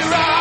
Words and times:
what 0.00 0.10
you're 0.10 0.37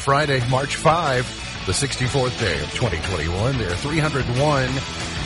Friday, 0.00 0.40
March 0.48 0.76
5, 0.76 1.66
the 1.66 1.72
64th 1.72 2.40
day 2.40 2.54
of 2.54 2.72
2021. 2.72 3.58
There 3.58 3.70
are 3.70 3.76
301 3.76 4.68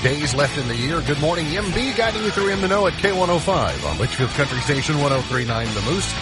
days 0.02 0.34
left 0.34 0.58
in 0.58 0.66
the 0.66 0.74
year. 0.74 1.00
Good 1.02 1.20
morning, 1.20 1.46
MB, 1.46 1.96
guiding 1.96 2.24
you 2.24 2.30
through 2.30 2.48
In 2.48 2.60
the 2.60 2.66
Know 2.66 2.86
at 2.88 2.94
K105 2.94 3.88
on 3.88 3.96
Leitchfield 3.96 4.34
Country 4.34 4.60
Station 4.60 4.98
1039 4.98 5.74
The 5.74 5.80
Moose. 5.82 6.12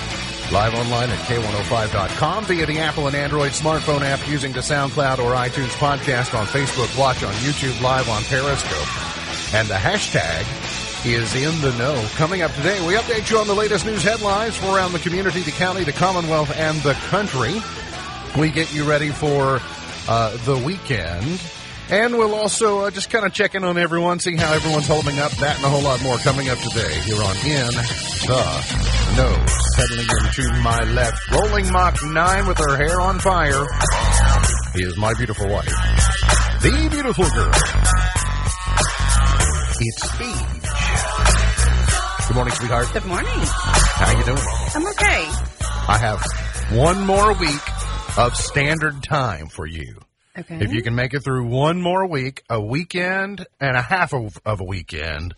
Live 0.52 0.74
online 0.74 1.08
at 1.08 1.18
K105.com 1.20 2.44
via 2.44 2.66
the 2.66 2.78
Apple 2.78 3.06
and 3.06 3.16
Android 3.16 3.52
smartphone 3.52 4.02
app 4.02 4.28
using 4.28 4.52
the 4.52 4.60
SoundCloud 4.60 5.18
or 5.18 5.32
iTunes 5.32 5.72
podcast 5.80 6.38
on 6.38 6.46
Facebook, 6.46 6.96
watch 6.98 7.24
on 7.24 7.32
YouTube, 7.34 7.80
live 7.80 8.08
on 8.10 8.22
Periscope. 8.24 9.54
And 9.54 9.66
the 9.66 9.74
hashtag 9.74 10.44
is 11.06 11.34
in 11.34 11.58
the 11.62 11.76
know. 11.78 12.06
Coming 12.16 12.42
up 12.42 12.52
today, 12.52 12.86
we 12.86 12.94
update 12.94 13.30
you 13.30 13.38
on 13.38 13.46
the 13.46 13.54
latest 13.54 13.86
news 13.86 14.02
headlines 14.02 14.56
from 14.56 14.74
around 14.74 14.92
the 14.92 14.98
community, 14.98 15.40
the 15.40 15.52
county, 15.52 15.84
the 15.84 15.92
Commonwealth, 15.92 16.54
and 16.56 16.78
the 16.82 16.92
country. 17.08 17.62
We 18.38 18.50
get 18.50 18.72
you 18.72 18.84
ready 18.84 19.10
for 19.10 19.60
uh, 20.08 20.36
the 20.46 20.56
weekend. 20.56 21.42
And 21.90 22.16
we'll 22.16 22.34
also 22.34 22.80
uh, 22.80 22.90
just 22.90 23.10
kind 23.10 23.26
of 23.26 23.34
check 23.34 23.54
in 23.54 23.64
on 23.64 23.76
everyone, 23.76 24.20
see 24.20 24.36
how 24.36 24.54
everyone's 24.54 24.86
holding 24.86 25.18
up. 25.18 25.32
That 25.32 25.56
and 25.56 25.64
a 25.66 25.68
whole 25.68 25.82
lot 25.82 26.02
more 26.02 26.16
coming 26.18 26.48
up 26.48 26.56
today 26.58 26.94
here 27.00 27.20
on 27.20 27.36
In 27.44 27.68
the 28.24 29.12
Know. 29.16 29.46
Settling 29.76 30.08
into 30.08 30.62
my 30.62 30.80
left, 30.94 31.30
rolling 31.30 31.70
Mach 31.70 32.02
9 32.02 32.46
with 32.46 32.56
her 32.58 32.76
hair 32.76 32.98
on 33.00 33.18
fire, 33.18 33.66
is 34.76 34.96
my 34.96 35.12
beautiful 35.14 35.48
wife. 35.48 35.66
The 36.62 36.88
beautiful 36.90 37.28
girl. 37.28 37.52
It's 39.80 40.10
Steve. 40.14 40.62
Good 42.28 42.36
morning, 42.36 42.54
sweetheart. 42.54 42.88
Good 42.94 43.04
morning. 43.04 43.28
How 43.34 44.18
you 44.18 44.24
doing? 44.24 44.38
I'm 44.74 44.86
okay. 44.86 45.28
I 45.88 45.98
have 45.98 46.24
one 46.70 47.04
more 47.04 47.34
week 47.34 47.60
of 48.18 48.36
standard 48.36 49.02
time 49.02 49.48
for 49.48 49.66
you. 49.66 49.98
Okay. 50.38 50.58
If 50.60 50.72
you 50.72 50.82
can 50.82 50.94
make 50.94 51.14
it 51.14 51.20
through 51.20 51.46
one 51.46 51.80
more 51.80 52.06
week, 52.06 52.42
a 52.48 52.60
weekend 52.60 53.46
and 53.60 53.76
a 53.76 53.82
half 53.82 54.14
of, 54.14 54.38
of 54.44 54.60
a 54.60 54.64
weekend, 54.64 55.34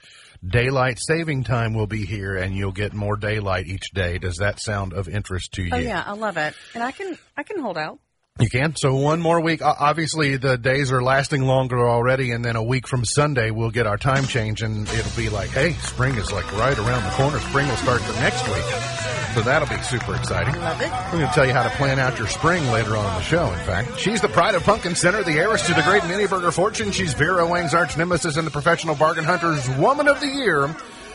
daylight 0.46 0.98
saving 1.00 1.44
time 1.44 1.74
will 1.74 1.86
be 1.86 2.04
here 2.04 2.36
and 2.36 2.54
you'll 2.54 2.72
get 2.72 2.92
more 2.92 3.16
daylight 3.16 3.66
each 3.66 3.90
day. 3.92 4.18
Does 4.18 4.36
that 4.36 4.60
sound 4.60 4.92
of 4.92 5.08
interest 5.08 5.52
to 5.54 5.62
oh, 5.62 5.64
you? 5.64 5.72
Oh 5.74 5.78
yeah, 5.78 6.02
I 6.04 6.12
love 6.12 6.36
it, 6.36 6.54
and 6.74 6.82
I 6.82 6.92
can 6.92 7.18
I 7.36 7.42
can 7.42 7.60
hold 7.60 7.78
out. 7.78 7.98
You 8.40 8.48
can. 8.48 8.74
So 8.74 8.96
one 8.96 9.20
more 9.20 9.40
week. 9.40 9.62
Obviously, 9.62 10.36
the 10.36 10.58
days 10.58 10.90
are 10.90 11.02
lasting 11.02 11.44
longer 11.44 11.88
already, 11.88 12.32
and 12.32 12.44
then 12.44 12.56
a 12.56 12.62
week 12.62 12.88
from 12.88 13.04
Sunday, 13.04 13.52
we'll 13.52 13.70
get 13.70 13.86
our 13.86 13.96
time 13.96 14.24
change, 14.24 14.62
and 14.62 14.88
it'll 14.88 15.16
be 15.16 15.28
like, 15.28 15.50
hey, 15.50 15.72
spring 15.74 16.16
is 16.16 16.32
like 16.32 16.50
right 16.58 16.76
around 16.76 17.04
the 17.04 17.10
corner. 17.10 17.38
Spring 17.38 17.68
will 17.68 17.76
start 17.76 18.02
the 18.02 18.12
next 18.14 18.44
week. 18.48 18.93
So 19.34 19.42
that'll 19.42 19.68
be 19.68 19.82
super 19.82 20.14
exciting. 20.14 20.54
Love 20.60 20.80
it. 20.80 20.90
We're 21.12 21.18
going 21.18 21.26
to 21.28 21.34
tell 21.34 21.44
you 21.44 21.52
how 21.52 21.64
to 21.64 21.70
plan 21.70 21.98
out 21.98 22.18
your 22.18 22.28
spring 22.28 22.64
later 22.70 22.96
on 22.96 23.04
in 23.04 23.14
the 23.14 23.22
show, 23.22 23.50
in 23.52 23.58
fact. 23.60 23.98
She's 23.98 24.20
the 24.20 24.28
pride 24.28 24.54
of 24.54 24.62
Pumpkin 24.62 24.94
Center, 24.94 25.24
the 25.24 25.32
heiress 25.32 25.66
to 25.66 25.74
the 25.74 25.82
great 25.82 26.04
mini 26.04 26.28
burger 26.28 26.52
fortune. 26.52 26.92
She's 26.92 27.14
Vera 27.14 27.44
Wang's 27.44 27.74
arch 27.74 27.96
nemesis 27.96 28.36
and 28.36 28.46
the 28.46 28.52
professional 28.52 28.94
bargain 28.94 29.24
hunter's 29.24 29.68
woman 29.70 30.06
of 30.06 30.20
the 30.20 30.28
year. 30.28 30.72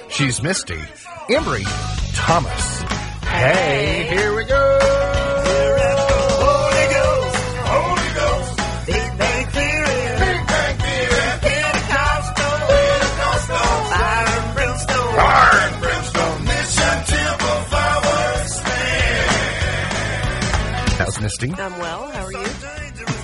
She's 0.10 0.44
Misty 0.44 0.80
Embry 1.30 1.64
Thomas. 2.14 2.82
Hey, 3.24 4.06
here 4.10 4.36
we 4.36 4.44
go. 4.44 4.80
Holy 6.42 6.88
Ghost, 6.94 7.36
Holy 7.72 8.10
Ghost, 8.16 8.58
Big 8.88 9.18
Bang 9.18 9.46
Theory, 9.48 10.02
Big 10.20 10.48
Bang 10.48 10.78
Theory, 10.78 11.40
Pentecostal, 11.40 12.68
Pentecostal, 12.68 13.56
Fire 13.56 14.28
and 14.28 14.56
Brimstone, 14.56 15.16
Fire 15.16 15.48
and 15.48 15.49
Brimstone, 15.49 15.49
Misty? 21.30 21.54
I'm 21.62 21.78
well. 21.78 22.10
How 22.10 22.26
are 22.26 22.32
you? 22.32 22.46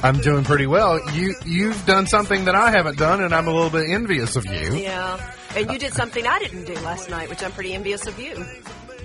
I'm 0.03 0.21
doing 0.21 0.43
pretty 0.43 0.67
well. 0.67 0.99
You 1.13 1.33
you've 1.43 1.83
done 1.87 2.05
something 2.05 2.45
that 2.45 2.53
I 2.53 2.69
haven't 2.69 2.99
done, 2.99 3.23
and 3.23 3.33
I'm 3.33 3.47
a 3.47 3.51
little 3.51 3.71
bit 3.71 3.89
envious 3.89 4.35
of 4.35 4.45
you. 4.45 4.75
Yeah. 4.75 5.19
And 5.55 5.71
you 5.71 5.79
did 5.79 5.91
something 5.93 6.27
I 6.27 6.37
didn't 6.37 6.65
do 6.65 6.75
last 6.81 7.09
night, 7.09 7.31
which 7.31 7.41
I'm 7.41 7.51
pretty 7.51 7.73
envious 7.73 8.05
of 8.05 8.19
you. 8.19 8.45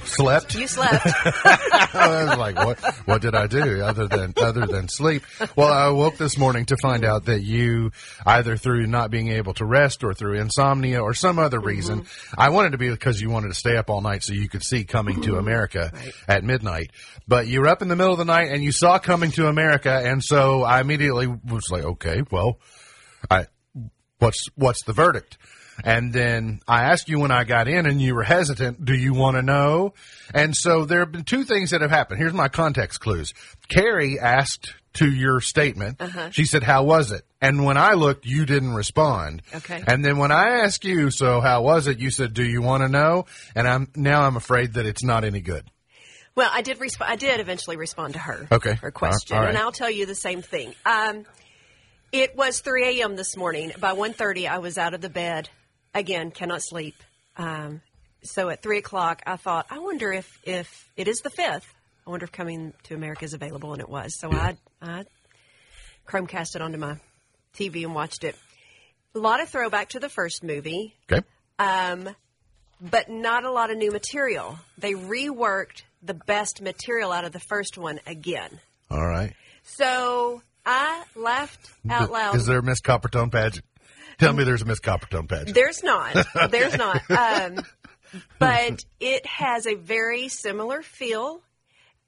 Slept. 0.04 0.54
You 0.54 0.66
slept. 0.66 1.06
I 1.94 2.24
was 2.26 2.38
like, 2.38 2.56
what? 2.56 2.78
What 3.06 3.22
did 3.22 3.34
I 3.34 3.46
do 3.46 3.82
other 3.82 4.06
than 4.06 4.34
other 4.36 4.66
than 4.66 4.88
sleep? 4.88 5.22
Well, 5.56 5.72
I 5.72 5.88
woke 5.90 6.16
this 6.16 6.36
morning 6.38 6.66
to 6.66 6.76
find 6.76 7.04
out 7.04 7.26
that 7.26 7.42
you, 7.42 7.92
either 8.26 8.56
through 8.56 8.86
not 8.86 9.10
being 9.10 9.28
able 9.28 9.54
to 9.54 9.64
rest 9.64 10.04
or 10.04 10.14
through 10.14 10.40
insomnia 10.40 11.02
or 11.02 11.14
some 11.14 11.38
other 11.38 11.58
mm-hmm. 11.58 11.66
reason, 11.66 12.06
I 12.36 12.50
wanted 12.50 12.72
to 12.72 12.78
be 12.78 12.90
because 12.90 13.20
you 13.20 13.30
wanted 13.30 13.48
to 13.48 13.54
stay 13.54 13.76
up 13.76 13.90
all 13.90 14.00
night 14.00 14.22
so 14.22 14.32
you 14.32 14.48
could 14.48 14.62
see 14.62 14.84
Coming 14.84 15.22
to 15.22 15.30
mm-hmm. 15.30 15.38
America 15.38 15.92
at 16.26 16.42
midnight. 16.42 16.90
But 17.28 17.46
you 17.46 17.60
were 17.60 17.68
up 17.68 17.82
in 17.82 17.88
the 17.88 17.96
middle 17.96 18.12
of 18.12 18.18
the 18.18 18.24
night 18.24 18.50
and 18.50 18.62
you 18.62 18.72
saw 18.72 18.98
Coming 18.98 19.30
to 19.32 19.46
America, 19.46 19.90
and 19.92 20.22
so 20.22 20.62
I 20.62 20.80
immediately 20.80 21.26
was 21.26 21.68
like, 21.70 21.84
okay, 21.84 22.22
well, 22.30 22.58
I 23.30 23.46
what's 24.18 24.48
what's 24.54 24.84
the 24.84 24.92
verdict? 24.92 25.38
And 25.84 26.12
then 26.12 26.60
I 26.68 26.84
asked 26.84 27.08
you 27.08 27.18
when 27.20 27.30
I 27.30 27.44
got 27.44 27.68
in 27.68 27.86
and 27.86 28.00
you 28.00 28.14
were 28.14 28.22
hesitant, 28.22 28.84
do 28.84 28.94
you 28.94 29.14
want 29.14 29.36
to 29.36 29.42
know? 29.42 29.94
And 30.34 30.56
so 30.56 30.84
there 30.84 31.00
have 31.00 31.12
been 31.12 31.24
two 31.24 31.44
things 31.44 31.70
that 31.70 31.80
have 31.80 31.90
happened. 31.90 32.20
Here's 32.20 32.32
my 32.32 32.48
context 32.48 33.00
clues. 33.00 33.34
Carrie 33.68 34.18
asked 34.18 34.74
to 34.94 35.08
your 35.10 35.40
statement. 35.40 36.00
She 36.32 36.44
said, 36.44 36.62
how 36.64 36.82
was 36.82 37.12
it? 37.12 37.22
And 37.40 37.64
when 37.64 37.76
I 37.76 37.92
looked, 37.94 38.26
you 38.26 38.44
didn't 38.44 38.74
respond. 38.74 39.42
Okay. 39.54 39.82
And 39.86 40.04
then 40.04 40.18
when 40.18 40.32
I 40.32 40.60
asked 40.64 40.84
you, 40.84 41.10
so 41.10 41.40
how 41.40 41.62
was 41.62 41.86
it? 41.86 41.98
You 42.00 42.10
said, 42.10 42.34
do 42.34 42.44
you 42.44 42.60
want 42.60 42.82
to 42.82 42.88
know? 42.88 43.26
And 43.54 43.68
I'm, 43.68 43.88
now 43.94 44.22
I'm 44.22 44.36
afraid 44.36 44.74
that 44.74 44.86
it's 44.86 45.04
not 45.04 45.24
any 45.24 45.40
good. 45.40 45.64
well, 46.34 46.50
I 46.52 46.62
did 46.62 46.80
respond. 46.80 47.12
I 47.12 47.16
did 47.16 47.38
eventually 47.40 47.76
respond 47.76 48.14
to 48.14 48.18
her. 48.18 48.48
Okay. 48.50 48.74
Her 48.74 48.90
question, 48.90 49.36
All 49.36 49.42
right. 49.44 49.48
and 49.50 49.58
I'll 49.58 49.72
tell 49.72 49.90
you 49.90 50.06
the 50.06 50.14
same 50.16 50.42
thing. 50.42 50.74
Um, 50.84 51.24
it 52.12 52.34
was 52.36 52.58
3 52.60 53.00
a.m. 53.00 53.14
this 53.14 53.36
morning. 53.36 53.70
By 53.78 53.92
1.30, 53.94 54.50
I 54.50 54.58
was 54.58 54.76
out 54.76 54.94
of 54.94 55.00
the 55.00 55.08
bed. 55.08 55.48
Again, 55.94 56.30
cannot 56.30 56.62
sleep. 56.62 56.94
Um, 57.36 57.80
so 58.22 58.48
at 58.48 58.62
three 58.62 58.78
o'clock, 58.78 59.22
I 59.26 59.36
thought, 59.36 59.66
I 59.70 59.78
wonder 59.78 60.12
if 60.12 60.38
if 60.44 60.88
it 60.96 61.08
is 61.08 61.20
the 61.20 61.30
fifth. 61.30 61.72
I 62.06 62.10
wonder 62.10 62.24
if 62.24 62.32
Coming 62.32 62.72
to 62.84 62.94
America 62.94 63.24
is 63.24 63.34
available, 63.34 63.72
and 63.72 63.80
it 63.80 63.88
was. 63.88 64.18
So 64.18 64.30
I 64.32 64.56
I 64.82 65.04
Chromecast 66.06 66.56
it 66.56 66.62
onto 66.62 66.78
my 66.78 66.96
TV 67.54 67.84
and 67.84 67.94
watched 67.94 68.24
it. 68.24 68.36
A 69.14 69.18
lot 69.18 69.40
of 69.40 69.48
throwback 69.48 69.90
to 69.90 70.00
the 70.00 70.08
first 70.08 70.42
movie. 70.44 70.94
Okay. 71.10 71.24
um, 71.58 72.08
but 72.80 73.10
not 73.10 73.44
a 73.44 73.50
lot 73.50 73.70
of 73.70 73.76
new 73.76 73.90
material. 73.90 74.58
They 74.78 74.92
reworked 74.94 75.82
the 76.02 76.14
best 76.14 76.62
material 76.62 77.12
out 77.12 77.24
of 77.24 77.32
the 77.32 77.40
first 77.40 77.76
one 77.76 78.00
again. 78.06 78.58
All 78.90 79.06
right. 79.06 79.34
So 79.64 80.40
I 80.64 81.02
laughed 81.14 81.70
out 81.90 82.10
loud. 82.10 82.36
Is 82.36 82.46
there 82.46 82.60
a 82.60 82.62
Miss 82.62 82.80
Coppertone 82.80 83.30
pageant? 83.30 83.64
Tell 84.20 84.32
me 84.32 84.44
there's 84.44 84.62
a 84.62 84.66
Miss 84.66 84.80
Coppertone 84.80 85.28
pageant. 85.28 85.54
There's 85.54 85.82
not. 85.82 86.26
There's 86.50 86.76
not. 86.76 87.02
Um, 87.10 87.64
but 88.38 88.84
it 89.00 89.26
has 89.26 89.66
a 89.66 89.74
very 89.74 90.28
similar 90.28 90.82
feel. 90.82 91.40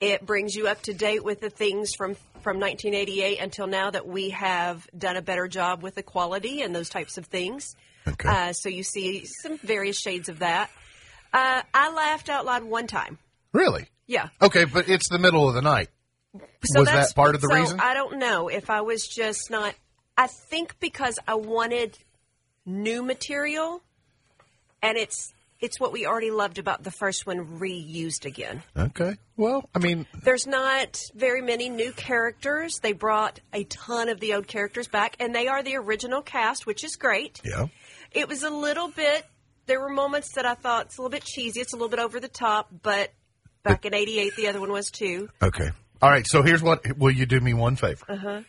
It 0.01 0.25
brings 0.25 0.55
you 0.55 0.69
up 0.69 0.83
to 0.83 0.95
date 0.95 1.25
with 1.25 1.41
the 1.41 1.51
things 1.51 1.93
from 1.97 2.15
from 2.43 2.59
1988 2.59 3.39
until 3.41 3.67
now 3.67 3.91
that 3.91 4.07
we 4.07 4.31
have 4.31 4.87
done 4.97 5.17
a 5.17 5.23
better 5.23 5.47
job 5.47 5.83
with 5.83 5.95
the 5.95 6.03
quality 6.03 6.61
and 6.63 6.75
those 6.75 6.89
types 6.89 7.19
of 7.19 7.27
things. 7.27 7.77
Okay. 8.07 8.29
Uh, 8.29 8.53
so 8.53 8.69
you 8.69 8.83
see 8.83 9.25
some 9.25 9.59
various 9.59 9.99
shades 9.99 10.29
of 10.29 10.41
that. 10.41 10.71
Uh, 11.33 11.63
I 11.73 11.93
laughed 11.93 12.29
out 12.29 12.45
loud 12.45 12.65
one 12.65 12.89
time. 12.89 13.19
Really? 13.53 13.87
Yeah. 14.07 14.29
Okay, 14.41 14.65
but 14.65 14.89
it's 14.89 15.09
the 15.09 15.19
middle 15.19 15.49
of 15.49 15.55
the 15.55 15.63
night. 15.63 15.89
So 16.65 16.81
Was 16.81 16.89
that 16.89 17.15
part 17.15 17.35
of 17.35 17.41
the 17.41 17.49
so 17.49 17.55
reason? 17.55 17.81
I 17.81 17.95
don't 17.95 18.19
know 18.19 18.49
if 18.49 18.71
I 18.71 18.81
was 18.81 19.07
just 19.07 19.51
not. 19.51 19.75
I 20.17 20.27
think 20.27 20.79
because 20.81 21.19
I 21.27 21.35
wanted 21.35 21.99
new 22.67 23.03
material, 23.03 23.83
and 24.83 24.97
it's 24.99 25.33
it's 25.61 25.79
what 25.79 25.93
we 25.93 26.07
already 26.07 26.31
loved 26.33 26.59
about 26.59 26.83
the 26.83 26.91
first 26.91 27.25
one 27.25 27.59
reused 27.61 28.25
again. 28.25 28.63
Okay. 28.77 29.17
Well, 29.37 29.69
I 29.75 29.79
mean, 29.79 30.07
There's 30.25 30.47
not 30.47 31.01
very 31.15 31.41
many 31.41 31.69
new 31.69 31.93
characters. 31.93 32.81
They 32.83 32.93
brought 32.93 33.39
a 33.53 33.63
ton 33.65 34.09
of 34.09 34.19
the 34.19 34.35
old 34.35 34.49
characters 34.49 34.89
back, 34.89 35.17
and 35.21 35.33
they 35.35 35.47
are 35.47 35.63
the 35.63 35.77
original 35.77 36.21
cast, 36.21 36.67
which 36.67 36.83
is 36.85 36.97
great. 36.97 37.41
yeah. 37.45 37.67
It 38.11 38.29
was 38.29 38.43
a 38.43 38.51
little 38.51 38.89
bit. 38.89 39.25
There 39.67 39.81
were 39.81 39.89
moments 39.89 40.35
that 40.35 40.45
I 40.45 40.55
thought 40.55 40.87
it's 40.87 40.99
a 40.99 41.01
little 41.01 41.11
bit 41.11 41.25
cheesy. 41.25 41.61
It's 41.61 41.73
a 41.73 41.77
little 41.77 41.89
bit 41.89 42.01
over 42.01 42.19
the 42.21 42.29
top, 42.29 42.69
but 42.83 43.11
back 43.63 43.85
in 43.87 43.95
'88, 43.95 44.37
the 44.37 44.49
other 44.49 44.61
one 44.61 44.73
was 44.73 44.91
too. 44.91 45.29
Okay. 45.41 45.71
All 46.03 46.11
right. 46.11 46.27
So 46.27 46.43
here's 46.43 46.63
what. 46.63 46.99
Will 46.99 47.13
you 47.13 47.25
do 47.25 47.41
me 47.41 47.55
one 47.55 47.77
favor? 47.77 48.05
Uh 48.09 48.17
huh. 48.17 48.41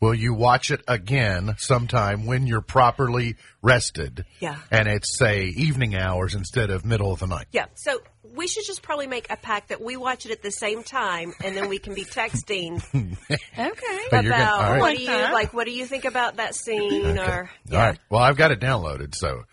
Will 0.00 0.14
you 0.14 0.32
watch 0.32 0.70
it 0.70 0.80
again 0.88 1.54
sometime 1.58 2.24
when 2.24 2.46
you're 2.46 2.62
properly 2.62 3.36
rested? 3.60 4.24
Yeah. 4.40 4.56
And 4.70 4.88
it's 4.88 5.18
say 5.18 5.44
evening 5.44 5.94
hours 5.94 6.34
instead 6.34 6.70
of 6.70 6.86
middle 6.86 7.12
of 7.12 7.20
the 7.20 7.26
night. 7.26 7.46
Yeah. 7.52 7.66
So 7.74 8.00
we 8.34 8.46
should 8.46 8.64
just 8.64 8.80
probably 8.80 9.06
make 9.06 9.26
a 9.30 9.36
pact 9.36 9.68
that 9.68 9.82
we 9.82 9.98
watch 9.98 10.24
it 10.24 10.32
at 10.32 10.42
the 10.42 10.50
same 10.50 10.82
time, 10.82 11.34
and 11.44 11.54
then 11.54 11.68
we 11.68 11.78
can 11.78 11.92
be 11.94 12.04
texting 12.04 12.80
Okay. 12.94 13.98
But 14.10 14.24
you're 14.24 14.32
gonna- 14.32 14.42
about 14.44 14.70
what 14.70 14.80
Like 14.80 14.96
do 14.96 15.02
you 15.02 15.10
like. 15.10 15.52
What 15.52 15.66
do 15.66 15.72
you 15.72 15.84
think 15.84 16.06
about 16.06 16.36
that 16.36 16.54
scene? 16.54 17.18
Or 17.18 17.50
All 17.70 17.76
right. 17.78 17.98
Well, 18.08 18.22
I've 18.22 18.36
got 18.38 18.52
it 18.52 18.60
downloaded, 18.60 19.14
so 19.14 19.44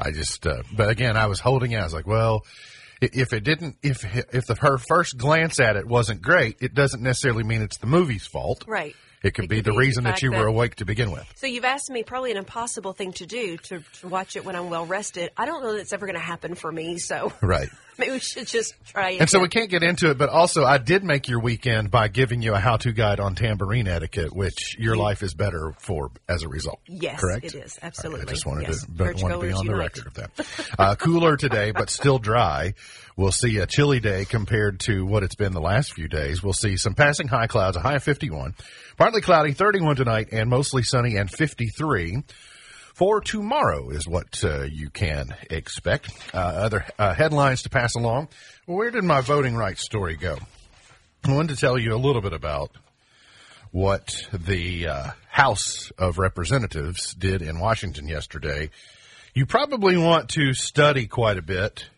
I 0.00 0.10
just. 0.10 0.44
Uh, 0.46 0.64
but 0.74 0.90
again, 0.90 1.16
I 1.16 1.26
was 1.26 1.38
holding 1.38 1.70
it. 1.72 1.76
I 1.76 1.84
was 1.84 1.94
like, 1.94 2.08
well, 2.08 2.44
if 3.00 3.32
it 3.32 3.44
didn't, 3.44 3.76
if 3.84 4.04
if 4.34 4.46
the, 4.46 4.56
her 4.56 4.78
first 4.78 5.16
glance 5.16 5.60
at 5.60 5.76
it 5.76 5.86
wasn't 5.86 6.22
great, 6.22 6.56
it 6.60 6.74
doesn't 6.74 7.02
necessarily 7.02 7.44
mean 7.44 7.62
it's 7.62 7.78
the 7.78 7.86
movie's 7.86 8.26
fault. 8.26 8.64
right. 8.66 8.96
It 9.22 9.34
could 9.34 9.44
It 9.44 9.48
be 9.48 9.56
could 9.56 9.64
the 9.66 9.70
be 9.70 9.74
the 9.74 9.78
reason 9.78 10.04
that 10.04 10.20
you 10.22 10.30
were 10.32 10.38
that- 10.38 10.46
awake 10.46 10.74
to 10.76 10.84
begin 10.84 11.10
with. 11.12 11.24
So 11.36 11.46
you've 11.46 11.64
asked 11.64 11.90
me 11.90 12.02
probably 12.02 12.30
an 12.32 12.36
impossible 12.36 12.92
thing 12.92 13.12
to 13.14 13.26
do 13.26 13.56
to, 13.56 13.82
to 14.00 14.08
watch 14.08 14.36
it 14.36 14.44
when 14.44 14.56
I'm 14.56 14.68
well 14.70 14.84
rested. 14.86 15.30
I 15.36 15.46
don't 15.46 15.62
know 15.62 15.72
that 15.72 15.80
it's 15.80 15.92
ever 15.92 16.06
going 16.06 16.16
to 16.18 16.20
happen 16.24 16.54
for 16.54 16.70
me. 16.72 16.98
So 16.98 17.32
Right. 17.40 17.68
maybe 17.98 18.12
we 18.12 18.18
should 18.20 18.46
just 18.46 18.74
try 18.86 19.10
it. 19.10 19.20
And 19.20 19.30
so 19.30 19.40
we 19.40 19.48
can't 19.48 19.70
get 19.70 19.82
into 19.82 20.10
it, 20.10 20.18
but 20.18 20.28
also 20.28 20.64
I 20.64 20.78
did 20.78 21.04
make 21.04 21.28
your 21.28 21.40
weekend 21.40 21.90
by 21.90 22.08
giving 22.08 22.42
you 22.42 22.54
a 22.54 22.58
how-to 22.58 22.92
guide 22.92 23.20
on 23.20 23.34
tambourine 23.34 23.86
etiquette, 23.88 24.34
which 24.34 24.76
your 24.78 24.96
life 24.96 25.22
is 25.22 25.34
better 25.34 25.74
for 25.78 26.10
as 26.28 26.42
a 26.42 26.48
result. 26.48 26.80
Yes, 26.86 27.20
correct. 27.20 27.44
it 27.44 27.54
is. 27.54 27.78
Absolutely. 27.82 28.22
I 28.22 28.30
just 28.30 28.46
wanted 28.46 28.68
Yes. 28.68 28.84
to 28.84 28.90
but 28.90 29.22
wanted 29.22 29.34
to 29.36 29.40
be 29.40 29.52
on 29.52 29.66
the 29.66 29.72
unite. 29.72 29.78
record 29.96 30.06
of 30.06 30.14
that. 30.14 30.30
Uh, 30.78 30.94
cooler 30.94 31.36
today, 31.36 31.70
but 31.70 31.90
still 31.90 32.18
dry. 32.18 32.74
We'll 33.16 33.30
see 33.32 33.58
a 33.58 33.66
chilly 33.66 34.00
day 34.00 34.24
compared 34.24 34.80
to 34.80 35.04
what 35.04 35.22
it's 35.22 35.34
been 35.34 35.52
the 35.52 35.60
last 35.60 35.92
few 35.92 36.08
days. 36.08 36.42
We'll 36.42 36.54
see 36.54 36.76
some 36.76 36.94
passing 36.94 37.28
high 37.28 37.46
clouds, 37.46 37.76
a 37.76 37.80
high 37.80 37.96
of 37.96 38.02
51, 38.02 38.54
partly 38.96 39.20
cloudy, 39.20 39.52
31 39.52 39.96
tonight, 39.96 40.28
and 40.32 40.48
mostly 40.48 40.82
sunny 40.82 41.16
and 41.16 41.30
53 41.30 42.22
for 42.94 43.20
tomorrow 43.20 43.90
is 43.90 44.06
what 44.06 44.44
uh, 44.44 44.62
you 44.62 44.90
can 44.90 45.34
expect. 45.50 46.12
Uh, 46.34 46.38
other 46.38 46.84
uh, 46.98 47.14
headlines 47.14 47.62
to 47.62 47.70
pass 47.70 47.94
along. 47.94 48.28
Where 48.66 48.90
did 48.90 49.04
my 49.04 49.20
voting 49.20 49.56
rights 49.56 49.82
story 49.82 50.16
go? 50.16 50.38
I 51.24 51.32
wanted 51.32 51.54
to 51.54 51.60
tell 51.60 51.78
you 51.78 51.94
a 51.94 51.96
little 51.96 52.20
bit 52.20 52.32
about 52.32 52.70
what 53.70 54.14
the 54.32 54.88
uh, 54.88 55.10
House 55.28 55.90
of 55.98 56.18
Representatives 56.18 57.14
did 57.14 57.40
in 57.40 57.58
Washington 57.58 58.06
yesterday. 58.06 58.70
You 59.34 59.46
probably 59.46 59.96
want 59.96 60.28
to 60.30 60.52
study 60.52 61.06
quite 61.06 61.38
a 61.38 61.42
bit 61.42 61.88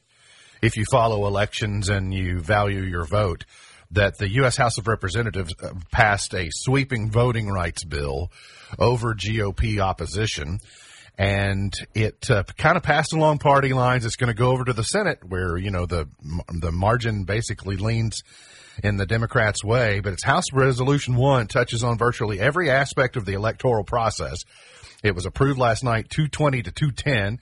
if 0.62 0.76
you 0.76 0.84
follow 0.84 1.26
elections 1.26 1.88
and 1.88 2.14
you 2.14 2.38
value 2.38 2.82
your 2.82 3.04
vote. 3.04 3.44
That 3.90 4.18
the 4.18 4.28
U.S. 4.30 4.56
House 4.56 4.78
of 4.78 4.88
Representatives 4.88 5.54
uh, 5.62 5.70
passed 5.92 6.34
a 6.34 6.48
sweeping 6.50 7.10
voting 7.10 7.48
rights 7.48 7.84
bill 7.84 8.30
over 8.78 9.14
GOP 9.14 9.78
opposition 9.78 10.58
and 11.16 11.72
it 11.94 12.28
uh, 12.30 12.42
kind 12.56 12.76
of 12.76 12.82
passed 12.82 13.12
along 13.12 13.38
party 13.38 13.72
lines. 13.72 14.04
It's 14.04 14.16
going 14.16 14.28
to 14.28 14.34
go 14.34 14.50
over 14.50 14.64
to 14.64 14.72
the 14.72 14.82
Senate, 14.82 15.20
where 15.24 15.56
you 15.56 15.70
know 15.70 15.86
the 15.86 16.08
the 16.52 16.72
margin 16.72 17.24
basically 17.24 17.76
leans 17.76 18.22
in 18.82 18.96
the 18.96 19.06
Democrats' 19.06 19.62
way. 19.62 20.00
But 20.00 20.14
it's 20.14 20.24
House 20.24 20.52
Resolution 20.52 21.14
One 21.14 21.46
touches 21.46 21.84
on 21.84 21.98
virtually 21.98 22.40
every 22.40 22.70
aspect 22.70 23.16
of 23.16 23.24
the 23.24 23.34
electoral 23.34 23.84
process. 23.84 24.38
It 25.02 25.14
was 25.14 25.26
approved 25.26 25.58
last 25.58 25.84
night, 25.84 26.10
two 26.10 26.28
twenty 26.28 26.62
to 26.62 26.72
two 26.72 26.90
ten. 26.90 27.38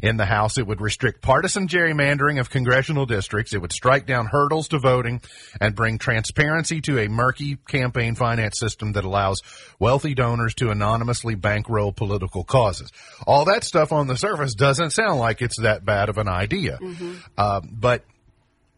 In 0.00 0.16
the 0.16 0.24
House, 0.24 0.58
it 0.58 0.66
would 0.66 0.80
restrict 0.80 1.20
partisan 1.20 1.68
gerrymandering 1.68 2.40
of 2.40 2.50
congressional 2.50 3.06
districts. 3.06 3.52
It 3.52 3.60
would 3.60 3.72
strike 3.72 4.06
down 4.06 4.26
hurdles 4.26 4.68
to 4.68 4.78
voting 4.78 5.20
and 5.60 5.74
bring 5.74 5.98
transparency 5.98 6.80
to 6.82 6.98
a 6.98 7.08
murky 7.08 7.56
campaign 7.68 8.14
finance 8.14 8.58
system 8.58 8.92
that 8.92 9.04
allows 9.04 9.42
wealthy 9.78 10.14
donors 10.14 10.54
to 10.54 10.70
anonymously 10.70 11.34
bankroll 11.34 11.92
political 11.92 12.44
causes. 12.44 12.90
All 13.26 13.44
that 13.46 13.64
stuff 13.64 13.92
on 13.92 14.06
the 14.06 14.16
surface 14.16 14.54
doesn't 14.54 14.90
sound 14.90 15.18
like 15.18 15.42
it's 15.42 15.60
that 15.60 15.84
bad 15.84 16.08
of 16.08 16.18
an 16.18 16.28
idea. 16.28 16.78
Uh, 17.36 17.60
but 17.64 18.04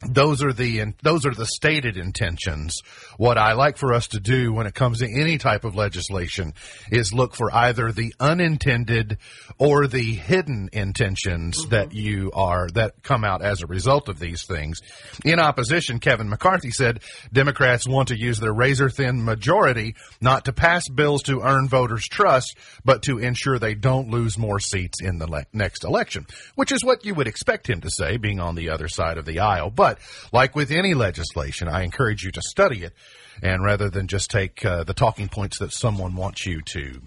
those 0.09 0.43
are 0.43 0.53
the 0.53 0.95
those 1.03 1.27
are 1.27 1.35
the 1.35 1.47
stated 1.47 1.97
intentions. 1.97 2.83
What 3.17 3.39
I 3.39 3.53
like 3.53 3.77
for 3.77 3.93
us 3.93 4.09
to 4.09 4.21
do 4.21 4.53
when 4.53 4.67
it 4.67 4.75
comes 4.75 4.99
to 4.99 5.06
any 5.06 5.39
type 5.39 5.65
of 5.65 5.75
legislation 5.75 6.55
is 6.91 7.12
look 7.12 7.35
for 7.35 7.55
either 7.55 7.93
the 7.93 8.15
unintended 8.21 9.19
or 9.59 9.87
the 9.87 10.15
hidden 10.15 10.69
intentions 10.73 11.61
mm-hmm. 11.61 11.71
that 11.71 11.93
you 11.93 12.31
are 12.33 12.69
that 12.71 13.03
come 13.03 13.25
out 13.25 13.43
as 13.43 13.62
a 13.62 13.67
result 13.67 14.09
of 14.09 14.19
these 14.19 14.45
things. 14.45 14.81
In 15.25 15.41
opposition, 15.41 16.01
Kevin 16.01 16.29
McCarthy 16.29 16.71
said 16.71 17.00
Democrats 17.33 17.87
want 17.87 18.09
to 18.09 18.19
use 18.19 18.39
their 18.39 18.53
razor 18.53 18.91
thin 18.91 19.25
majority 19.25 19.95
not 20.21 20.47
to 20.47 20.53
pass 20.53 20.89
bills 20.89 21.23
to 21.25 21.41
earn 21.41 21.69
voters' 21.69 22.09
trust, 22.09 22.57
but 22.85 23.03
to 23.03 23.19
ensure 23.19 23.59
they 23.59 23.75
don't 23.75 24.11
lose 24.11 24.39
more 24.39 24.61
seats 24.61 25.00
in 25.00 25.19
the 25.19 25.31
le- 25.31 25.47
next 25.53 25.85
election, 25.85 26.27
which 26.55 26.73
is 26.73 26.85
what 26.85 27.05
you 27.05 27.15
would 27.15 27.29
expect 27.29 27.69
him 27.69 27.81
to 27.81 27.91
say, 27.91 28.17
being 28.17 28.41
on 28.41 28.55
the 28.55 28.71
other 28.71 28.89
side 28.89 29.19
of 29.19 29.25
the 29.25 29.41
aisle. 29.41 29.71
But 29.71 29.94
like 30.32 30.55
with 30.55 30.70
any 30.70 30.94
legislation, 30.94 31.69
I 31.69 31.82
encourage 31.82 32.23
you 32.25 32.31
to 32.32 32.43
study 32.43 32.82
it, 32.82 32.93
and 33.43 33.64
rather 33.64 33.91
than 33.91 34.06
just 34.06 34.31
take 34.31 34.64
uh, 34.64 34.85
the 34.85 34.94
talking 34.94 35.29
points 35.29 35.58
that 35.58 35.73
someone 35.73 36.14
wants 36.17 36.46
you 36.46 36.62
to 36.62 37.00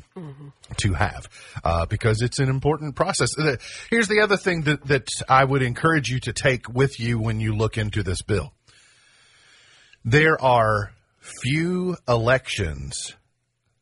to 0.78 0.94
have, 0.94 1.30
uh, 1.64 1.86
because 1.86 2.22
it's 2.22 2.40
an 2.40 2.50
important 2.50 2.96
process. 2.96 3.38
Uh, 3.38 3.58
Here's 3.90 4.08
the 4.08 4.22
other 4.22 4.38
thing 4.38 4.62
that 4.64 4.86
that 4.86 5.08
I 5.28 5.44
would 5.44 5.62
encourage 5.62 6.10
you 6.10 6.20
to 6.22 6.34
take 6.34 6.70
with 6.70 7.00
you 7.00 7.20
when 7.20 7.40
you 7.40 7.56
look 7.56 7.78
into 7.78 8.04
this 8.04 8.22
bill. 8.22 8.54
There 10.06 10.42
are 10.42 10.92
few 11.20 11.98
elections 12.08 13.14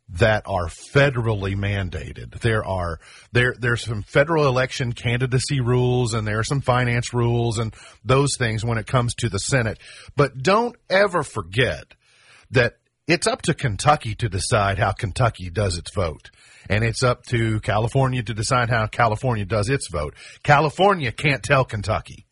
that 0.09 0.43
are 0.45 0.67
federally 0.67 1.55
mandated. 1.55 2.39
There 2.39 2.63
are 2.63 2.99
there 3.31 3.55
there's 3.57 3.83
some 3.83 4.03
federal 4.03 4.47
election 4.47 4.93
candidacy 4.93 5.61
rules 5.61 6.13
and 6.13 6.27
there 6.27 6.39
are 6.39 6.43
some 6.43 6.61
finance 6.61 7.13
rules 7.13 7.57
and 7.57 7.73
those 8.03 8.37
things 8.37 8.63
when 8.63 8.77
it 8.77 8.85
comes 8.85 9.15
to 9.15 9.29
the 9.29 9.39
Senate. 9.39 9.79
But 10.15 10.37
don't 10.43 10.75
ever 10.89 11.23
forget 11.23 11.95
that 12.51 12.77
it's 13.07 13.27
up 13.27 13.41
to 13.43 13.53
Kentucky 13.53 14.15
to 14.15 14.29
decide 14.29 14.77
how 14.77 14.91
Kentucky 14.91 15.49
does 15.49 15.77
its 15.77 15.93
vote. 15.93 16.29
And 16.69 16.83
it's 16.83 17.03
up 17.03 17.23
to 17.27 17.59
California 17.59 18.23
to 18.23 18.33
decide 18.33 18.69
how 18.69 18.87
California 18.87 19.45
does 19.45 19.69
its 19.69 19.87
vote. 19.89 20.15
California 20.43 21.11
can't 21.11 21.43
tell 21.43 21.65
Kentucky 21.65 22.25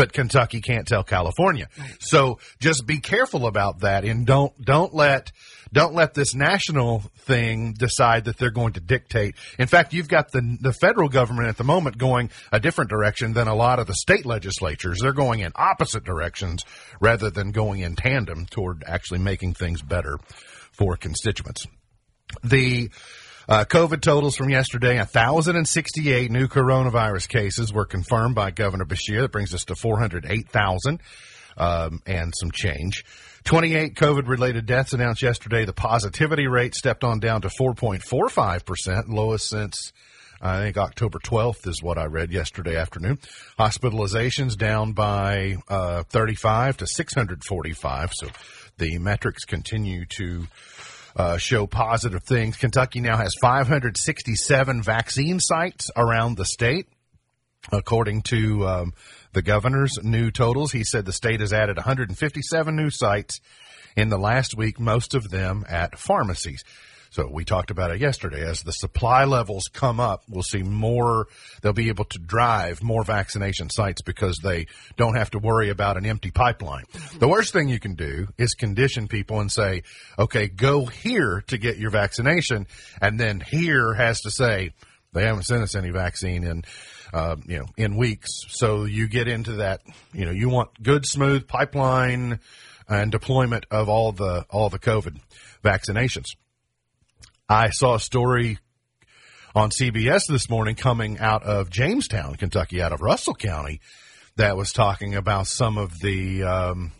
but 0.00 0.14
Kentucky 0.14 0.62
can't 0.62 0.86
tell 0.86 1.02
California. 1.02 1.68
So 1.98 2.38
just 2.58 2.86
be 2.86 3.00
careful 3.00 3.46
about 3.46 3.80
that 3.80 4.02
and 4.06 4.24
don't 4.24 4.58
don't 4.58 4.94
let 4.94 5.30
don't 5.72 5.94
let 5.94 6.14
this 6.14 6.34
national 6.34 7.00
thing 7.18 7.74
decide 7.74 8.24
that 8.24 8.38
they're 8.38 8.50
going 8.50 8.72
to 8.74 8.80
dictate. 8.80 9.36
In 9.58 9.68
fact, 9.68 9.92
you've 9.92 10.08
got 10.08 10.32
the 10.32 10.58
the 10.60 10.72
federal 10.72 11.08
government 11.08 11.48
at 11.48 11.56
the 11.56 11.64
moment 11.64 11.98
going 11.98 12.30
a 12.52 12.60
different 12.60 12.90
direction 12.90 13.32
than 13.32 13.48
a 13.48 13.54
lot 13.54 13.78
of 13.78 13.86
the 13.86 13.94
state 13.94 14.26
legislatures. 14.26 14.98
They're 15.00 15.12
going 15.12 15.40
in 15.40 15.52
opposite 15.54 16.04
directions 16.04 16.64
rather 17.00 17.30
than 17.30 17.52
going 17.52 17.80
in 17.80 17.96
tandem 17.96 18.46
toward 18.46 18.82
actually 18.86 19.20
making 19.20 19.54
things 19.54 19.82
better 19.82 20.18
for 20.72 20.96
constituents. 20.96 21.66
The 22.42 22.90
uh, 23.48 23.64
COVID 23.64 24.00
totals 24.00 24.36
from 24.36 24.50
yesterday 24.50 24.98
1,068 24.98 26.30
new 26.30 26.46
coronavirus 26.46 27.28
cases 27.28 27.72
were 27.72 27.84
confirmed 27.84 28.34
by 28.34 28.52
Governor 28.52 28.84
Beshear. 28.84 29.22
That 29.22 29.32
brings 29.32 29.54
us 29.54 29.64
to 29.66 29.74
408,000 29.74 31.00
um, 31.60 32.02
and 32.06 32.32
some 32.36 32.50
change. 32.50 33.04
28 33.44 33.94
COVID 33.94 34.26
related 34.26 34.66
deaths 34.66 34.92
announced 34.92 35.22
yesterday. 35.22 35.64
The 35.64 35.72
positivity 35.72 36.46
rate 36.46 36.74
stepped 36.74 37.04
on 37.04 37.20
down 37.20 37.42
to 37.42 37.48
4.45%, 37.48 39.08
lowest 39.08 39.48
since 39.48 39.92
I 40.42 40.58
think 40.58 40.78
October 40.78 41.18
12th 41.18 41.68
is 41.68 41.82
what 41.82 41.98
I 41.98 42.06
read 42.06 42.32
yesterday 42.32 42.76
afternoon. 42.76 43.18
Hospitalizations 43.58 44.56
down 44.56 44.92
by 44.92 45.56
uh, 45.68 46.02
35 46.04 46.78
to 46.78 46.86
645. 46.86 48.12
So 48.14 48.28
the 48.78 48.98
metrics 48.98 49.44
continue 49.44 50.06
to 50.16 50.46
uh, 51.14 51.36
show 51.36 51.66
positive 51.66 52.22
things. 52.24 52.56
Kentucky 52.56 53.00
now 53.00 53.18
has 53.18 53.34
567 53.40 54.82
vaccine 54.82 55.40
sites 55.40 55.90
around 55.94 56.36
the 56.36 56.46
state. 56.46 56.86
According 57.70 58.22
to 58.22 58.66
um, 58.66 58.94
the 59.32 59.42
governor's 59.42 59.98
new 60.02 60.30
totals, 60.30 60.72
he 60.72 60.84
said 60.84 61.04
the 61.04 61.12
state 61.12 61.40
has 61.40 61.52
added 61.52 61.76
157 61.76 62.76
new 62.76 62.90
sites 62.90 63.40
in 63.96 64.08
the 64.08 64.18
last 64.18 64.56
week, 64.56 64.78
most 64.78 65.14
of 65.14 65.30
them 65.30 65.64
at 65.68 65.98
pharmacies. 65.98 66.64
So 67.12 67.28
we 67.28 67.44
talked 67.44 67.72
about 67.72 67.90
it 67.90 68.00
yesterday. 68.00 68.48
As 68.48 68.62
the 68.62 68.72
supply 68.72 69.24
levels 69.24 69.68
come 69.72 69.98
up, 69.98 70.22
we'll 70.28 70.44
see 70.44 70.62
more, 70.62 71.26
they'll 71.60 71.72
be 71.72 71.88
able 71.88 72.04
to 72.04 72.20
drive 72.20 72.84
more 72.84 73.02
vaccination 73.02 73.68
sites 73.68 74.00
because 74.00 74.38
they 74.44 74.68
don't 74.96 75.16
have 75.16 75.30
to 75.32 75.40
worry 75.40 75.70
about 75.70 75.96
an 75.96 76.06
empty 76.06 76.30
pipeline. 76.30 76.84
The 77.18 77.26
worst 77.26 77.52
thing 77.52 77.68
you 77.68 77.80
can 77.80 77.96
do 77.96 78.28
is 78.38 78.54
condition 78.54 79.08
people 79.08 79.40
and 79.40 79.50
say, 79.50 79.82
okay, 80.20 80.46
go 80.46 80.86
here 80.86 81.42
to 81.48 81.58
get 81.58 81.78
your 81.78 81.90
vaccination. 81.90 82.68
And 83.02 83.18
then 83.18 83.40
here 83.40 83.92
has 83.92 84.20
to 84.20 84.30
say, 84.30 84.70
they 85.12 85.24
haven't 85.24 85.42
sent 85.42 85.64
us 85.64 85.74
any 85.74 85.90
vaccine 85.90 86.44
in, 86.44 86.62
uh, 87.12 87.36
you 87.46 87.58
know, 87.58 87.66
in 87.76 87.96
weeks. 87.96 88.30
So 88.48 88.84
you 88.84 89.08
get 89.08 89.28
into 89.28 89.54
that, 89.54 89.82
you 90.12 90.24
know, 90.24 90.30
you 90.30 90.48
want 90.48 90.70
good, 90.82 91.06
smooth 91.06 91.46
pipeline 91.46 92.40
and 92.88 93.12
deployment 93.12 93.66
of 93.70 93.88
all 93.88 94.12
the, 94.12 94.46
all 94.50 94.68
the 94.68 94.78
COVID 94.78 95.20
vaccinations. 95.64 96.36
I 97.48 97.70
saw 97.70 97.94
a 97.96 98.00
story 98.00 98.58
on 99.54 99.70
CBS 99.70 100.26
this 100.28 100.48
morning 100.48 100.76
coming 100.76 101.18
out 101.18 101.42
of 101.42 101.70
Jamestown, 101.70 102.36
Kentucky, 102.36 102.80
out 102.80 102.92
of 102.92 103.00
Russell 103.00 103.34
County, 103.34 103.80
that 104.36 104.56
was 104.56 104.72
talking 104.72 105.14
about 105.14 105.46
some 105.48 105.76
of 105.76 105.98
the 106.00 106.44
um, 106.44 106.92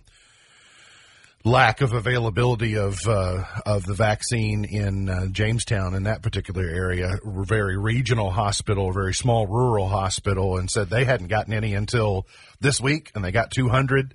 lack 1.44 1.80
of 1.80 1.92
availability 1.92 2.76
of 2.76 2.98
uh, 3.06 3.44
of 3.64 3.86
the 3.86 3.94
vaccine 3.94 4.64
in 4.64 5.08
uh, 5.08 5.26
Jamestown 5.26 5.94
in 5.94 6.04
that 6.04 6.22
particular 6.22 6.64
area, 6.64 7.18
very 7.24 7.78
regional 7.78 8.30
hospital, 8.30 8.92
very 8.92 9.14
small 9.14 9.46
rural 9.46 9.88
hospital, 9.88 10.58
and 10.58 10.70
said 10.70 10.90
they 10.90 11.04
hadn't 11.04 11.28
gotten 11.28 11.52
any 11.52 11.74
until 11.74 12.26
this 12.60 12.80
week, 12.80 13.10
and 13.14 13.24
they 13.24 13.32
got 13.32 13.50
200. 13.50 14.14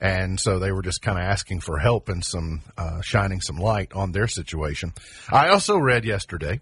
And 0.00 0.40
so 0.40 0.58
they 0.58 0.72
were 0.72 0.82
just 0.82 1.02
kind 1.02 1.18
of 1.18 1.24
asking 1.24 1.60
for 1.60 1.78
help 1.78 2.08
and 2.08 2.24
some 2.24 2.62
uh, 2.76 3.00
shining 3.00 3.40
some 3.40 3.56
light 3.56 3.92
on 3.92 4.10
their 4.10 4.26
situation. 4.26 4.92
I 5.30 5.50
also 5.50 5.78
read 5.78 6.04
yesterday 6.04 6.60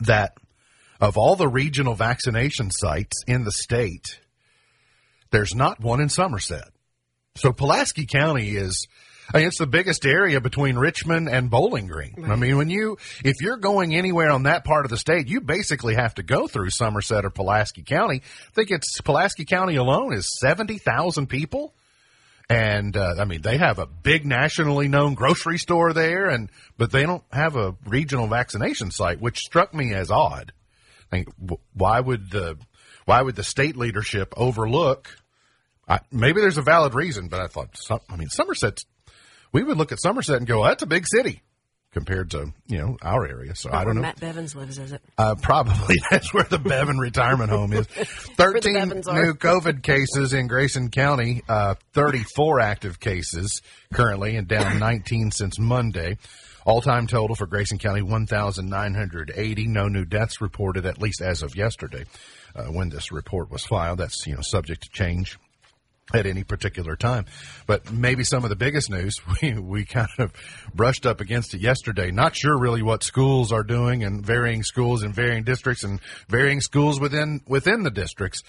that 0.00 0.38
of 0.98 1.18
all 1.18 1.36
the 1.36 1.46
regional 1.46 1.94
vaccination 1.94 2.70
sites 2.70 3.22
in 3.26 3.44
the 3.44 3.52
state, 3.52 4.18
there's 5.30 5.54
not 5.54 5.78
one 5.78 6.00
in 6.00 6.08
Somerset. 6.08 6.70
So 7.36 7.52
Pulaski 7.52 8.06
County 8.06 8.56
is, 8.56 8.88
I 9.32 9.38
mean, 9.38 9.46
it's 9.48 9.58
the 9.58 9.66
biggest 9.66 10.06
area 10.06 10.40
between 10.40 10.76
Richmond 10.76 11.28
and 11.28 11.50
Bowling 11.50 11.86
Green. 11.86 12.24
I 12.24 12.36
mean, 12.36 12.56
when 12.56 12.70
you, 12.70 12.96
if 13.24 13.36
you're 13.40 13.58
going 13.58 13.94
anywhere 13.94 14.30
on 14.30 14.44
that 14.44 14.64
part 14.64 14.86
of 14.86 14.90
the 14.90 14.96
state, 14.96 15.28
you 15.28 15.40
basically 15.40 15.94
have 15.94 16.14
to 16.14 16.22
go 16.22 16.46
through 16.46 16.70
Somerset 16.70 17.24
or 17.24 17.30
Pulaski 17.30 17.82
County. 17.82 18.22
I 18.22 18.50
think 18.54 18.70
it's 18.70 19.00
Pulaski 19.02 19.44
County 19.44 19.76
alone 19.76 20.14
is 20.14 20.38
70,000 20.40 21.26
people. 21.26 21.74
And, 22.48 22.96
uh, 22.96 23.16
I 23.18 23.24
mean, 23.24 23.42
they 23.42 23.56
have 23.56 23.80
a 23.80 23.86
big 23.86 24.24
nationally 24.24 24.86
known 24.86 25.14
grocery 25.14 25.58
store 25.58 25.92
there 25.92 26.30
and, 26.30 26.48
but 26.78 26.92
they 26.92 27.02
don't 27.02 27.24
have 27.32 27.56
a 27.56 27.74
regional 27.84 28.28
vaccination 28.28 28.92
site, 28.92 29.20
which 29.20 29.38
struck 29.38 29.74
me 29.74 29.92
as 29.92 30.10
odd. 30.10 30.52
I 31.10 31.16
mean, 31.16 31.58
why 31.74 32.00
would 32.00 32.30
the, 32.30 32.56
why 33.04 33.20
would 33.22 33.34
the 33.34 33.44
state 33.44 33.76
leadership 33.76 34.32
overlook 34.36 35.08
I, 35.88 36.00
maybe 36.10 36.40
there's 36.40 36.58
a 36.58 36.62
valid 36.62 36.94
reason, 36.94 37.28
but 37.28 37.40
I 37.40 37.46
thought, 37.46 37.76
some, 37.76 38.00
I 38.10 38.16
mean, 38.16 38.28
Somerset, 38.28 38.84
we 39.52 39.62
would 39.62 39.76
look 39.76 39.92
at 39.92 40.00
Somerset 40.00 40.36
and 40.36 40.46
go, 40.46 40.64
that's 40.64 40.82
a 40.82 40.86
big 40.86 41.06
city 41.06 41.42
compared 41.92 42.30
to, 42.30 42.52
you 42.66 42.76
know, 42.76 42.96
our 43.00 43.26
area. 43.26 43.54
So 43.54 43.70
I 43.72 43.84
don't 43.84 43.94
know. 43.94 44.02
Matt 44.02 44.20
Bevin's 44.20 44.54
lives, 44.54 44.78
is 44.78 44.92
it? 44.92 45.00
Uh, 45.16 45.34
probably 45.40 45.96
that's 46.10 46.34
where 46.34 46.44
the 46.44 46.58
Bevin 46.58 46.98
retirement 46.98 47.48
home 47.48 47.72
is. 47.72 47.86
13 48.36 48.74
new 48.74 49.32
COVID 49.32 49.82
cases 49.82 50.34
in 50.34 50.46
Grayson 50.46 50.90
County, 50.90 51.42
uh, 51.48 51.76
34 51.94 52.60
active 52.60 53.00
cases 53.00 53.62
currently, 53.94 54.36
and 54.36 54.46
down 54.46 54.78
19 54.80 55.30
since 55.30 55.58
Monday. 55.58 56.18
All 56.66 56.82
time 56.82 57.06
total 57.06 57.36
for 57.36 57.46
Grayson 57.46 57.78
County 57.78 58.02
1,980. 58.02 59.66
No 59.68 59.86
new 59.88 60.04
deaths 60.04 60.40
reported, 60.40 60.84
at 60.84 61.00
least 61.00 61.22
as 61.22 61.42
of 61.42 61.54
yesterday, 61.56 62.04
uh, 62.56 62.64
when 62.64 62.88
this 62.88 63.12
report 63.12 63.50
was 63.50 63.64
filed. 63.64 64.00
That's, 64.00 64.26
you 64.26 64.34
know, 64.34 64.42
subject 64.42 64.82
to 64.82 64.90
change 64.90 65.38
at 66.14 66.26
any 66.26 66.44
particular 66.44 66.96
time. 66.96 67.26
But 67.66 67.92
maybe 67.92 68.22
some 68.22 68.44
of 68.44 68.50
the 68.50 68.56
biggest 68.56 68.90
news, 68.90 69.20
we, 69.42 69.54
we 69.54 69.84
kind 69.84 70.08
of 70.18 70.32
brushed 70.74 71.06
up 71.06 71.20
against 71.20 71.54
it 71.54 71.60
yesterday. 71.60 72.10
Not 72.10 72.36
sure 72.36 72.58
really 72.58 72.82
what 72.82 73.02
schools 73.02 73.52
are 73.52 73.64
doing 73.64 74.04
and 74.04 74.24
varying 74.24 74.62
schools 74.62 75.02
in 75.02 75.12
varying 75.12 75.44
districts 75.44 75.84
and 75.84 76.00
varying 76.28 76.60
schools 76.60 77.00
within, 77.00 77.40
within 77.48 77.82
the 77.82 77.90
districts. 77.90 78.42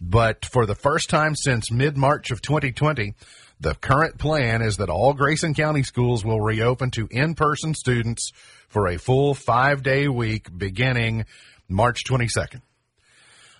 But 0.00 0.44
for 0.44 0.66
the 0.66 0.74
first 0.74 1.08
time 1.08 1.36
since 1.36 1.70
mid-March 1.70 2.30
of 2.30 2.42
2020, 2.42 3.14
the 3.60 3.74
current 3.76 4.18
plan 4.18 4.60
is 4.60 4.78
that 4.78 4.90
all 4.90 5.14
Grayson 5.14 5.54
County 5.54 5.84
schools 5.84 6.24
will 6.24 6.40
reopen 6.40 6.90
to 6.92 7.06
in-person 7.10 7.74
students 7.74 8.32
for 8.68 8.88
a 8.88 8.98
full 8.98 9.34
five-day 9.34 10.08
week 10.08 10.48
beginning 10.56 11.26
March 11.68 12.02
22nd. 12.04 12.60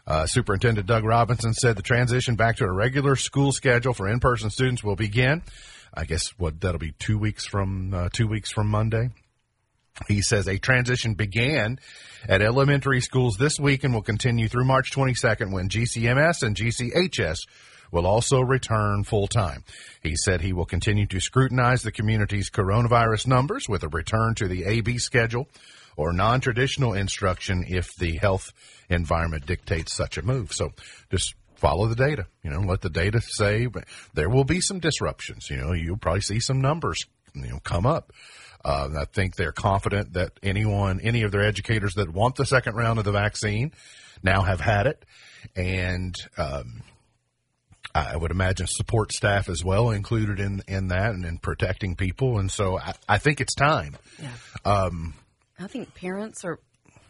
Uh, 0.06 0.26
Superintendent 0.26 0.86
Doug 0.86 1.04
Robinson 1.04 1.54
said 1.54 1.76
the 1.76 1.82
transition 1.82 2.36
back 2.36 2.56
to 2.56 2.64
a 2.64 2.72
regular 2.72 3.16
school 3.16 3.52
schedule 3.52 3.94
for 3.94 4.08
in-person 4.08 4.50
students 4.50 4.84
will 4.84 4.96
begin. 4.96 5.42
I 5.94 6.04
guess 6.04 6.28
what 6.36 6.60
that'll 6.60 6.78
be 6.78 6.92
two 6.98 7.18
weeks 7.18 7.46
from 7.46 7.94
uh, 7.94 8.08
two 8.12 8.26
weeks 8.26 8.50
from 8.50 8.68
Monday. 8.68 9.10
He 10.08 10.22
says 10.22 10.48
a 10.48 10.58
transition 10.58 11.14
began 11.14 11.78
at 12.28 12.42
elementary 12.42 13.00
schools 13.00 13.36
this 13.36 13.60
week 13.60 13.84
and 13.84 13.94
will 13.94 14.02
continue 14.02 14.48
through 14.48 14.64
March 14.64 14.90
22nd 14.90 15.52
when 15.52 15.68
GCMS 15.68 16.42
and 16.42 16.56
GCHS 16.56 17.38
will 17.92 18.06
also 18.06 18.40
return 18.40 19.04
full 19.04 19.28
time. 19.28 19.62
He 20.02 20.16
said 20.16 20.40
he 20.40 20.52
will 20.52 20.64
continue 20.64 21.06
to 21.06 21.20
scrutinize 21.20 21.82
the 21.82 21.92
community's 21.92 22.50
coronavirus 22.50 23.28
numbers 23.28 23.68
with 23.68 23.84
a 23.84 23.88
return 23.88 24.34
to 24.36 24.48
the 24.48 24.64
AB 24.64 24.98
schedule 24.98 25.48
or 25.96 26.12
non-traditional 26.12 26.94
instruction 26.94 27.64
if 27.68 27.94
the 27.96 28.16
health 28.16 28.52
environment 28.88 29.46
dictates 29.46 29.94
such 29.94 30.18
a 30.18 30.22
move. 30.22 30.52
So 30.52 30.72
just 31.10 31.34
follow 31.56 31.86
the 31.86 31.94
data, 31.94 32.26
you 32.42 32.50
know, 32.50 32.60
let 32.60 32.82
the 32.82 32.90
data 32.90 33.20
say 33.20 33.68
there 34.12 34.28
will 34.28 34.44
be 34.44 34.60
some 34.60 34.80
disruptions, 34.80 35.48
you 35.48 35.56
know, 35.56 35.72
you'll 35.72 35.96
probably 35.96 36.20
see 36.20 36.40
some 36.40 36.60
numbers, 36.60 37.06
you 37.34 37.48
know, 37.48 37.60
come 37.64 37.86
up. 37.86 38.12
Uh, 38.64 38.88
I 38.98 39.04
think 39.04 39.36
they're 39.36 39.52
confident 39.52 40.14
that 40.14 40.32
anyone, 40.42 41.00
any 41.00 41.22
of 41.22 41.32
their 41.32 41.44
educators 41.44 41.94
that 41.94 42.12
want 42.12 42.36
the 42.36 42.46
second 42.46 42.76
round 42.76 42.98
of 42.98 43.04
the 43.04 43.12
vaccine 43.12 43.72
now 44.22 44.42
have 44.42 44.60
had 44.60 44.86
it. 44.86 45.04
And, 45.54 46.14
um, 46.36 46.82
I 47.94 48.16
would 48.16 48.32
imagine 48.32 48.66
support 48.66 49.12
staff 49.12 49.48
as 49.48 49.62
well 49.62 49.90
included 49.90 50.40
in, 50.40 50.62
in 50.66 50.88
that 50.88 51.10
and 51.10 51.24
in 51.24 51.38
protecting 51.38 51.94
people. 51.94 52.38
And 52.38 52.50
so 52.50 52.78
I, 52.78 52.94
I 53.08 53.18
think 53.18 53.40
it's 53.40 53.54
time. 53.54 53.96
I 55.58 55.66
think 55.66 55.94
parents 55.94 56.44
are, 56.44 56.58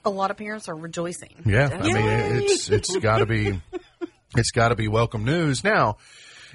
a 0.04 0.10
lot 0.10 0.30
of 0.30 0.36
parents 0.36 0.68
are 0.68 0.74
rejoicing. 0.74 1.42
Yeah, 1.46 1.68
I 1.72 1.82
mean 1.82 2.06
it's 2.42 2.68
it's 2.68 2.96
got 2.96 3.18
to 3.18 3.26
be 3.26 3.60
it's 4.36 4.50
got 4.50 4.68
to 4.68 4.74
be 4.74 4.88
welcome 4.88 5.24
news. 5.24 5.64
Now, 5.64 5.96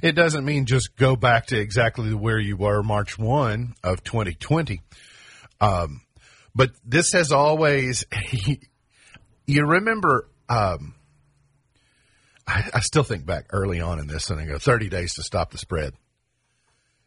it 0.03 0.13
doesn't 0.13 0.45
mean 0.45 0.65
just 0.65 0.95
go 0.95 1.15
back 1.15 1.47
to 1.47 1.59
exactly 1.59 2.13
where 2.13 2.39
you 2.39 2.57
were 2.57 2.83
March 2.83 3.17
one 3.17 3.73
of 3.83 4.03
2020. 4.03 4.81
Um, 5.61 6.01
but 6.55 6.71
this 6.85 7.13
has 7.13 7.31
always 7.31 8.05
you 9.45 9.65
remember. 9.65 10.29
Um, 10.47 10.95
I, 12.47 12.67
I 12.73 12.79
still 12.79 13.03
think 13.03 13.25
back 13.25 13.45
early 13.51 13.79
on 13.79 13.99
in 13.99 14.07
this, 14.07 14.29
and 14.31 14.39
I 14.39 14.45
go 14.45 14.57
30 14.57 14.89
days 14.89 15.13
to 15.15 15.23
stop 15.23 15.51
the 15.51 15.59
spread. 15.59 15.93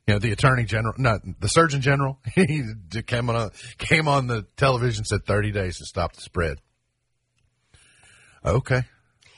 You 0.07 0.15
know, 0.15 0.19
the 0.19 0.33
attorney 0.33 0.65
general, 0.65 0.95
not 0.99 1.21
the 1.39 1.49
surgeon 1.49 1.81
general, 1.81 2.19
he 2.35 2.63
came 3.07 3.31
on, 3.31 3.51
came 3.79 4.09
on 4.09 4.27
the 4.27 4.45
television, 4.57 5.05
said 5.05 5.25
30 5.25 5.53
days 5.53 5.79
to 5.79 5.85
stop 5.85 6.15
the 6.15 6.21
spread. 6.21 6.59
Okay. 8.45 8.83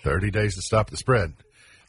30 0.04 0.30
days 0.30 0.54
to 0.54 0.62
stop 0.62 0.90
the 0.90 0.96
spread. 0.96 1.34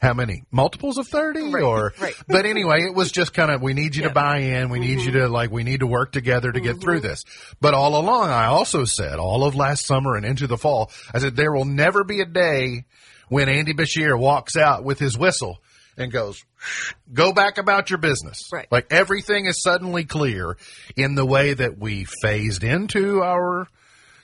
How 0.00 0.12
many? 0.12 0.42
Multiples 0.50 0.98
of 0.98 1.08
30 1.08 1.54
or, 1.54 1.94
right. 2.00 2.14
but 2.28 2.44
anyway, 2.44 2.82
it 2.82 2.94
was 2.94 3.10
just 3.10 3.32
kind 3.32 3.50
of, 3.50 3.62
we 3.62 3.72
need 3.72 3.96
you 3.96 4.02
to 4.02 4.10
buy 4.10 4.38
in. 4.38 4.68
We 4.68 4.78
need 4.78 5.00
you 5.00 5.12
to 5.12 5.18
mm-hmm. 5.20 5.32
like, 5.32 5.50
we 5.50 5.64
need 5.64 5.80
to 5.80 5.86
work 5.86 6.12
together 6.12 6.52
to 6.52 6.60
get 6.60 6.80
through 6.80 6.98
mm-hmm. 6.98 7.08
this. 7.08 7.24
But 7.62 7.72
all 7.72 7.98
along, 7.98 8.28
I 8.28 8.46
also 8.46 8.84
said 8.84 9.18
all 9.18 9.44
of 9.44 9.54
last 9.54 9.86
summer 9.86 10.16
and 10.16 10.26
into 10.26 10.46
the 10.46 10.58
fall, 10.58 10.90
I 11.14 11.18
said, 11.18 11.34
there 11.34 11.52
will 11.52 11.64
never 11.64 12.04
be 12.04 12.20
a 12.20 12.26
day 12.26 12.84
when 13.28 13.48
Andy 13.48 13.72
Beshear 13.72 14.18
walks 14.18 14.54
out 14.54 14.84
with 14.84 14.98
his 14.98 15.16
whistle 15.16 15.62
and 15.96 16.12
goes, 16.12 16.44
go 17.12 17.32
back 17.32 17.58
about 17.58 17.90
your 17.90 17.98
business. 17.98 18.48
Right. 18.52 18.68
Like 18.70 18.88
everything 18.90 19.46
is 19.46 19.62
suddenly 19.62 20.04
clear 20.04 20.56
in 20.96 21.14
the 21.14 21.26
way 21.26 21.54
that 21.54 21.78
we 21.78 22.04
phased 22.22 22.64
into 22.64 23.22
our 23.22 23.68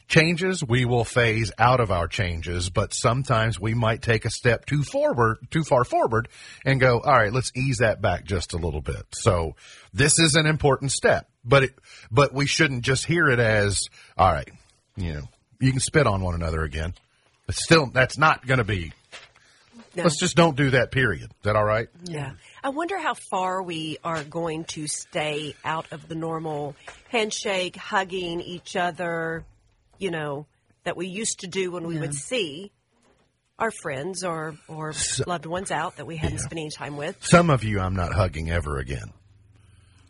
changes, 0.09 0.63
we 0.63 0.85
will 0.85 1.05
phase 1.05 1.51
out 1.59 1.81
of 1.81 1.91
our 1.91 2.07
changes, 2.07 2.69
but 2.69 2.93
sometimes 2.93 3.59
we 3.59 3.73
might 3.73 4.03
take 4.03 4.25
a 4.25 4.31
step 4.31 4.67
too 4.67 4.83
forward, 4.83 5.39
too 5.51 5.65
far 5.65 5.85
forward 5.85 6.29
and 6.65 6.81
go, 6.81 7.01
all 7.01 7.15
right, 7.15 7.33
let's 7.33 7.51
ease 7.57 7.79
that 7.79 8.03
back 8.03 8.25
just 8.25 8.53
a 8.53 8.59
little 8.59 8.83
bit. 8.83 9.03
So 9.13 9.55
this 9.95 10.19
is 10.19 10.35
an 10.35 10.47
important 10.47 10.93
step, 10.93 11.29
but 11.45 11.65
it, 11.65 11.75
but 12.11 12.35
we 12.35 12.47
shouldn't 12.47 12.83
just 12.83 13.07
hear 13.07 13.29
it 13.31 13.39
as, 13.39 13.89
all 14.19 14.31
right, 14.31 14.51
you 14.97 15.15
know, 15.15 15.23
you 15.61 15.71
can 15.71 15.81
spit 15.81 16.07
on 16.07 16.21
one 16.21 16.35
another 16.35 16.63
again. 16.63 16.95
But 17.47 17.57
still, 17.57 17.87
that's 17.87 18.19
not 18.19 18.47
going 18.47 18.59
to 18.59 18.65
be, 18.65 18.93
No. 19.95 20.05
let's 20.05 20.19
just 20.19 20.37
don't 20.37 20.57
do 20.57 20.71
that 20.71 20.91
period. 20.91 21.25
Is 21.25 21.43
that 21.43 21.57
all 21.57 21.65
right? 21.65 21.89
Yeah. 22.05 22.33
I 22.65 22.71
wonder 22.71 22.99
how 22.99 23.15
far 23.15 23.63
we 23.63 23.99
are 24.03 24.25
going 24.25 24.65
to 24.65 24.87
stay 24.87 25.55
out 25.65 25.93
of 25.93 26.09
the 26.09 26.15
normal 26.15 26.75
handshake, 27.09 27.77
hugging 27.77 28.41
each 28.41 28.75
other, 28.77 29.45
you 29.99 30.11
know, 30.11 30.47
that 30.85 30.97
we 30.97 31.09
used 31.09 31.41
to 31.41 31.47
do 31.47 31.71
when 31.73 31.87
we 31.87 31.99
would 31.99 32.15
see 32.15 32.73
our 33.59 33.71
friends 33.71 34.25
or, 34.25 34.57
or 34.67 34.95
loved 35.27 35.47
ones 35.47 35.71
out 35.71 35.97
that 35.97 36.07
we 36.07 36.17
hadn't 36.17 36.39
spent 36.39 36.59
any 36.59 36.71
time 36.71 36.97
with. 36.97 37.17
Some 37.25 37.51
of 37.51 37.63
you 37.63 37.79
I'm 37.81 37.95
not 37.95 38.13
hugging 38.13 38.51
ever 38.51 38.79
again. 38.79 39.13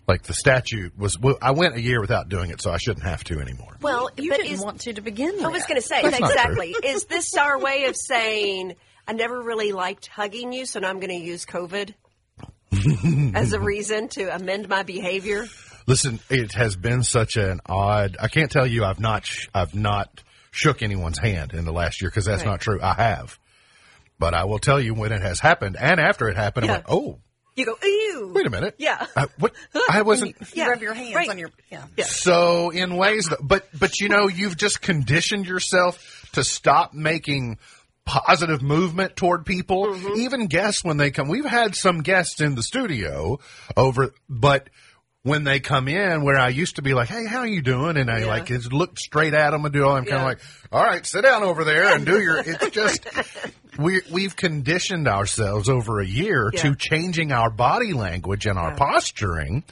Like 0.08 0.22
the 0.22 0.34
statute 0.34 0.98
was, 0.98 1.18
well, 1.18 1.38
I 1.40 1.52
went 1.52 1.76
a 1.76 1.80
year 1.80 2.00
without 2.00 2.28
doing 2.28 2.50
it, 2.50 2.60
so 2.60 2.70
I 2.70 2.78
shouldn't 2.78 3.04
have 3.04 3.22
to 3.24 3.40
anymore. 3.40 3.76
Well, 3.80 4.10
You 4.16 4.30
but 4.30 4.38
didn't 4.38 4.52
is, 4.52 4.60
want 4.60 4.80
to 4.82 4.92
to 4.94 5.00
begin 5.00 5.34
with. 5.36 5.44
I 5.44 5.48
was 5.48 5.64
going 5.64 5.80
to 5.80 5.86
say 5.86 6.02
That's 6.02 6.18
exactly. 6.18 6.74
Is 6.84 7.04
this 7.04 7.36
our 7.36 7.58
way 7.58 7.84
of 7.84 7.96
saying 7.96 8.74
I 9.06 9.12
never 9.12 9.40
really 9.40 9.72
liked 9.72 10.06
hugging 10.06 10.52
you, 10.52 10.64
so 10.66 10.80
now 10.80 10.88
I'm 10.88 11.00
going 11.00 11.08
to 11.10 11.24
use 11.24 11.44
COVID 11.46 11.92
as 13.34 13.52
a 13.52 13.60
reason 13.60 14.08
to 14.08 14.34
amend 14.34 14.68
my 14.68 14.82
behavior? 14.82 15.46
Listen, 15.86 16.20
it 16.30 16.52
has 16.54 16.76
been 16.76 17.02
such 17.02 17.36
an 17.36 17.60
odd. 17.66 18.16
I 18.20 18.28
can't 18.28 18.50
tell 18.50 18.66
you 18.66 18.84
I've 18.84 19.00
not 19.00 19.26
sh- 19.26 19.48
I've 19.52 19.74
not 19.74 20.22
shook 20.52 20.82
anyone's 20.82 21.18
hand 21.18 21.52
in 21.54 21.64
the 21.64 21.72
last 21.72 22.00
year 22.00 22.10
because 22.10 22.24
that's 22.24 22.44
Right. 22.44 22.50
not 22.52 22.60
true. 22.60 22.78
I 22.80 22.94
have, 22.94 23.38
but 24.18 24.32
I 24.34 24.44
will 24.44 24.58
tell 24.60 24.80
you 24.80 24.94
when 24.94 25.10
it 25.12 25.20
has 25.22 25.40
happened 25.40 25.76
and 25.78 25.98
after 26.00 26.28
it 26.28 26.36
happened. 26.36 26.66
Yeah. 26.66 26.72
I 26.72 26.74
went, 26.76 26.84
oh, 26.88 27.18
You 27.56 27.66
go, 27.66 27.76
ew. 27.82 28.32
wait 28.34 28.46
a 28.46 28.50
minute. 28.50 28.76
Yeah. 28.78 29.04
I, 29.16 29.26
what? 29.38 29.52
I 29.90 30.02
wasn't. 30.06 30.36
You 30.40 30.46
Yeah, 30.62 30.68
rub 30.68 30.80
your 30.82 30.94
hands 30.94 31.14
right. 31.16 31.28
on 31.28 31.38
your 31.38 31.50
yeah. 31.70 31.84
So 32.04 32.70
in 32.70 32.96
ways 32.96 33.26
that, 33.26 33.38
but 33.42 33.66
but 33.76 33.98
you 34.00 34.08
know, 34.08 34.28
you've 34.28 34.56
just 34.56 34.80
conditioned 34.80 35.46
yourself 35.46 36.28
to 36.34 36.44
stop 36.44 36.94
making 36.94 37.58
positive 38.04 38.62
movement 38.62 39.16
toward 39.16 39.46
people, 39.46 39.86
Mm-hmm. 39.86 40.20
even 40.20 40.46
guests 40.46 40.84
when 40.84 40.96
they 40.96 41.10
come. 41.10 41.28
We've 41.28 41.44
had 41.44 41.74
some 41.74 42.02
guests 42.02 42.40
in 42.40 42.54
the 42.54 42.62
studio 42.62 43.38
over, 43.76 44.12
but 44.28 44.68
when 45.24 45.44
they 45.44 45.60
come 45.60 45.86
in, 45.86 46.24
where 46.24 46.36
I 46.38 46.48
used 46.48 46.76
to 46.76 46.82
be 46.82 46.94
like, 46.94 47.08
"Hey, 47.08 47.26
how 47.26 47.38
are 47.38 47.46
you 47.46 47.62
doing?" 47.62 47.96
and 47.96 48.10
I 48.10 48.20
Yeah. 48.20 48.26
like 48.26 48.46
just 48.46 48.72
look 48.72 48.98
straight 48.98 49.34
at 49.34 49.50
them 49.50 49.64
and 49.64 49.72
do 49.72 49.84
all. 49.84 49.94
I'm 49.96 50.04
kind 50.04 50.16
Yeah. 50.16 50.18
of 50.18 50.24
like, 50.24 50.40
"All 50.72 50.82
right, 50.84 51.06
sit 51.06 51.22
down 51.22 51.44
over 51.44 51.62
there 51.64 51.94
and 51.94 52.04
do 52.04 52.20
your." 52.20 52.38
It's 52.38 52.70
just. 52.70 53.06
We, 53.78 54.02
we've 54.10 54.36
conditioned 54.36 55.08
ourselves 55.08 55.68
over 55.68 56.00
a 56.00 56.06
year 56.06 56.50
Yeah. 56.52 56.62
to 56.62 56.74
changing 56.74 57.30
our 57.32 57.50
body 57.50 57.92
language 57.94 58.46
and 58.46 58.58
our 58.58 58.74
posturing. 58.74 59.62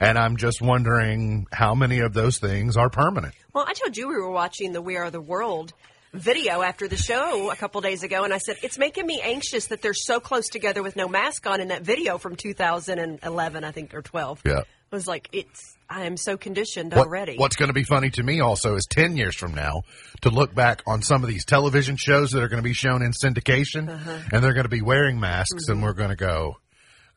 And 0.00 0.16
I'm 0.16 0.38
just 0.38 0.62
wondering 0.62 1.46
how 1.52 1.74
many 1.74 1.98
of 1.98 2.14
those 2.14 2.38
things 2.38 2.78
are 2.78 2.88
permanent. 2.88 3.34
Well, 3.52 3.66
I 3.68 3.74
told 3.74 3.98
you 3.98 4.08
we 4.08 4.14
were 4.14 4.30
watching 4.30 4.72
the 4.72 4.80
We 4.80 4.96
Are 4.96 5.10
the 5.10 5.20
World 5.20 5.74
video 6.12 6.62
after 6.62 6.88
the 6.88 6.96
show 6.96 7.50
a 7.50 7.56
couple 7.56 7.80
days 7.80 8.02
ago, 8.02 8.24
and 8.24 8.32
I 8.34 8.38
said 8.38 8.56
it's 8.62 8.78
making 8.78 9.06
me 9.06 9.20
anxious 9.22 9.66
that 9.68 9.82
they're 9.82 9.94
so 9.94 10.20
close 10.20 10.48
together 10.48 10.82
with 10.82 10.96
no 10.96 11.08
mask 11.08 11.46
on 11.46 11.60
in 11.60 11.68
that 11.68 11.82
video 11.82 12.18
from 12.18 12.36
2011, 12.36 13.64
I 13.64 13.70
think, 13.70 13.94
or 13.94 14.02
12. 14.02 14.42
Yeah. 14.44 14.60
I 14.92 14.96
was 14.96 15.06
like, 15.06 15.28
it's. 15.32 15.76
I 15.88 16.04
am 16.06 16.16
so 16.16 16.36
conditioned 16.36 16.92
What- 16.92 17.06
already. 17.06 17.36
what's 17.36 17.56
going 17.56 17.68
to 17.68 17.72
be 17.74 17.82
funny 17.84 18.10
to 18.10 18.22
me 18.22 18.40
also 18.40 18.74
is 18.76 18.86
10 18.90 19.16
years 19.16 19.34
from 19.36 19.54
now 19.54 19.82
to 20.22 20.30
look 20.30 20.54
back 20.54 20.82
on 20.86 21.02
some 21.02 21.22
of 21.24 21.28
these 21.28 21.44
television 21.44 21.96
shows 21.96 22.30
that 22.30 22.42
are 22.42 22.48
going 22.48 22.62
to 22.62 22.68
be 22.68 22.74
shown 22.74 23.02
in 23.02 23.10
syndication 23.12 23.88
Uh-huh. 23.88 24.18
and 24.32 24.42
they're 24.44 24.52
going 24.52 24.64
to 24.64 24.68
be 24.68 24.82
wearing 24.82 25.18
masks 25.18 25.68
and 25.68 25.82
we're 25.82 25.92
going 25.94 26.10
to 26.10 26.16
go, 26.16 26.56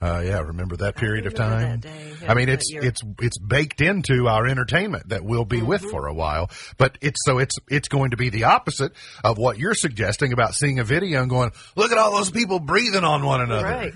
uh, 0.04 0.20
yeah, 0.20 0.40
remember 0.42 0.76
that 0.78 0.96
period 0.96 1.26
of 1.26 1.34
time? 1.34 1.80
day, 1.80 1.90
yeah, 2.22 2.32
I 2.32 2.34
mean, 2.36 2.50
it's, 2.50 2.66
it's, 2.72 3.02
it's 3.20 3.38
baked 3.38 3.80
into 3.82 4.28
our 4.28 4.46
entertainment 4.48 5.10
that 5.10 5.24
we'll 5.24 5.46
be 5.46 5.58
Mm-hmm. 5.58 5.68
with 5.68 5.82
for 5.86 6.08
a 6.08 6.14
while, 6.14 6.50
but 6.78 6.98
it's, 7.02 7.20
so 7.26 7.38
it's, 7.40 7.56
it's 7.70 7.88
going 7.88 8.12
to 8.12 8.18
be 8.18 8.30
the 8.30 8.44
opposite 8.46 8.92
of 9.24 9.38
what 9.38 9.58
you're 9.58 9.76
suggesting 9.76 10.34
about 10.34 10.54
seeing 10.56 10.80
a 10.80 10.84
video 10.84 11.22
and 11.22 11.30
going, 11.30 11.52
look 11.76 11.92
at 11.92 11.98
all 11.98 12.16
those 12.16 12.32
people 12.32 12.60
breathing 12.60 13.04
on 13.04 13.24
one 13.26 13.42
another. 13.42 13.64
Right. 13.66 13.94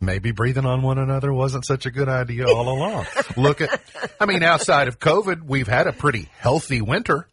maybe 0.00 0.32
breathing 0.32 0.66
on 0.66 0.82
one 0.82 0.98
another 0.98 1.32
wasn't 1.32 1.64
such 1.64 1.86
a 1.86 1.90
good 1.90 2.08
idea 2.08 2.46
all 2.46 2.68
along. 2.76 3.06
Look 3.36 3.60
at, 3.62 3.80
I 4.20 4.26
mean, 4.26 4.42
outside 4.42 4.88
of 4.88 4.98
COVID, 4.98 5.44
we've 5.44 5.68
had 5.68 5.86
a 5.86 5.92
pretty 5.92 6.28
healthy 6.38 6.80
winter. 6.82 7.26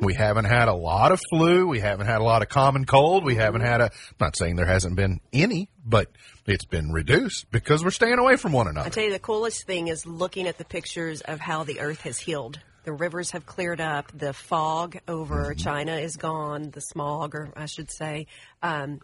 We 0.00 0.14
haven't 0.14 0.44
had 0.44 0.68
a 0.68 0.74
lot 0.74 1.10
of 1.10 1.20
flu. 1.30 1.66
We 1.66 1.80
haven't 1.80 2.06
had 2.06 2.20
a 2.20 2.24
lot 2.24 2.42
of 2.42 2.48
common 2.48 2.84
cold. 2.84 3.24
We 3.24 3.34
haven't 3.34 3.62
had 3.62 3.80
a, 3.80 3.84
I'm 3.84 3.90
not 4.20 4.36
saying 4.36 4.54
there 4.56 4.66
hasn't 4.66 4.94
been 4.94 5.20
any, 5.32 5.68
but 5.84 6.08
it's 6.46 6.64
been 6.64 6.92
reduced 6.92 7.50
because 7.50 7.82
we're 7.84 7.90
staying 7.90 8.18
away 8.18 8.36
from 8.36 8.52
one 8.52 8.68
another. 8.68 8.86
I 8.86 8.90
tell 8.90 9.04
you, 9.04 9.12
the 9.12 9.18
coolest 9.18 9.66
thing 9.66 9.88
is 9.88 10.06
looking 10.06 10.46
at 10.46 10.58
the 10.58 10.64
pictures 10.64 11.22
of 11.22 11.40
how 11.40 11.64
the 11.64 11.80
Earth 11.80 12.02
has 12.02 12.18
healed. 12.18 12.60
The 12.84 12.92
rivers 12.92 13.32
have 13.32 13.46
cleared 13.46 13.80
up. 13.80 14.12
The 14.16 14.32
fog 14.32 14.98
over 15.08 15.46
Mm-hmm. 15.54 15.58
China 15.58 15.96
is 15.96 16.16
gone. 16.16 16.70
The 16.70 16.80
smog, 16.80 17.34
or 17.34 17.52
I 17.56 17.66
should 17.66 17.90
say, 17.90 18.26
um, 18.62 19.00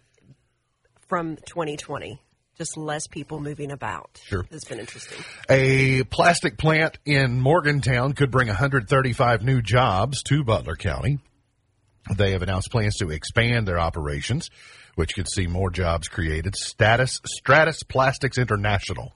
from 1.08 1.36
2020. 1.36 2.20
Just 2.60 2.76
less 2.76 3.06
people 3.06 3.40
moving 3.40 3.70
about. 3.70 4.20
Sure. 4.26 4.44
It's 4.50 4.66
been 4.66 4.80
interesting. 4.80 5.16
A 5.48 6.02
plastic 6.02 6.58
plant 6.58 6.98
in 7.06 7.40
Morgantown 7.40 8.12
could 8.12 8.30
bring 8.30 8.48
135 8.48 9.42
new 9.42 9.62
jobs 9.62 10.22
to 10.24 10.44
Butler 10.44 10.76
County. 10.76 11.20
They 12.14 12.32
have 12.32 12.42
announced 12.42 12.70
plans 12.70 12.98
to 12.98 13.08
expand 13.08 13.66
their 13.66 13.78
operations, 13.78 14.50
which 14.94 15.14
could 15.14 15.26
see 15.26 15.46
more 15.46 15.70
jobs 15.70 16.08
created. 16.08 16.54
Status 16.54 17.18
Stratus 17.24 17.82
Plastics 17.82 18.36
International. 18.36 19.14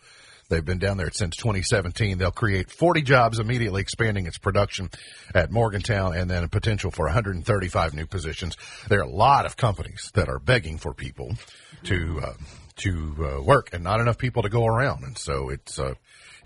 They've 0.49 0.65
been 0.65 0.79
down 0.79 0.97
there 0.97 1.11
since 1.13 1.37
2017. 1.37 2.17
They'll 2.17 2.31
create 2.31 2.71
40 2.71 3.03
jobs 3.03 3.39
immediately, 3.41 3.83
expanding 3.83 4.27
its 4.27 4.39
production 4.39 4.89
at 5.35 5.51
Morgantown, 5.51 6.17
and 6.17 6.31
then 6.31 6.45
a 6.45 6.49
potential 6.49 6.91
for 6.91 7.05
135 7.05 7.93
new 7.93 8.07
positions. 8.07 8.57
There 8.89 9.01
are 9.01 9.03
a 9.03 9.07
lot 9.07 9.45
of 9.45 9.59
companies 9.59 10.11
that 10.15 10.31
are 10.31 10.39
begging 10.39 10.79
for 10.79 10.95
people 10.95 11.35
to 11.85 12.21
uh, 12.23 12.33
to 12.77 13.15
uh, 13.19 13.43
work, 13.43 13.71
and 13.73 13.85
not 13.85 14.01
enough 14.01 14.19
people 14.19 14.43
to 14.43 14.49
go 14.49 14.67
around, 14.67 15.05
and 15.05 15.19
so 15.19 15.51
it's. 15.51 15.79
Uh, 15.79 15.95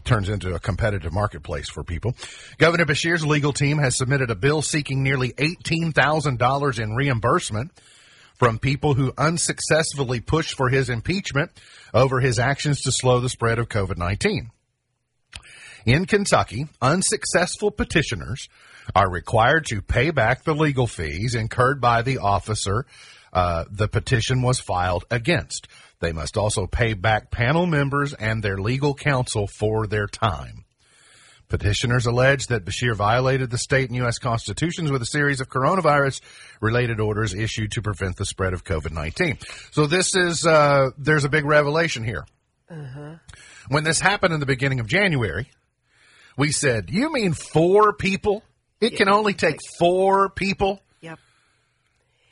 turns 0.05 0.29
into 0.29 0.55
a 0.55 0.59
competitive 0.59 1.12
marketplace 1.12 1.69
for 1.69 1.85
people. 1.85 2.14
Governor 2.57 2.87
Beshear's 2.87 3.27
legal 3.27 3.53
team 3.53 3.79
has 3.79 3.99
submitted 3.99 4.31
a 4.31 4.35
bill 4.35 4.62
seeking 4.62 5.03
nearly 5.03 5.33
$18,000 5.33 6.79
in 6.81 6.95
reimbursement 6.95 7.73
from 8.38 8.59
people 8.59 8.95
who 8.95 9.12
unsuccessfully 9.19 10.21
pushed 10.21 10.57
for 10.57 10.71
his 10.71 10.88
impeachment 10.88 11.51
over 11.93 12.21
his 12.21 12.38
actions 12.38 12.83
to 12.83 12.93
slow 12.93 13.21
the 13.21 13.29
spread 13.29 13.59
of 13.59 13.69
COVID 13.69 13.99
19. 13.99 14.51
In 15.85 16.07
Kentucky, 16.07 16.67
unsuccessful 16.81 17.71
petitioners 17.71 18.49
are 18.95 19.11
required 19.11 19.67
to 19.67 19.83
pay 19.83 20.11
back 20.11 20.45
the 20.45 20.55
legal 20.55 20.87
fees 20.87 21.35
incurred 21.35 21.81
by 21.81 22.03
the 22.03 22.19
officer 22.19 22.87
uh, 23.33 23.64
the 23.71 23.88
petition 23.88 24.43
was 24.43 24.59
filed 24.59 25.05
against. 25.11 25.69
They 26.00 26.12
must 26.12 26.37
also 26.37 26.66
pay 26.66 26.94
back 26.94 27.30
panel 27.30 27.66
members 27.66 28.14
and 28.14 28.42
their 28.42 28.58
legal 28.58 28.94
counsel 28.94 29.46
for 29.46 29.87
their 29.87 30.06
time. 30.06 30.64
Petitioners 31.48 32.04
allege 32.06 32.48
that 32.48 32.64
Beshear 32.66 32.94
violated 32.94 33.50
the 33.50 33.56
state 33.58 33.88
and 33.88 33.96
U.S. 33.96 34.18
constitutions 34.18 34.90
with 34.90 35.00
a 35.00 35.06
series 35.06 35.40
of 35.40 35.48
coronavirus 35.48 36.20
related 36.61 37.00
orders 37.00 37.32
issued 37.34 37.72
to 37.72 37.82
prevent 37.82 38.16
the 38.16 38.26
spread 38.26 38.52
of 38.52 38.64
COVID 38.64 38.92
19. 38.92 39.38
So 39.70 39.87
this 39.87 40.14
is, 40.14 40.44
uh, 40.44 40.90
there's 40.98 41.24
a 41.24 41.28
big 41.30 41.46
revelation 41.46 42.04
here. 42.04 42.26
When 43.68 43.84
this 43.84 43.98
happened 43.98 44.34
in 44.34 44.40
the 44.40 44.46
beginning 44.46 44.78
of 44.78 44.87
January, 44.87 45.48
we 46.37 46.52
said, 46.52 46.90
You 46.90 47.11
mean 47.11 47.32
four 47.32 47.94
people? 47.94 48.42
It 48.80 48.96
can 48.96 49.08
only 49.08 49.32
take 49.32 49.56
four 49.78 50.28
people 50.28 50.82
Yep. 51.00 51.18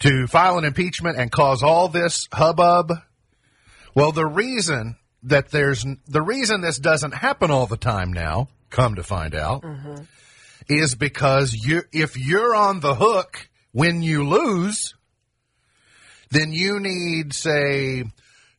to 0.00 0.26
file 0.26 0.58
an 0.58 0.64
impeachment 0.64 1.16
and 1.18 1.32
cause 1.32 1.62
all 1.62 1.88
this 1.88 2.28
hubbub? 2.32 2.92
Well, 3.96 4.12
the 4.12 4.26
reason 4.26 4.96
that 5.22 5.48
there's 5.48 5.84
the 6.06 6.20
reason 6.20 6.60
this 6.60 6.78
doesn't 6.78 7.14
happen 7.14 7.50
all 7.50 7.66
the 7.66 7.78
time 7.78 8.12
now, 8.12 8.48
come 8.68 8.96
to 8.96 9.02
find 9.02 9.34
out, 9.34 9.62
mm-hmm. 9.62 10.02
is 10.68 10.94
because 10.94 11.54
you 11.54 11.82
if 11.92 12.18
you're 12.18 12.54
on 12.54 12.80
the 12.80 12.94
hook 12.94 13.48
when 13.72 14.02
you 14.02 14.28
lose, 14.28 14.94
then 16.30 16.52
you 16.52 16.78
need 16.78 17.32
say 17.32 18.04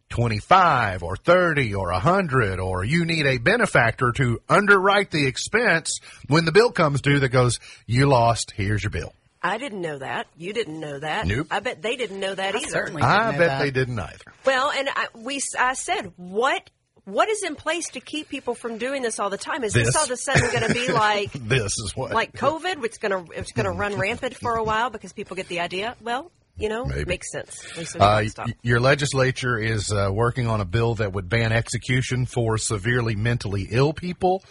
25 0.10 1.04
or 1.04 1.16
30 1.16 1.76
or 1.76 1.92
100 1.92 2.60
or 2.60 2.84
you 2.84 3.06
need 3.06 3.28
a 3.28 3.38
benefactor 3.38 4.12
to 4.14 4.42
underwrite 4.50 5.12
the 5.12 5.28
expense 5.28 6.00
when 6.28 6.46
the 6.46 6.52
bill 6.52 6.72
comes 6.72 7.00
due 7.00 7.20
that 7.20 7.30
goes 7.30 7.60
you 7.86 8.08
lost 8.08 8.54
here's 8.58 8.82
your 8.82 8.90
bill. 8.90 9.14
I 9.48 9.58
didn't 9.58 9.82
know 9.82 9.98
that. 10.00 10.28
You 10.38 10.54
didn't 10.54 10.80
know 10.80 11.00
that. 11.00 11.26
Nope. 11.28 11.48
I 11.52 11.60
bet 11.60 11.82
they 11.82 11.96
didn't 11.96 12.20
know 12.20 12.34
that 12.36 12.56
I 12.56 12.60
either. 12.60 12.68
certainly 12.70 13.02
I 13.02 13.18
didn't 13.18 13.32
know 13.34 13.38
bet 13.40 13.48
that. 13.50 13.60
they 13.64 13.72
didn't 13.72 14.00
either. 14.00 14.34
Well, 14.46 14.72
and 14.72 14.90
I, 14.90 15.08
we, 15.16 15.42
I 15.58 15.74
said, 15.74 16.12
what, 16.18 16.70
what 17.06 17.30
is 17.30 17.44
in 17.44 17.56
place 17.56 17.90
to 17.92 18.00
keep 18.02 18.28
people 18.30 18.54
from 18.56 18.78
doing 18.78 19.02
this 19.02 19.20
all 19.20 19.30
the 19.30 19.38
time? 19.38 19.64
Is 19.64 19.74
this, 19.74 19.88
This. 19.88 19.96
all 19.96 20.04
of 20.06 20.12
a 20.12 20.18
sudden 20.18 20.50
going 20.52 20.68
to 20.68 20.74
be 20.74 20.92
like, 20.92 21.32
This 21.34 21.78
is 21.80 21.94
what 21.96 22.12
like 22.12 22.34
COVID? 22.34 22.84
It's 22.84 22.98
going 22.98 23.12
to, 23.26 23.32
it's 23.32 23.52
going 23.54 23.66
to 23.66 23.72
run 23.72 23.96
rampant 24.00 24.36
for 24.36 24.56
a 24.56 24.64
while 24.64 24.90
because 24.90 25.14
people 25.14 25.36
get 25.36 25.48
the 25.48 25.60
idea. 25.62 25.96
Well, 26.02 26.32
you 26.58 26.70
know, 26.70 26.86
Maybe. 26.86 27.06
makes 27.06 27.32
sense. 27.32 27.64
At 27.72 27.78
least 27.78 27.94
we 27.96 28.00
Uh, 28.02 28.20
don't 28.22 28.30
stop. 28.30 28.48
y- 28.48 28.54
your 28.64 28.80
legislature 28.80 29.58
is 29.60 29.92
uh, 29.92 30.10
working 30.12 30.48
on 30.48 30.60
a 30.60 30.66
bill 30.66 30.96
that 30.96 31.14
would 31.14 31.30
ban 31.30 31.52
execution 31.52 32.26
for 32.26 32.58
severely 32.58 33.16
mentally 33.16 33.68
ill 33.70 33.94
people. 33.94 34.44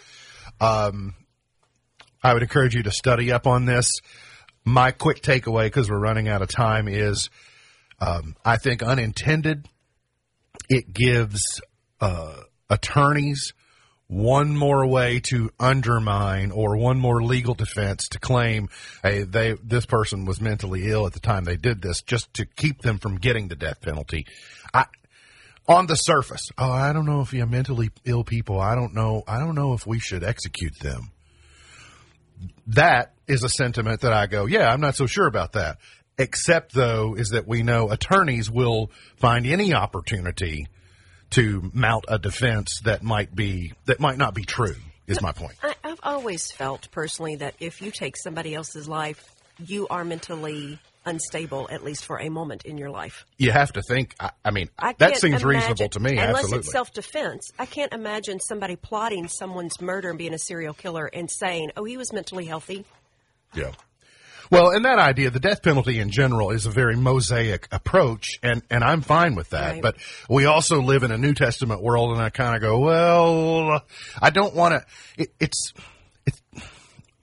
Um, 0.61 1.15
I 2.23 2.33
would 2.33 2.43
encourage 2.43 2.75
you 2.75 2.83
to 2.83 2.91
study 2.91 3.31
up 3.31 3.45
on 3.45 3.65
this. 3.65 3.91
My 4.67 4.91
quick 4.91 5.21
takeaway, 5.21 5.67
because 5.67 5.89
we're 5.89 5.97
running 5.97 6.27
out 6.27 6.41
of 6.41 6.49
time, 6.49 6.89
is 6.89 7.29
um, 8.01 8.35
I 8.43 8.57
think 8.57 8.83
unintended, 8.83 9.65
it 10.67 10.91
gives 10.91 11.61
uh, 12.01 12.41
attorneys 12.69 13.53
one 14.07 14.57
more 14.57 14.85
way 14.85 15.21
to 15.21 15.51
undermine 15.57 16.51
or 16.51 16.75
one 16.75 16.99
more 16.99 17.23
legal 17.23 17.53
defense 17.53 18.09
to 18.09 18.19
claim 18.19 18.69
hey 19.03 19.23
they 19.23 19.53
this 19.63 19.85
person 19.85 20.23
was 20.23 20.39
mentally 20.39 20.89
ill 20.89 21.05
at 21.05 21.11
the 21.11 21.19
time 21.19 21.43
they 21.43 21.57
did 21.57 21.81
this 21.81 22.01
just 22.01 22.33
to 22.33 22.45
keep 22.45 22.81
them 22.81 22.99
from 22.99 23.17
getting 23.17 23.47
the 23.47 23.55
death 23.55 23.81
penalty. 23.81 24.25
I 24.73 24.85
on 25.67 25.87
the 25.87 25.95
surface 25.95 26.49
oh 26.57 26.71
i 26.71 26.93
don't 26.93 27.05
know 27.05 27.19
if 27.19 27.33
you 27.33 27.41
have 27.41 27.51
mentally 27.51 27.89
ill 28.05 28.23
people 28.23 28.61
i 28.61 28.75
don't 28.75 28.93
know 28.93 29.23
i 29.27 29.39
don't 29.39 29.55
know 29.55 29.73
if 29.73 29.85
we 29.85 29.99
should 29.99 30.23
execute 30.23 30.79
them 30.79 31.11
that 32.67 33.13
is 33.27 33.43
a 33.43 33.49
sentiment 33.49 34.01
that 34.01 34.13
I 34.13 34.27
go, 34.27 34.45
yeah, 34.45 34.71
I'm 34.71 34.81
not 34.81 34.95
so 34.95 35.05
sure 35.07 35.27
about 35.27 35.53
that. 35.53 35.77
Except 36.17 36.73
though, 36.73 37.15
is 37.15 37.29
that 37.29 37.47
we 37.47 37.61
know 37.61 37.91
attorneys 37.91 38.49
will 38.49 38.89
find 39.17 39.45
any 39.45 39.73
opportunity 39.73 40.67
to 41.31 41.69
mount 41.73 42.05
a 42.07 42.17
defense 42.17 42.81
that 42.85 43.03
might 43.03 43.35
be 43.35 43.73
that 43.85 43.99
might 43.99 44.17
not 44.17 44.33
be 44.33 44.43
true. 44.43 44.75
Is 45.05 45.21
my 45.21 45.31
point. 45.31 45.53
I, 45.63 45.73
I've 45.85 45.99
always 46.03 46.51
felt 46.51 46.91
personally 46.91 47.37
that 47.37 47.55
if 47.61 47.81
you 47.81 47.91
take 47.91 48.17
somebody 48.17 48.53
else's 48.53 48.89
life, 48.89 49.23
you 49.65 49.87
are 49.87 50.03
mentally 50.03 50.79
unstable 51.07 51.67
at 51.71 51.83
least 51.83 52.05
for 52.05 52.19
a 52.19 52.29
moment 52.29 52.65
in 52.65 52.77
your 52.77 52.89
life. 52.89 53.25
You 53.37 53.51
have 53.51 53.73
to 53.73 53.81
think. 53.81 54.15
I, 54.19 54.31
I 54.45 54.51
mean, 54.51 54.69
I 54.77 54.93
that 54.99 55.17
seems 55.17 55.41
imagine- 55.41 55.47
reasonable 55.47 55.89
to 55.89 55.99
me. 55.99 56.11
Unless 56.11 56.29
absolutely. 56.29 56.59
it's 56.59 56.71
self 56.71 56.93
defense, 56.93 57.51
I 57.57 57.65
can't 57.65 57.93
imagine 57.93 58.39
somebody 58.39 58.75
plotting 58.75 59.27
someone's 59.27 59.81
murder 59.81 60.09
and 60.09 60.17
being 60.17 60.33
a 60.33 60.39
serial 60.39 60.73
killer 60.73 61.05
and 61.05 61.29
saying, 61.31 61.71
"Oh, 61.75 61.83
he 61.83 61.97
was 61.97 62.13
mentally 62.13 62.45
healthy." 62.45 62.85
Yeah. 63.55 63.71
Well, 64.49 64.69
and 64.69 64.85
that 64.85 64.97
idea, 64.97 65.29
the 65.29 65.39
death 65.41 65.61
penalty 65.61 65.99
in 65.99 66.09
general 66.09 66.51
is 66.51 66.65
a 66.65 66.69
very 66.69 66.95
mosaic 66.95 67.67
approach, 67.71 68.39
and, 68.41 68.61
and 68.69 68.83
I'm 68.83 69.01
fine 69.01 69.35
with 69.35 69.49
that. 69.49 69.73
Right. 69.73 69.81
But 69.81 69.97
we 70.29 70.45
also 70.45 70.81
live 70.81 71.03
in 71.03 71.11
a 71.11 71.17
New 71.17 71.33
Testament 71.33 71.83
world, 71.83 72.13
and 72.13 72.21
I 72.21 72.29
kind 72.29 72.55
of 72.55 72.61
go, 72.61 72.79
well, 72.79 73.83
I 74.21 74.29
don't 74.29 74.55
want 74.55 74.75
to. 74.75 74.85
It, 75.23 75.33
it's, 75.39 75.73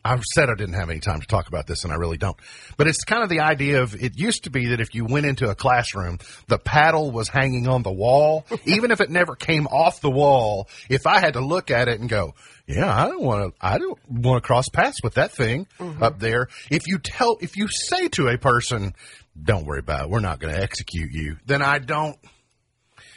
I've 0.04 0.22
said 0.34 0.50
I 0.50 0.54
didn't 0.54 0.74
have 0.74 0.90
any 0.90 1.00
time 1.00 1.20
to 1.20 1.26
talk 1.26 1.48
about 1.48 1.66
this, 1.66 1.84
and 1.84 1.92
I 1.92 1.96
really 1.96 2.18
don't. 2.18 2.36
But 2.76 2.88
it's 2.88 3.04
kind 3.04 3.22
of 3.22 3.30
the 3.30 3.40
idea 3.40 3.82
of 3.82 3.94
it 3.94 4.18
used 4.18 4.44
to 4.44 4.50
be 4.50 4.66
that 4.68 4.80
if 4.80 4.94
you 4.94 5.06
went 5.06 5.24
into 5.24 5.48
a 5.48 5.54
classroom, 5.54 6.18
the 6.46 6.58
paddle 6.58 7.10
was 7.10 7.28
hanging 7.28 7.68
on 7.68 7.82
the 7.82 7.92
wall, 7.92 8.44
even 8.66 8.90
if 8.90 9.00
it 9.00 9.08
never 9.08 9.34
came 9.34 9.66
off 9.66 10.02
the 10.02 10.10
wall. 10.10 10.68
If 10.90 11.06
I 11.06 11.20
had 11.20 11.34
to 11.34 11.40
look 11.40 11.70
at 11.70 11.88
it 11.88 12.00
and 12.00 12.08
go, 12.08 12.34
yeah, 12.66 12.94
I 12.94 13.08
don't 13.08 13.22
want 13.22 13.54
to, 13.54 13.66
I 13.66 13.78
don't 13.78 13.98
want 14.08 14.42
to 14.42 14.46
cross 14.46 14.68
paths 14.68 14.98
with 15.02 15.14
that 15.14 15.32
thing 15.32 15.66
mm-hmm. 15.78 16.02
up 16.02 16.18
there. 16.18 16.48
If 16.70 16.86
you 16.86 16.98
tell, 16.98 17.38
if 17.40 17.56
you 17.56 17.68
say 17.68 18.08
to 18.08 18.28
a 18.28 18.36
person, 18.36 18.94
don't 19.42 19.64
worry 19.64 19.80
about 19.80 20.04
it, 20.04 20.10
we're 20.10 20.20
not 20.20 20.38
going 20.38 20.54
to 20.54 20.60
execute 20.60 21.12
you, 21.12 21.38
then 21.46 21.62
I 21.62 21.78
don't, 21.78 22.18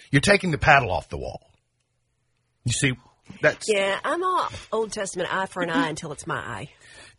you're 0.09 0.21
taking 0.21 0.51
the 0.51 0.57
paddle 0.57 0.91
off 0.91 1.09
the 1.09 1.17
wall. 1.17 1.41
You 2.63 2.71
see, 2.71 2.93
that's, 3.41 3.67
Yeah, 3.69 3.99
I'm 4.03 4.23
all 4.23 4.49
Old 4.71 4.91
Testament 4.91 5.33
eye 5.33 5.45
for 5.45 5.61
an 5.61 5.69
eye 5.69 5.89
until 5.89 6.11
it's 6.11 6.27
my 6.27 6.37
eye. 6.37 6.69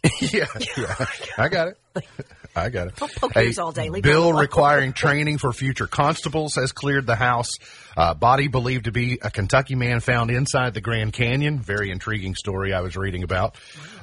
yeah, 0.21 0.47
yeah. 0.77 1.07
I 1.37 1.49
got 1.49 1.69
it. 1.69 1.79
I 2.57 2.71
got 2.71 2.89
it. 2.89 2.97
poke 2.97 3.35
yours 3.37 3.59
all 3.59 3.73
day. 3.73 3.89
Leave 3.89 4.03
bill 4.03 4.33
requiring 4.33 4.93
training 4.93 5.39
for 5.39 5.53
future 5.53 5.87
constables 5.87 6.57
has 6.57 6.73
cleared 6.73 7.07
the 7.07 7.15
House. 7.15 7.53
Uh, 7.97 8.15
body 8.15 8.49
believed 8.49 8.85
to 8.85 8.93
be 8.93 9.19
a 9.23 9.31
Kentucky 9.31 9.75
man 9.75 10.01
found 10.01 10.31
inside 10.31 10.75
the 10.75 10.81
Grand 10.81 11.13
Canyon. 11.13 11.59
Very 11.61 11.91
intriguing 11.91 12.35
story 12.35 12.73
I 12.73 12.81
was 12.81 12.97
reading 12.97 13.23
about 13.23 13.57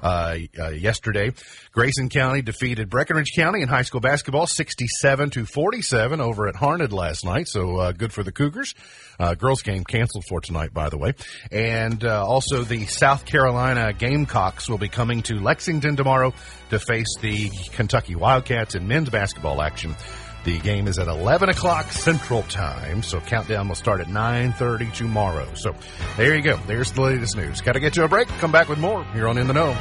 uh, 0.03 0.37
uh, 0.59 0.69
yesterday. 0.69 1.31
Grayson 1.71 2.09
County 2.09 2.41
defeated 2.41 2.89
Breckinridge 2.89 3.31
County 3.35 3.61
in 3.61 3.67
high 3.67 3.83
school 3.83 4.01
basketball, 4.01 4.47
sixty-seven 4.47 5.29
to 5.31 5.45
forty-seven 5.45 6.21
over 6.21 6.47
at 6.47 6.55
Harned 6.55 6.91
last 6.93 7.25
night. 7.25 7.47
So 7.47 7.77
uh, 7.77 7.91
good 7.93 8.13
for 8.13 8.23
the 8.23 8.31
Cougars. 8.31 8.73
Uh, 9.17 9.33
girls 9.33 9.61
game 9.61 9.83
canceled 9.85 10.25
for 10.27 10.41
tonight, 10.41 10.73
by 10.73 10.89
the 10.89 10.97
way. 10.97 11.13
And 11.51 12.03
uh, 12.03 12.25
also 12.25 12.63
the 12.63 12.85
South 12.85 13.25
Carolina 13.25 13.93
Gamecocks 13.93 14.69
will 14.69 14.77
be 14.77 14.89
coming 14.89 15.21
to 15.23 15.35
Lexington 15.39 15.95
tomorrow 15.95 16.33
to 16.69 16.79
face 16.79 17.17
the 17.21 17.49
Kentucky 17.85 18.15
Wildcats 18.15 18.73
in 18.73 18.87
men's 18.87 19.11
basketball 19.11 19.61
action. 19.61 19.95
The 20.43 20.57
game 20.57 20.87
is 20.87 20.97
at 20.97 21.07
11 21.07 21.49
o'clock 21.49 21.91
Central 21.91 22.41
Time, 22.41 23.03
so 23.03 23.19
countdown 23.19 23.67
will 23.67 23.75
start 23.75 24.01
at 24.01 24.07
9.30 24.07 24.91
tomorrow. 24.91 25.47
So 25.53 25.75
there 26.17 26.35
you 26.35 26.41
go. 26.41 26.57
There's 26.65 26.91
the 26.93 27.01
latest 27.01 27.37
news. 27.37 27.61
Got 27.61 27.73
to 27.73 27.79
get 27.79 27.95
you 27.95 28.03
a 28.03 28.07
break. 28.07 28.27
Come 28.39 28.51
back 28.51 28.69
with 28.69 28.79
more 28.79 29.05
here 29.13 29.27
on 29.27 29.37
In 29.37 29.45
the 29.45 29.53
Know. 29.53 29.73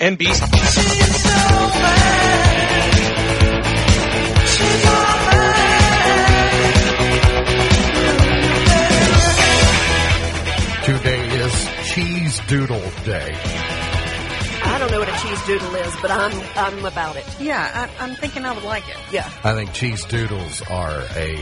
NBC. 0.00 1.04
Today 11.94 12.06
Cheese 12.08 12.40
Doodle 12.48 12.90
Day. 13.04 13.36
I 14.66 14.78
don't 14.78 14.90
know 14.90 14.98
what 14.98 15.08
a 15.08 15.22
cheese 15.22 15.46
doodle 15.46 15.74
is, 15.76 15.94
but 16.02 16.10
I'm 16.10 16.32
I'm 16.56 16.84
about 16.84 17.16
it. 17.16 17.24
Yeah, 17.40 17.88
I, 17.98 18.04
I'm 18.04 18.16
thinking 18.16 18.44
I 18.44 18.52
would 18.52 18.64
like 18.64 18.88
it. 18.88 18.96
Yeah. 19.12 19.30
I 19.44 19.54
think 19.54 19.72
cheese 19.72 20.04
doodles 20.04 20.62
are 20.62 21.02
a 21.14 21.36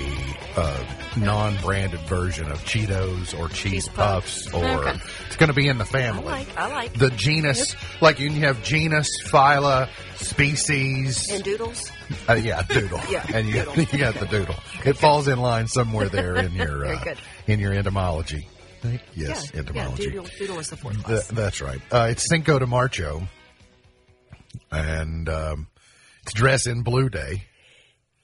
uh, 0.56 0.84
non-branded 1.16 2.00
version 2.00 2.50
of 2.50 2.58
Cheetos 2.64 3.38
or 3.38 3.48
cheese, 3.48 3.72
Cheese 3.72 3.88
puffs, 3.88 4.50
puffs. 4.50 4.54
or 4.54 4.86
Okay. 4.88 4.98
it's 5.26 5.36
going 5.36 5.48
to 5.48 5.54
be 5.54 5.68
in 5.68 5.78
the 5.78 5.84
family. 5.86 6.26
I 6.28 6.44
family. 6.44 6.54
like 6.54 6.58
I 6.58 6.68
like 6.72 6.94
the 6.98 7.10
genus, 7.10 7.74
like 8.02 8.20
you 8.20 8.30
have 8.40 8.62
genus, 8.62 9.08
phyla, 9.30 9.88
species. 10.16 11.30
and 11.30 11.42
doodles. 11.42 11.90
Uh, 12.28 12.34
yeah, 12.34 12.62
doodle. 12.62 13.00
Yeah, 13.08 13.24
and 13.32 13.48
you, 13.48 13.54
doodle. 13.54 13.74
you 13.92 13.98
got 13.98 14.14
the 14.16 14.26
doodle. 14.26 14.56
It 14.84 14.98
falls 14.98 15.28
in 15.28 15.38
line 15.40 15.68
somewhere 15.68 16.10
there 16.10 16.36
in 16.36 16.52
your 16.56 16.84
uh, 16.84 17.14
in 17.46 17.58
your 17.60 17.72
entomology. 17.72 18.48
Yes, 19.14 19.50
yeah, 19.52 19.60
entomology. 19.60 20.04
Yeah, 20.04 20.08
doodle, 20.10 20.26
doodle 20.38 20.58
is 20.58 20.68
the 20.70 20.76
fourth 20.76 20.94
Th- 20.94 21.04
class. 21.06 21.26
that's 21.28 21.60
right. 21.60 21.80
Uh, 21.90 22.08
it's 22.10 22.28
Cinco 22.28 22.58
de 22.58 22.66
Marcho, 22.66 23.22
and 24.70 25.28
um, 25.28 25.68
it's 26.22 26.32
dress 26.32 26.66
in 26.66 26.82
blue 26.82 27.08
day. 27.08 27.44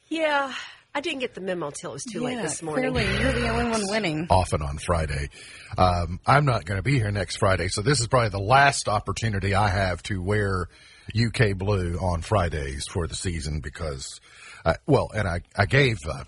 Yeah, 0.08 0.52
I 0.94 1.00
didn't 1.00 1.20
get 1.20 1.34
the 1.34 1.40
memo 1.40 1.70
till 1.70 1.90
it 1.90 1.94
was 1.94 2.04
too 2.04 2.20
late 2.20 2.40
this 2.40 2.62
morning. 2.62 2.92
Clearly, 2.92 3.20
you're 3.22 3.32
the 3.32 3.48
only 3.48 3.70
one 3.70 3.82
winning. 3.88 4.26
often 4.30 4.62
on 4.62 4.78
Friday. 4.78 5.28
Um, 5.76 6.18
I'm 6.26 6.44
not 6.44 6.64
going 6.64 6.78
to 6.78 6.82
be 6.82 6.98
here 6.98 7.10
next 7.10 7.36
Friday, 7.36 7.68
so 7.68 7.82
this 7.82 8.00
is 8.00 8.06
probably 8.06 8.30
the 8.30 8.38
last 8.40 8.88
opportunity 8.88 9.54
I 9.54 9.68
have 9.68 10.02
to 10.04 10.22
wear 10.22 10.68
UK 11.14 11.56
blue 11.56 11.98
on 11.98 12.22
Fridays 12.22 12.84
for 12.90 13.06
the 13.06 13.14
season 13.14 13.60
because, 13.60 14.20
uh, 14.64 14.74
well, 14.86 15.10
and 15.14 15.28
I 15.28 15.40
I 15.56 15.66
gave 15.66 15.98
uh, 16.08 16.24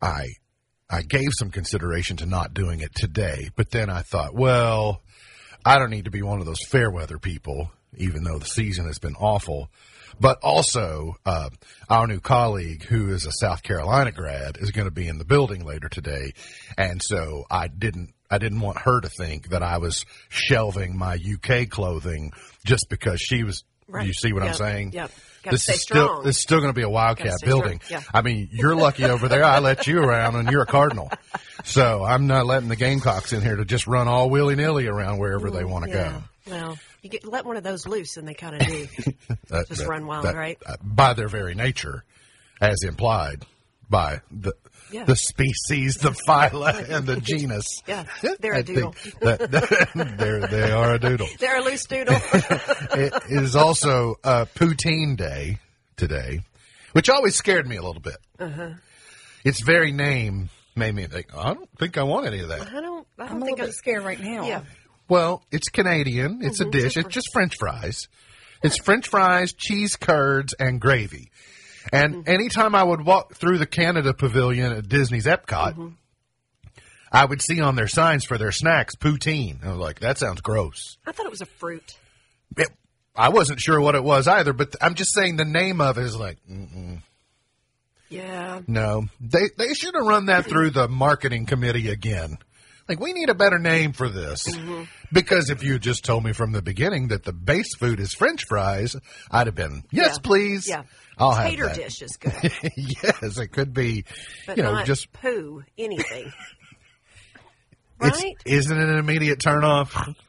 I, 0.00 0.24
I 0.92 1.00
gave 1.00 1.30
some 1.38 1.50
consideration 1.50 2.18
to 2.18 2.26
not 2.26 2.52
doing 2.52 2.80
it 2.80 2.94
today, 2.94 3.48
but 3.56 3.70
then 3.70 3.88
I 3.88 4.02
thought, 4.02 4.34
well, 4.34 5.00
I 5.64 5.78
don't 5.78 5.88
need 5.88 6.04
to 6.04 6.10
be 6.10 6.20
one 6.20 6.40
of 6.40 6.44
those 6.44 6.62
fair 6.68 6.90
weather 6.90 7.18
people, 7.18 7.70
even 7.96 8.24
though 8.24 8.38
the 8.38 8.44
season 8.44 8.84
has 8.86 8.98
been 8.98 9.14
awful. 9.14 9.70
But 10.20 10.38
also, 10.42 11.16
uh, 11.24 11.48
our 11.88 12.06
new 12.06 12.20
colleague, 12.20 12.84
who 12.84 13.08
is 13.08 13.24
a 13.24 13.32
South 13.32 13.62
Carolina 13.62 14.12
grad, 14.12 14.58
is 14.58 14.70
going 14.70 14.84
to 14.84 14.92
be 14.92 15.08
in 15.08 15.16
the 15.16 15.24
building 15.24 15.64
later 15.64 15.88
today, 15.88 16.32
and 16.76 17.00
so 17.02 17.44
I 17.50 17.68
didn't. 17.68 18.12
I 18.30 18.38
didn't 18.38 18.60
want 18.60 18.78
her 18.78 18.98
to 19.00 19.10
think 19.10 19.50
that 19.50 19.62
I 19.62 19.76
was 19.76 20.06
shelving 20.30 20.96
my 20.96 21.18
UK 21.18 21.68
clothing 21.68 22.32
just 22.64 22.86
because 22.88 23.20
she 23.20 23.44
was. 23.44 23.64
Right. 23.92 24.06
You 24.06 24.14
see 24.14 24.32
what 24.32 24.42
I'm 24.42 24.54
saying? 24.54 24.92
Yep. 24.92 25.10
Gotta 25.42 25.54
This 25.56 25.68
is 25.68 25.82
still 25.82 26.22
this 26.22 26.36
is 26.36 26.42
still 26.42 26.60
going 26.60 26.70
to 26.72 26.76
be 26.76 26.82
a 26.82 26.88
Wildcat 26.88 27.40
building. 27.44 27.80
Yeah. 27.90 28.00
I 28.14 28.22
mean, 28.22 28.48
you're 28.52 28.74
lucky 28.76 29.04
over 29.04 29.28
there. 29.28 29.44
I 29.44 29.58
let 29.58 29.86
you 29.86 29.98
around, 30.02 30.36
and 30.36 30.48
you're 30.50 30.62
a 30.62 30.66
Cardinal, 30.66 31.10
so 31.64 32.04
I'm 32.04 32.26
not 32.26 32.46
letting 32.46 32.68
the 32.68 32.76
Gamecocks 32.76 33.32
in 33.32 33.42
here 33.42 33.56
to 33.56 33.64
just 33.64 33.86
run 33.86 34.08
all 34.08 34.30
willy 34.30 34.54
nilly 34.54 34.86
around 34.86 35.18
wherever 35.18 35.50
they 35.50 35.64
want 35.64 35.84
to 35.84 35.90
yeah. 35.90 36.12
go. 36.46 36.52
Well, 36.52 36.78
you 37.02 37.10
get 37.10 37.26
let 37.26 37.44
one 37.44 37.56
of 37.56 37.64
those 37.64 37.86
loose, 37.86 38.16
and 38.16 38.26
they 38.26 38.34
kind 38.34 38.60
of 38.60 38.66
do. 38.66 38.86
That- 39.48 39.68
Just 39.68 39.80
that- 39.82 39.88
run 39.88 40.06
wild, 40.06 40.24
that- 40.24 40.36
right? 40.36 40.58
uh, 40.64 40.76
by 40.82 41.12
their 41.12 41.28
very 41.28 41.54
nature, 41.54 42.04
as 42.60 42.82
implied 42.84 43.44
by 43.90 44.20
the 44.30 44.54
Yeah. 44.92 45.04
the 45.04 45.16
species, 45.16 45.96
the 45.96 46.10
phyla, 46.28 46.88
and 46.88 47.06
the 47.06 47.16
genus. 47.20 47.66
Yeah, 47.86 48.04
they're 48.40 48.52
a 48.54 48.58
I 48.58 48.62
doodle. 48.62 48.94
that- 49.20 49.50
that- 49.50 50.14
they're, 50.18 50.46
they 50.46 50.70
are 50.70 50.94
a 50.94 50.98
doodle. 50.98 51.28
They're 51.40 51.58
a 51.58 51.64
loose 51.64 51.84
doodle. 51.86 52.16
It 52.94 53.12
is 53.28 53.56
also 53.56 54.16
uh, 54.22 54.44
Poutine 54.54 55.16
Day 55.16 55.58
today, 55.96 56.40
which 56.92 57.08
always 57.08 57.34
scared 57.36 57.66
me 57.66 57.76
a 57.76 57.82
little 57.82 58.02
bit. 58.02 58.16
Uh-huh. 58.38 58.70
Its 59.44 59.60
very 59.60 59.92
name 59.92 60.50
made 60.76 60.94
me 60.94 61.06
think, 61.06 61.36
I 61.36 61.54
don't 61.54 61.68
think 61.78 61.98
I 61.98 62.02
want 62.04 62.26
any 62.26 62.40
of 62.40 62.48
that. 62.48 62.60
I 62.72 62.80
don't. 62.80 63.06
I 63.18 63.24
I'm 63.24 63.28
don't 63.28 63.42
a 63.42 63.44
think 63.46 63.50
little 63.58 63.64
I, 63.64 63.66
bit 63.66 63.74
scared 63.74 64.04
right 64.04 64.20
now. 64.20 64.46
Yeah. 64.46 64.62
Well, 65.08 65.42
it's 65.50 65.68
Canadian. 65.68 66.40
It's 66.42 66.60
a 66.60 66.64
dish. 66.70 66.96
It's 66.96 67.08
just 67.08 67.28
French 67.32 67.56
fries. 67.58 68.08
It's 68.62 68.78
French 68.78 69.08
fries, 69.08 69.52
cheese 69.52 69.96
curds, 69.96 70.54
and 70.58 70.80
gravy. 70.80 71.30
And 71.92 72.14
mm-hmm. 72.14 72.30
anytime 72.30 72.74
I 72.74 72.82
would 72.82 73.04
walk 73.04 73.34
through 73.34 73.58
the 73.58 73.66
Canada 73.66 74.14
Pavilion 74.14 74.72
at 74.72 74.88
Disney's 74.88 75.26
Epcot, 75.26 75.74
mm-hmm. 75.74 75.88
I 77.12 77.26
would 77.26 77.42
see 77.42 77.60
on 77.60 77.76
their 77.76 77.88
signs 77.88 78.24
for 78.24 78.38
their 78.38 78.52
snacks 78.52 78.96
poutine. 78.96 79.64
I 79.64 79.68
was 79.68 79.78
like, 79.78 80.00
that 80.00 80.18
sounds 80.18 80.40
gross. 80.40 80.96
I 81.06 81.12
thought 81.12 81.26
it 81.26 81.30
was 81.30 81.42
a 81.42 81.46
fruit. 81.46 81.96
It, 82.56 82.70
I 83.14 83.28
wasn't 83.28 83.60
sure 83.60 83.78
what 83.80 83.94
it 83.94 84.02
was 84.02 84.26
either, 84.26 84.54
but 84.54 84.74
I'm 84.80 84.94
just 84.94 85.14
saying 85.14 85.36
the 85.36 85.44
name 85.44 85.82
of 85.82 85.98
it 85.98 86.04
is 86.04 86.16
like, 86.16 86.38
mm-mm. 86.50 87.02
Yeah. 88.12 88.60
No, 88.66 89.06
they 89.20 89.48
they 89.56 89.72
should 89.72 89.94
have 89.94 90.04
run 90.04 90.26
that 90.26 90.44
through 90.44 90.70
the 90.70 90.86
marketing 90.86 91.46
committee 91.46 91.88
again. 91.88 92.36
Like 92.92 93.00
we 93.00 93.14
need 93.14 93.30
a 93.30 93.34
better 93.34 93.58
name 93.58 93.92
for 93.92 94.08
this 94.10 94.46
Mm-hmm. 94.46 94.82
because 95.12 95.48
if 95.48 95.62
you 95.62 95.78
just 95.78 96.04
told 96.04 96.24
me 96.24 96.32
from 96.32 96.52
the 96.52 96.60
beginning 96.60 97.08
that 97.08 97.24
the 97.24 97.32
base 97.32 97.74
food 97.74 98.00
is 98.00 98.12
French 98.12 98.44
fries, 98.46 98.94
I'd 99.30 99.46
have 99.46 99.54
been 99.54 99.82
yes, 99.90 100.16
Yeah. 100.16 100.18
please. 100.22 100.68
Yeah. 100.68 100.82
I'll 101.16 101.30
have 101.32 101.48
Tater 101.48 101.66
that. 101.68 101.76
dish 101.76 102.02
is 102.02 102.16
good, 102.20 102.52
yes, 102.76 103.38
it 103.38 103.48
could 103.52 103.72
be. 103.72 104.04
but 104.46 104.56
you 104.58 104.62
know, 104.62 104.72
not 104.72 104.84
just 104.86 105.10
poo 105.12 105.62
anything. 105.78 106.30
it's 108.02 108.22
right? 108.22 108.36
isn't 108.44 108.76
it 108.78 108.88
an 108.88 108.98
immediate 108.98 109.38
turnoff? 109.38 110.14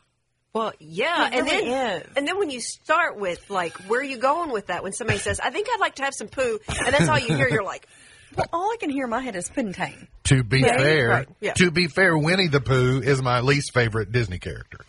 Well, 0.55 0.71
yeah, 0.79 1.29
It 1.29 1.33
and 1.33 1.47
really 1.47 1.65
then 1.67 2.01
is. 2.03 2.07
and 2.15 2.27
then 2.27 2.37
when 2.37 2.51
you 2.51 2.61
start 2.61 3.17
with 3.19 3.49
like, 3.49 3.73
where 3.89 3.99
are 4.01 4.03
you 4.03 4.17
going 4.19 4.51
with 4.51 4.67
that? 4.67 4.83
When 4.83 4.93
somebody 4.93 5.17
says, 5.17 5.39
"I 5.39 5.49
think 5.49 5.67
I'd 5.73 5.79
like 5.79 5.95
to 5.95 6.03
have 6.03 6.13
some 6.13 6.27
poo," 6.27 6.59
and 6.67 6.93
that's 6.93 7.09
all 7.09 7.17
you 7.17 7.33
hear, 7.35 7.49
you're 7.49 7.63
like, 7.63 7.87
Well, 8.35 8.47
all 8.53 8.71
I 8.71 8.77
can 8.79 8.89
hear 8.89 9.05
in 9.05 9.09
my 9.09 9.21
head 9.21 9.35
is 9.35 9.49
Pantene. 9.49 10.07
To 10.25 10.43
be 10.43 10.63
Right, 10.63 10.79
fair, 10.79 11.07
right, 11.09 11.29
yeah. 11.41 11.53
to 11.53 11.71
be 11.71 11.87
fair, 11.87 12.17
Winnie 12.17 12.47
the 12.47 12.61
Pooh 12.61 13.01
is 13.03 13.21
my 13.21 13.41
least 13.41 13.73
favorite 13.73 14.11
Disney 14.11 14.39
character. 14.39 14.79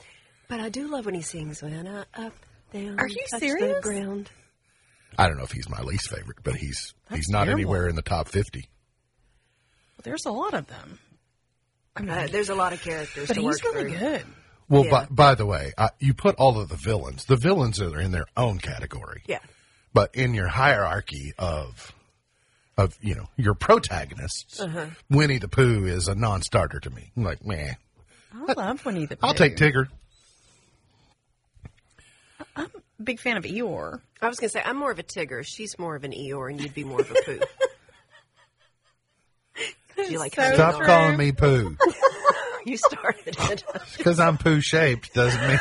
"But 0.48 0.61
I 0.61 0.68
do 0.68 0.88
love 0.88 1.07
when 1.07 1.14
he 1.14 1.22
sings 1.22 1.62
when 1.62 1.87
I 1.87 2.00
up 2.24 2.33
down." 2.72 2.98
Are 2.98 3.09
you 3.09 3.16
touch 3.30 3.40
The 3.40 3.48
serious? 3.48 3.80
ground. 3.83 4.30
I 5.18 5.28
don't 5.28 5.37
know 5.37 5.44
if 5.44 5.52
he's 5.52 5.68
my 5.68 5.80
least 5.83 6.09
favorite, 6.11 6.38
but 6.42 6.57
he's 6.57 6.94
That's 7.09 7.20
he's 7.20 7.28
not 7.28 7.44
terrible. 7.44 7.61
anywhere 7.61 7.88
in 7.88 7.96
the 7.96 8.02
top 8.02 8.28
fifty. 8.28 8.68
Well, 9.96 10.02
there's 10.02 10.24
a 10.26 10.33
lot 10.33 10.54
of 10.54 10.66
them. 10.66 10.98
I 11.96 12.00
mean, 12.00 12.11
Uh, 12.11 12.26
there's 12.30 12.48
a 12.48 12.54
lot 12.54 12.72
of 12.72 12.83
characters 12.83 13.28
but 13.28 13.35
to 13.35 13.40
he's 13.40 13.46
work 13.46 13.62
really 13.74 13.90
through. 13.90 13.98
good. 13.98 14.26
Well, 14.68 14.85
Yeah. 14.87 14.90
by, 14.90 15.07
by 15.11 15.35
the 15.37 15.46
way, 15.46 15.72
I, 15.78 15.90
you 16.00 16.14
put 16.14 16.35
all 16.37 16.59
of 16.59 16.68
the 16.68 16.76
villains. 16.76 17.26
The 17.26 17.37
villains 17.37 17.80
are 17.80 18.00
in 18.00 18.11
their 18.11 18.26
own 18.37 18.59
category. 18.59 19.22
Yeah, 19.26 19.38
But 19.92 20.14
in 20.14 20.35
your 20.35 20.48
hierarchy 20.48 21.33
of 21.38 21.92
of 22.76 22.96
you 23.00 23.14
know 23.14 23.28
your 23.37 23.54
protagonists, 23.54 24.60
Uh-huh. 24.60 24.87
Winnie 25.10 25.38
the 25.38 25.48
Pooh 25.48 25.84
is 25.87 26.08
a 26.08 26.14
non-starter 26.14 26.80
to 26.80 26.90
me. 26.90 27.10
I'm 27.16 27.22
like, 27.24 27.44
man, 27.44 27.76
I 28.48 28.52
love 28.54 28.84
Winnie 28.84 29.06
the 29.06 29.16
Pooh. 29.16 29.26
I'll 29.26 29.34
take 29.34 29.56
Tigger. 29.56 29.87
I'm 32.56 32.66
a 32.98 33.02
big 33.02 33.20
fan 33.20 33.37
of 33.37 33.44
Eeyore. 33.44 34.00
I 34.20 34.28
was 34.28 34.38
gonna 34.38 34.48
say 34.50 34.62
I'm 34.64 34.76
more 34.76 34.90
of 34.90 34.98
a 34.98 35.02
Tigger. 35.04 35.44
She's 35.46 35.78
more 35.78 35.94
of 35.96 36.04
an 36.04 36.12
Eeyore, 36.12 36.50
and 36.50 36.60
you'd 36.60 36.74
be 36.74 36.84
more 36.84 37.00
of 37.00 37.10
a 37.10 37.14
poo. 37.24 37.40
you 40.10 40.18
like 40.18 40.34
So 40.34 40.54
Stop 40.54 40.76
true. 40.76 40.87
calling 40.87 41.16
me 41.16 41.30
Pooh 41.32 41.76
you 42.66 42.76
started 42.76 43.37
it. 43.50 43.62
because 43.96 44.18
I'm 44.18 44.37
Pooh 44.38 44.60
shaped 44.60 45.14
doesn't 45.14 45.40
mean. 45.46 45.58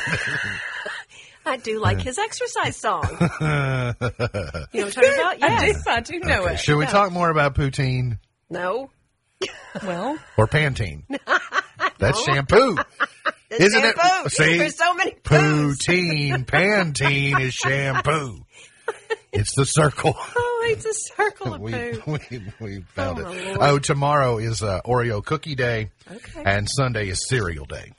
I 1.45 1.58
do 1.58 1.79
like 1.79 2.01
his 2.01 2.17
exercise 2.17 2.77
song. 2.77 3.03
you 3.19 3.19
know 3.19 3.93
what 3.99 4.73
I'm 4.73 4.91
talking 4.91 5.13
about? 5.13 5.43
I 5.43 5.47
Yes. 5.65 5.84
do, 5.84 5.89
I 5.91 5.99
do 6.01 6.19
know 6.19 6.43
Okay, 6.43 6.53
it. 6.53 6.60
should 6.60 6.77
we 6.77 6.86
talk 6.86 7.12
more 7.12 7.29
about 7.29 7.56
poutine 7.56 8.19
No. 8.49 8.89
Well, 9.84 10.17
or 10.38 10.47
Pantene? 10.47 11.03
That's 11.99 12.23
shampoo. 12.23 12.77
It's 13.49 13.65
Isn't 13.65 13.84
it- 13.84 13.95
shampoo. 13.97 14.29
see? 14.29 14.58
There's 14.58 14.77
so 14.77 14.93
many 14.93 15.12
poos. 15.23 15.77
Poutine, 15.86 16.45
Pantene 16.45 17.39
is 17.41 17.53
shampoo. 17.53 18.45
It's 19.34 19.56
the 19.56 19.65
circle. 19.65 20.13
Oh, 20.15 20.65
it's 20.69 20.86
a 20.86 20.93
circle 20.93 21.56
of 21.56 21.60
we, 21.62 21.71
poo. 21.71 22.19
we, 22.29 22.41
we 22.60 22.82
found 22.95 23.19
Oh, 23.19 23.23
my 23.23 23.34
it. 23.36 23.45
Lord. 23.47 23.58
Oh, 23.62 23.79
tomorrow 23.79 24.38
is 24.38 24.62
uh, 24.62 24.82
Oreo 24.86 25.25
cookie 25.25 25.56
day, 25.56 25.89
Okay. 26.10 26.43
and 26.45 26.67
Sunday 26.69 27.10
is 27.10 27.27
cereal 27.27 27.65
day. 27.65 27.91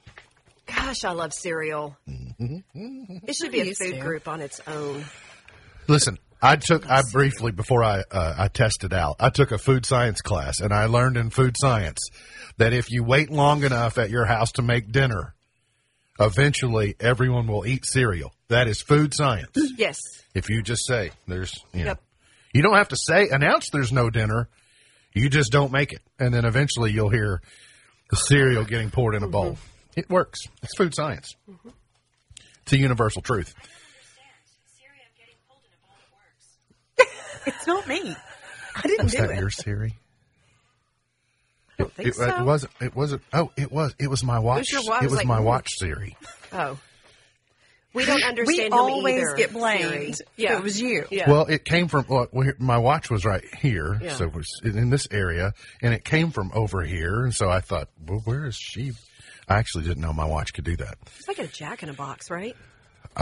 Gosh, 0.66 1.04
I 1.04 1.12
love 1.12 1.32
cereal. 1.32 1.96
Mm-hmm. 2.08 3.16
It 3.26 3.34
should 3.34 3.52
be 3.52 3.60
a 3.60 3.74
food 3.74 3.94
to. 3.94 4.00
group 4.00 4.28
on 4.28 4.40
its 4.40 4.60
own. 4.66 5.04
Listen, 5.88 6.18
I 6.40 6.56
took 6.56 6.88
I 6.90 7.02
briefly 7.12 7.52
before 7.52 7.82
I 7.84 8.02
uh, 8.10 8.34
I 8.38 8.48
tested 8.48 8.92
out. 8.94 9.16
I 9.20 9.30
took 9.30 9.52
a 9.52 9.58
food 9.58 9.84
science 9.86 10.20
class, 10.22 10.60
and 10.60 10.72
I 10.72 10.86
learned 10.86 11.16
in 11.16 11.30
food 11.30 11.56
science 11.58 11.98
that 12.58 12.72
if 12.72 12.90
you 12.90 13.04
wait 13.04 13.30
long 13.30 13.64
enough 13.64 13.98
at 13.98 14.10
your 14.10 14.24
house 14.24 14.52
to 14.52 14.62
make 14.62 14.90
dinner, 14.92 15.34
eventually 16.18 16.94
everyone 17.00 17.46
will 17.46 17.66
eat 17.66 17.84
cereal. 17.84 18.32
That 18.48 18.68
is 18.68 18.80
food 18.82 19.12
science. 19.14 19.50
Yes. 19.76 19.98
if 20.34 20.48
you 20.50 20.62
just 20.62 20.86
say 20.86 21.10
there's, 21.26 21.58
you 21.72 21.80
know, 21.84 21.90
Yep. 21.90 22.02
you 22.54 22.62
don't 22.62 22.76
have 22.76 22.88
to 22.88 22.96
say 22.96 23.28
announce 23.28 23.70
there's 23.70 23.92
no 23.92 24.10
dinner. 24.10 24.48
You 25.14 25.28
just 25.28 25.52
don't 25.52 25.70
make 25.72 25.92
it, 25.92 26.00
and 26.18 26.32
then 26.34 26.44
eventually 26.44 26.90
you'll 26.92 27.10
hear 27.10 27.40
the 28.10 28.16
cereal 28.16 28.64
getting 28.64 28.90
poured 28.90 29.14
in 29.14 29.22
a 29.22 29.28
bowl. 29.28 29.56
It 29.96 30.10
works. 30.10 30.40
It's 30.62 30.76
food 30.76 30.94
science. 30.94 31.34
It's 32.62 32.72
a 32.72 32.78
universal 32.78 33.22
truth. 33.22 33.54
it's 37.46 37.66
not 37.66 37.86
me. 37.86 38.16
I 38.76 38.80
didn't 38.82 39.04
Was 39.04 39.12
do 39.12 39.18
that 39.18 39.30
it. 39.32 39.38
your 39.38 39.50
Siri? 39.50 39.94
I 41.78 41.82
don't 41.82 41.92
think 41.92 42.08
It, 42.10 42.14
so. 42.14 42.24
it 42.24 42.44
wasn't. 42.44 42.72
It 42.80 42.96
wasn't. 42.96 43.22
Oh, 43.32 43.50
it 43.56 43.70
was. 43.70 43.94
It 43.98 44.08
was 44.08 44.24
my 44.24 44.38
watch. 44.38 44.72
your 44.72 44.82
wa- 44.84 44.94
I 44.94 44.98
it 44.98 45.02
was 45.02 45.10
was 45.12 45.18
like, 45.18 45.26
my 45.26 45.40
mm. 45.40 45.44
watch 45.44 45.68
Siri. 45.76 46.16
Oh. 46.52 46.78
We 47.92 48.04
don't 48.06 48.16
We 48.22 48.22
understand 48.24 48.72
him 48.72 48.78
always 48.78 49.22
either, 49.22 49.34
get 49.36 49.50
Siri. 49.50 49.60
blamed. 49.60 50.22
Yeah. 50.36 50.56
It 50.56 50.62
was 50.62 50.80
you. 50.80 51.04
Yeah. 51.10 51.30
Well, 51.30 51.46
it 51.46 51.64
came 51.64 51.88
from. 51.88 52.06
Well, 52.08 52.28
well, 52.32 52.50
my 52.58 52.78
watch 52.78 53.10
was 53.10 53.24
right 53.24 53.44
here, 53.60 53.98
Yeah. 54.02 54.14
so 54.14 54.24
it 54.24 54.34
was 54.34 54.46
in 54.64 54.90
this 54.90 55.06
area, 55.10 55.52
and 55.82 55.92
it 55.94 56.04
came 56.04 56.30
from 56.30 56.50
over 56.54 56.82
here, 56.82 57.24
and 57.24 57.34
so 57.34 57.48
I 57.50 57.60
thought, 57.60 57.88
well, 58.06 58.20
where 58.24 58.46
is 58.46 58.56
she? 58.56 58.92
I 59.48 59.56
actually 59.58 59.84
didn't 59.84 60.02
know 60.02 60.12
my 60.12 60.24
watch 60.24 60.52
could 60.54 60.64
do 60.64 60.76
that. 60.76 60.96
It's 61.18 61.28
like 61.28 61.38
a 61.38 61.46
jack 61.46 61.82
in 61.82 61.88
a 61.88 61.94
box, 61.94 62.30
right? 62.30 62.56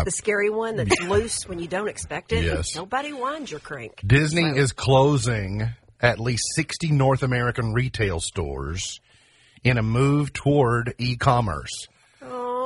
the 0.04 0.11
scary 0.11 0.48
one 0.48 0.76
that's 0.76 1.02
loose 1.02 1.46
when 1.46 1.58
you 1.58 1.68
don't 1.68 1.88
expect 1.88 2.32
it. 2.32 2.44
Yes. 2.44 2.74
Nobody 2.74 3.12
winds 3.12 3.50
your 3.50 3.61
crank. 3.61 4.00
Disney 4.06 4.50
So- 4.54 4.56
is 4.56 4.72
closing 4.72 5.68
at 6.00 6.18
least 6.18 6.44
60 6.56 6.92
North 6.92 7.22
American 7.22 7.74
retail 7.74 8.18
stores 8.18 9.00
in 9.62 9.76
a 9.76 9.82
move 9.82 10.32
toward 10.32 10.94
e-commerce. 10.98 11.88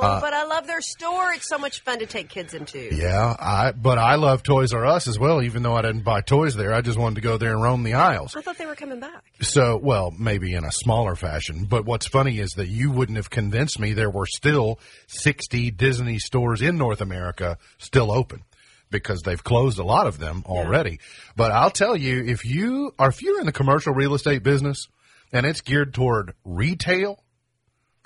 Oh, 0.03 0.19
but 0.21 0.33
I 0.33 0.45
love 0.45 0.67
their 0.67 0.81
store. 0.81 1.33
It's 1.33 1.47
so 1.47 1.57
much 1.57 1.81
fun 1.81 1.99
to 1.99 2.05
take 2.05 2.29
kids 2.29 2.53
into. 2.53 2.93
Yeah, 2.95 3.35
I 3.39 3.71
but 3.71 3.97
I 3.97 4.15
love 4.15 4.43
Toys 4.43 4.73
R 4.73 4.85
Us 4.85 5.07
as 5.07 5.17
well. 5.19 5.41
Even 5.41 5.63
though 5.63 5.75
I 5.75 5.81
didn't 5.81 6.03
buy 6.03 6.21
toys 6.21 6.55
there, 6.55 6.73
I 6.73 6.81
just 6.81 6.97
wanted 6.97 7.15
to 7.15 7.21
go 7.21 7.37
there 7.37 7.53
and 7.53 7.61
roam 7.61 7.83
the 7.83 7.95
aisles. 7.95 8.35
I 8.35 8.41
thought 8.41 8.57
they 8.57 8.65
were 8.65 8.75
coming 8.75 8.99
back. 8.99 9.23
So, 9.41 9.77
well, 9.77 10.11
maybe 10.17 10.53
in 10.53 10.63
a 10.63 10.71
smaller 10.71 11.15
fashion. 11.15 11.65
But 11.65 11.85
what's 11.85 12.07
funny 12.07 12.39
is 12.39 12.51
that 12.53 12.67
you 12.67 12.91
wouldn't 12.91 13.17
have 13.17 13.29
convinced 13.29 13.79
me 13.79 13.93
there 13.93 14.09
were 14.09 14.25
still 14.25 14.79
60 15.07 15.71
Disney 15.71 16.19
stores 16.19 16.61
in 16.61 16.77
North 16.77 17.01
America 17.01 17.57
still 17.77 18.11
open 18.11 18.43
because 18.89 19.21
they've 19.21 19.43
closed 19.43 19.79
a 19.79 19.83
lot 19.83 20.07
of 20.07 20.17
them 20.17 20.43
already. 20.45 20.99
But 21.35 21.51
I'll 21.51 21.71
tell 21.71 21.95
you, 21.95 22.23
if 22.25 22.45
you 22.45 22.93
are, 22.97 23.09
if 23.09 23.21
you're 23.21 23.39
in 23.39 23.45
the 23.45 23.51
commercial 23.51 23.93
real 23.93 24.13
estate 24.13 24.43
business 24.43 24.87
and 25.31 25.45
it's 25.45 25.61
geared 25.61 25.93
toward 25.93 26.33
retail, 26.45 27.23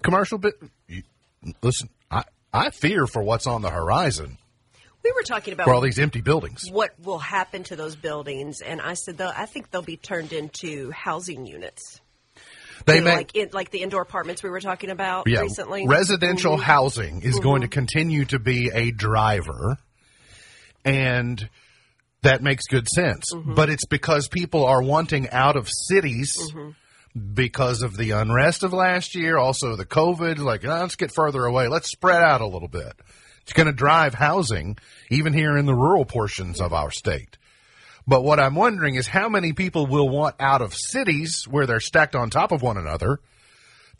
commercial 0.02 0.40
listen, 1.62 1.90
I, 2.10 2.24
I 2.54 2.70
fear 2.70 3.08
for 3.08 3.22
what's 3.24 3.48
on 3.48 3.62
the 3.62 3.70
horizon 3.70 4.38
We 5.04 5.12
were 5.14 5.24
talking 5.24 5.54
about 5.54 5.66
for 5.66 5.74
all 5.74 5.82
these 5.82 6.00
empty 6.00 6.22
buildings. 6.22 6.70
what 6.72 6.92
will 7.04 7.20
happen 7.20 7.64
to 7.64 7.76
those 7.76 7.96
buildings, 7.96 8.62
and 8.62 8.80
I 8.82 8.94
said, 8.94 9.18
though, 9.18 9.32
I 9.36 9.46
think 9.46 9.72
they'll 9.72 9.82
be 9.82 9.98
turned 9.98 10.34
into 10.34 10.92
housing 10.92 11.46
units. 11.46 12.00
They 12.86 13.00
may, 13.00 13.16
like 13.16 13.36
in, 13.36 13.50
like 13.54 13.70
the 13.70 13.82
indoor 13.84 14.02
apartments 14.02 14.42
we 14.42 14.50
were 14.50 14.60
talking 14.60 14.90
about 14.90 15.28
yeah, 15.28 15.42
recently. 15.42 15.88
residential 15.88 16.58
Mhm. 16.58 16.62
housing 16.64 17.22
is 17.22 17.40
going 17.40 17.62
to 17.62 17.68
continue 17.68 18.26
to 18.26 18.40
be 18.40 18.72
a 18.74 18.90
driver, 18.92 19.78
and 20.84 21.48
that 22.24 22.42
makes 22.42 22.66
good 22.68 22.88
sense. 22.88 23.32
Mm-hmm. 23.34 23.54
But 23.54 23.70
it's 23.70 23.86
because 23.86 24.28
people 24.28 24.66
are 24.66 24.82
wanting 24.82 25.30
out 25.30 25.56
of 25.58 25.68
cities 25.70 26.36
Mm-hmm. 26.40 26.70
Because 27.34 27.82
of 27.82 27.98
the 27.98 28.12
unrest 28.12 28.64
of 28.64 28.74
last 28.74 29.16
year, 29.16 29.38
also 29.38 29.76
the 29.76 29.86
COVID. 29.86 30.38
Like, 30.40 30.66
"Ah, 30.66 30.82
let's 30.82 30.96
get 30.96 31.14
further 31.14 31.46
away. 31.46 31.68
Let's 31.68 31.92
spread 31.92 32.22
out 32.22 32.42
a 32.42 32.48
little 32.48 32.68
bit. 32.68 32.94
It's 33.44 33.54
going 33.54 33.68
to 33.68 33.74
drive 33.74 34.14
housing, 34.14 34.78
even 35.10 35.34
here 35.34 35.58
in 35.58 35.66
the 35.66 35.76
rural 35.76 36.06
portions 36.06 36.62
of 36.62 36.74
our 36.74 36.92
state. 36.92 37.38
But 38.08 38.24
what 38.24 38.40
I'm 38.40 38.56
wondering 38.56 38.96
is 38.96 39.08
how 39.08 39.30
many 39.30 39.54
people 39.54 39.86
will 39.86 40.10
want 40.10 40.36
out 40.40 40.62
of 40.62 40.74
cities 40.74 41.46
where 41.50 41.66
they're 41.66 41.80
stacked 41.80 42.16
on 42.16 42.30
top 42.30 42.52
of 42.52 42.62
one 42.62 42.78
another 42.78 43.20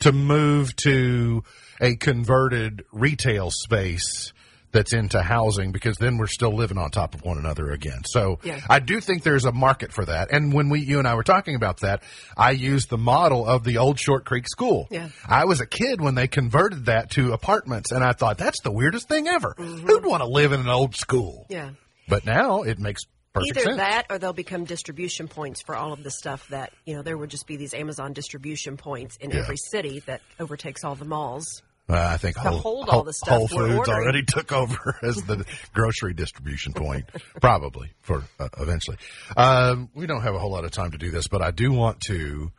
to 0.00 0.12
move 0.12 0.74
to 0.76 1.44
a 1.80 1.96
converted 1.96 2.84
retail 2.92 3.50
space 3.50 4.32
that's 4.72 4.92
into 4.92 5.22
housing 5.22 5.70
because 5.72 5.96
then 5.98 6.16
we're 6.16 6.26
still 6.26 6.52
living 6.54 6.78
on 6.78 6.90
top 6.90 7.14
of 7.14 7.22
one 7.22 7.38
another 7.38 7.70
again. 7.70 8.00
So 8.06 8.38
Yeah. 8.42 8.60
I 8.68 8.78
do 8.80 9.00
think 9.00 9.22
there's 9.22 9.44
a 9.44 9.52
market 9.52 9.92
for 9.92 10.04
that. 10.04 10.30
And 10.32 10.52
when 10.52 10.68
we, 10.70 10.80
you 10.80 10.98
and 10.98 11.06
I 11.06 11.14
were 11.14 11.22
talking 11.22 11.54
about 11.54 11.80
that, 11.80 12.02
I 12.36 12.50
used 12.52 12.88
the 12.90 12.98
model 12.98 13.46
of 13.46 13.64
the 13.64 13.78
old 13.78 14.00
Short 14.00 14.24
Creek 14.24 14.48
School. 14.48 14.88
Yeah. 14.90 15.10
I 15.28 15.44
was 15.44 15.60
a 15.60 15.66
kid 15.66 16.00
when 16.00 16.14
they 16.14 16.26
converted 16.26 16.86
that 16.86 17.10
to 17.12 17.32
apartments 17.32 17.92
and 17.92 18.02
I 18.02 18.12
thought 18.12 18.38
that's 18.38 18.60
the 18.62 18.72
weirdest 18.72 19.08
thing 19.08 19.28
ever. 19.28 19.54
Mm-hmm. 19.58 19.86
Who'd 19.86 20.04
want 20.04 20.22
to 20.22 20.28
live 20.28 20.52
in 20.52 20.60
an 20.60 20.68
old 20.68 20.96
school? 20.96 21.46
Yeah. 21.48 21.70
But 22.08 22.26
now 22.26 22.62
it 22.62 22.78
makes 22.78 23.02
perfect 23.32 23.56
Either 23.56 23.64
sense. 23.64 23.76
that 23.78 24.06
or 24.10 24.18
they'll 24.18 24.32
become 24.32 24.64
distribution 24.64 25.28
points 25.28 25.62
for 25.62 25.74
all 25.74 25.92
of 25.92 26.02
the 26.02 26.10
stuff 26.10 26.46
that, 26.48 26.72
you 26.84 26.94
know, 26.94 27.02
there 27.02 27.16
would 27.16 27.30
just 27.30 27.46
be 27.46 27.56
these 27.56 27.72
Amazon 27.74 28.12
distribution 28.12 28.76
points 28.76 29.16
in 29.20 29.30
Yeah. 29.30 29.38
every 29.38 29.56
city 29.56 30.00
that 30.06 30.20
overtakes 30.40 30.84
all 30.84 30.94
the 30.94 31.04
malls. 31.06 31.62
Uh, 31.92 32.08
I 32.12 32.16
think 32.16 32.36
Whole, 32.36 32.56
hold 32.56 32.88
all 32.88 33.02
the 33.02 33.12
stuff 33.12 33.36
Whole 33.36 33.48
Foods 33.48 33.74
ordering. 33.74 33.98
already 33.98 34.22
took 34.26 34.50
over 34.50 34.96
as 35.02 35.16
the 35.24 35.44
grocery 35.74 36.14
distribution 36.14 36.72
point, 36.72 37.04
probably 37.40 37.90
for 38.00 38.24
uh, 38.40 38.48
eventually. 38.58 38.96
Um, 39.36 39.90
we 39.94 40.06
don't 40.06 40.22
have 40.22 40.34
a 40.34 40.38
whole 40.38 40.52
lot 40.52 40.64
of 40.64 40.70
time 40.70 40.92
to 40.92 40.98
do 40.98 41.10
this, 41.10 41.28
but 41.28 41.42
I 41.42 41.50
do 41.50 41.70
want 41.70 42.00
to 42.06 42.50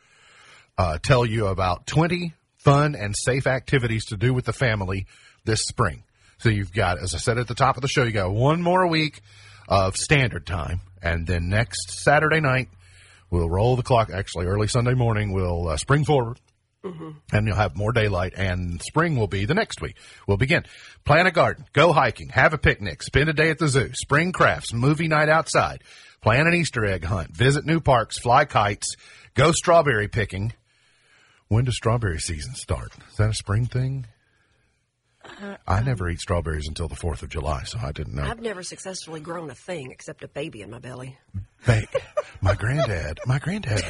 uh, 0.78 1.00
tell 1.02 1.26
you 1.26 1.48
about 1.48 1.88
20 1.88 2.34
fun 2.58 2.94
and 2.94 3.16
safe 3.18 3.48
activities 3.48 4.06
to 4.06 4.18
do 4.18 4.36
with 4.36 4.46
the 4.46 4.54
family 4.54 5.08
this 5.46 5.64
spring. 5.64 6.04
So 6.38 6.50
you've 6.50 6.72
got, 6.72 7.00
as 7.02 7.16
I 7.16 7.18
said 7.18 7.40
at 7.40 7.48
the 7.48 7.56
top 7.56 7.76
of 7.76 7.82
the 7.82 7.88
show, 7.88 8.04
you 8.04 8.12
got 8.12 8.32
one 8.32 8.62
more 8.62 8.86
week 8.88 9.22
of 9.68 9.96
standard 9.96 10.46
time, 10.46 10.82
and 11.02 11.26
then 11.26 11.50
next 11.50 11.90
Saturday 12.04 12.40
night 12.40 12.70
we'll 13.32 13.50
roll 13.50 13.78
the 13.78 13.84
clock. 13.84 14.12
Actually, 14.14 14.46
early 14.46 14.68
Sunday 14.68 14.94
morning 14.94 15.34
we'll 15.34 15.70
uh, 15.70 15.78
spring 15.78 16.06
forward 16.06 16.40
Mm-hmm. 16.84 17.12
and 17.32 17.48
you'll 17.48 17.56
have 17.56 17.78
more 17.78 17.94
daylight 17.94 18.34
and 18.36 18.82
spring 18.82 19.16
will 19.16 19.28
be 19.28 19.46
the 19.46 19.54
next 19.54 19.80
week. 19.80 19.96
We'll 20.28 20.36
begin. 20.36 20.66
Plant 21.06 21.30
a 21.30 21.32
garden, 21.32 21.64
go 21.72 21.94
hiking, 21.94 22.28
have 22.30 22.54
a 22.54 22.58
picnic, 22.58 23.02
spend 23.04 23.30
a 23.30 23.34
day 23.34 23.50
at 23.50 23.58
the 23.58 23.70
zoo, 23.70 23.92
spring 23.94 24.34
crafts, 24.34 24.74
movie 24.74 25.08
night 25.08 25.30
outside, 25.30 25.82
plan 26.22 26.46
an 26.46 26.54
Easter 26.54 26.86
egg 26.86 27.06
hunt, 27.06 27.36
visit 27.36 27.66
new 27.66 27.80
parks, 27.80 28.20
fly 28.20 28.44
kites, 28.44 28.96
go 29.34 29.54
strawberry 29.54 30.10
picking. 30.10 30.52
When 31.48 31.64
does 31.66 31.78
strawberry 31.78 32.20
season 32.20 32.56
start? 32.56 32.92
Is 33.12 33.16
that 33.18 33.30
a 33.30 33.34
spring 33.34 33.66
thing? 33.66 34.06
I 35.68 35.82
never 35.82 36.10
eat 36.10 36.20
strawberries 36.20 36.68
until 36.68 36.88
the 36.88 36.96
4th 36.96 37.24
of 37.24 37.30
July, 37.30 37.64
so 37.64 37.80
I 37.82 37.92
didn't 37.92 38.14
know. 38.16 38.24
I've 38.24 38.42
never 38.42 38.62
successfully 38.64 39.20
grown 39.22 39.50
a 39.50 39.56
thing 39.56 39.92
except 39.92 40.24
a 40.24 40.28
baby 40.28 40.62
in 40.62 40.70
my 40.70 40.80
belly. 40.80 41.18
Hey, 41.66 41.86
my 42.42 42.56
granddad, 42.56 43.20
my 43.26 43.40
granddad, 43.40 43.84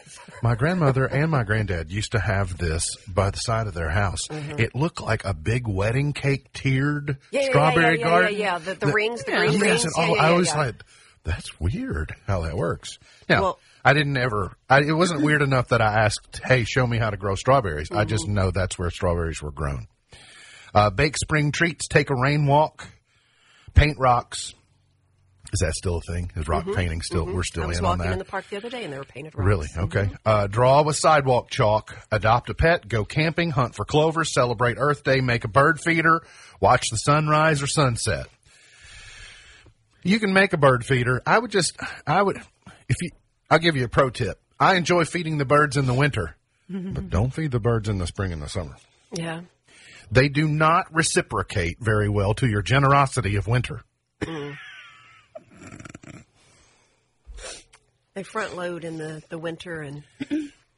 my 0.42 0.54
grandmother 0.54 1.04
and 1.04 1.30
my 1.30 1.44
granddad 1.44 1.90
used 1.90 2.12
to 2.12 2.18
have 2.18 2.56
this 2.56 2.86
by 3.06 3.30
the 3.30 3.36
side 3.36 3.66
of 3.66 3.74
their 3.74 3.90
house. 3.90 4.20
It 4.30 4.74
looked 4.74 5.02
like 5.02 5.24
a 5.26 5.34
big 5.34 5.68
wedding 5.68 6.12
cake 6.14 6.52
tiered 6.52 7.06
Mm-hmm. 7.08 7.18
Yeah, 7.36 7.40
yeah, 7.42 7.48
strawberry 7.50 7.84
yeah, 7.84 7.90
yeah, 7.98 8.04
garden. 8.10 8.32
Yeah, 8.32 8.38
yeah, 8.38 8.58
The, 8.58 8.74
the 8.74 8.86
The- 8.86 8.92
rings, 8.92 9.24
the 9.24 9.32
green 9.32 9.52
Yes, 9.52 9.84
rings. 9.84 9.92
all, 9.98 10.18
I 10.18 10.32
was 10.32 10.48
yeah. 10.48 10.58
like, 10.58 10.74
that's 11.24 11.60
weird 11.60 12.14
how 12.26 12.40
that 12.42 12.56
works. 12.56 12.98
Now, 13.28 13.42
Well- 13.42 13.58
I 13.84 13.92
didn't 13.92 14.16
ever, 14.16 14.56
I, 14.68 14.80
it 14.80 14.92
wasn't 14.92 15.22
weird 15.22 15.40
enough 15.42 15.68
that 15.68 15.80
I 15.82 16.04
asked, 16.04 16.40
hey, 16.44 16.64
show 16.64 16.86
me 16.86 16.98
how 16.98 17.10
to 17.10 17.16
grow 17.18 17.34
strawberries. 17.34 17.90
I 17.90 17.94
Mm-hmm. 18.02 18.08
just 18.08 18.26
know 18.28 18.50
that's 18.50 18.78
where 18.78 18.90
strawberries 18.90 19.40
were 19.42 19.52
grown. 19.52 19.86
Uh, 20.74 20.90
bake 20.90 21.16
spring 21.16 21.52
treats, 21.52 21.88
take 21.88 22.10
a 22.10 22.14
rain 22.14 22.46
walk, 22.46 22.86
paint 23.74 23.96
rocks. 23.98 24.54
Is 25.50 25.60
that 25.60 25.72
still 25.72 25.96
a 25.96 26.12
thing? 26.12 26.30
Is 26.36 26.46
rock 26.46 26.66
painting 26.74 27.00
still, 27.00 27.24
we're 27.24 27.42
still 27.42 27.62
Mm-hmm. 27.62 27.64
I 27.64 27.68
was 27.68 27.78
in 27.78 27.84
on 27.86 27.90
walking 27.98 28.04
that? 28.06 28.12
in 28.12 28.18
the 28.18 28.24
park 28.26 28.44
the 28.50 28.58
other 28.58 28.68
day 28.68 28.84
and 28.84 28.92
they 28.92 28.98
were 28.98 29.04
painted 29.04 29.34
rocks. 29.34 29.46
Really? 29.46 29.68
Okay. 29.78 30.10
Uh, 30.26 30.46
draw 30.46 30.82
with 30.82 30.96
sidewalk 30.96 31.48
chalk, 31.48 31.96
adopt 32.12 32.50
a 32.50 32.54
pet, 32.54 32.86
go 32.86 33.06
camping, 33.06 33.50
hunt 33.50 33.74
for 33.74 33.86
clover, 33.86 34.24
celebrate 34.24 34.76
Earth 34.78 35.04
Day, 35.04 35.22
make 35.22 35.44
a 35.44 35.48
bird 35.48 35.80
feeder, 35.80 36.20
watch 36.60 36.84
the 36.90 36.96
sunrise 36.98 37.62
or 37.62 37.66
sunset. 37.66 38.26
You 40.02 40.20
can 40.20 40.32
make 40.34 40.52
a 40.52 40.58
bird 40.58 40.84
feeder. 40.84 41.22
I 41.26 41.38
would 41.38 41.50
just, 41.50 41.76
I 42.06 42.20
would, 42.22 42.36
if 42.88 42.96
you, 43.00 43.10
I'll 43.50 43.58
give 43.58 43.74
you 43.74 43.84
a 43.84 43.88
pro 43.88 44.10
tip. 44.10 44.38
I 44.60 44.76
enjoy 44.76 45.04
feeding 45.06 45.38
the 45.38 45.44
birds 45.46 45.76
in 45.78 45.86
the 45.86 45.94
winter, 45.94 46.36
but 46.68 47.08
don't 47.08 47.32
feed 47.32 47.52
the 47.52 47.60
birds 47.60 47.88
in 47.88 47.96
the 47.98 48.06
spring 48.06 48.32
and 48.32 48.42
the 48.42 48.48
summer. 48.48 48.76
Yeah. 49.12 49.40
They 50.10 50.28
do 50.28 50.48
not 50.48 50.92
reciprocate 50.94 51.78
very 51.80 52.08
well 52.08 52.34
to 52.34 52.46
your 52.46 52.62
generosity 52.62 53.36
of 53.36 53.46
winter. 53.46 53.82
They 58.14 58.22
front 58.24 58.56
load 58.56 58.84
in 58.84 58.98
the, 58.98 59.22
the 59.28 59.38
winter 59.38 59.80
and 59.80 60.02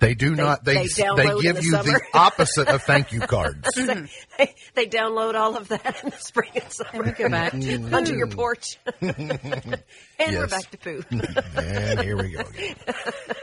They 0.01 0.15
do 0.15 0.35
not, 0.35 0.65
they, 0.65 0.75
they 0.75 0.83
they, 0.85 1.03
download 1.03 1.37
in 1.37 1.41
give 1.43 1.57
the 1.57 1.63
you 1.63 1.71
the 1.73 2.01
opposite 2.15 2.69
of 2.69 2.83
thank 2.83 3.13
you 3.13 3.21
cards. 3.21 3.69
they, 3.77 4.55
they 4.75 4.87
download 4.87 5.35
all 5.35 5.59
of 5.59 5.69
that 5.69 6.03
in 6.03 6.09
the 6.09 6.17
spring 6.17 6.51
and 6.55 6.73
summer. 6.73 6.91
And 6.95 7.05
we 7.05 7.13
go 7.13 7.29
back 7.29 7.53
to 7.61 7.95
onto 7.95 8.17
your 8.17 8.29
porch. 8.29 8.79
and 9.03 9.39
we're 10.19 10.47
back 10.47 10.71
to 10.71 10.79
food. 10.79 11.05
And 11.55 12.01
here 12.01 12.17
we 12.17 12.31
go 12.31 12.41
again. 12.41 12.77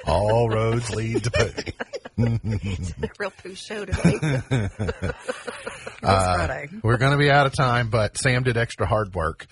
All 0.08 0.50
roads 0.50 0.90
lead 0.90 1.24
to 1.26 1.32
poo. 1.32 1.52
Real 3.20 3.32
poo 3.32 3.54
show 3.54 3.86
today. 3.86 4.70
Friday. 6.00 6.70
We're 6.82 6.98
going 6.98 7.12
to 7.12 7.20
be 7.20 7.30
out 7.30 7.46
of 7.46 7.54
time, 7.54 7.92
but 7.92 8.18
Sam 8.18 8.42
did 8.42 8.58
extra 8.58 8.88
hard 8.88 9.14
work 9.14 9.46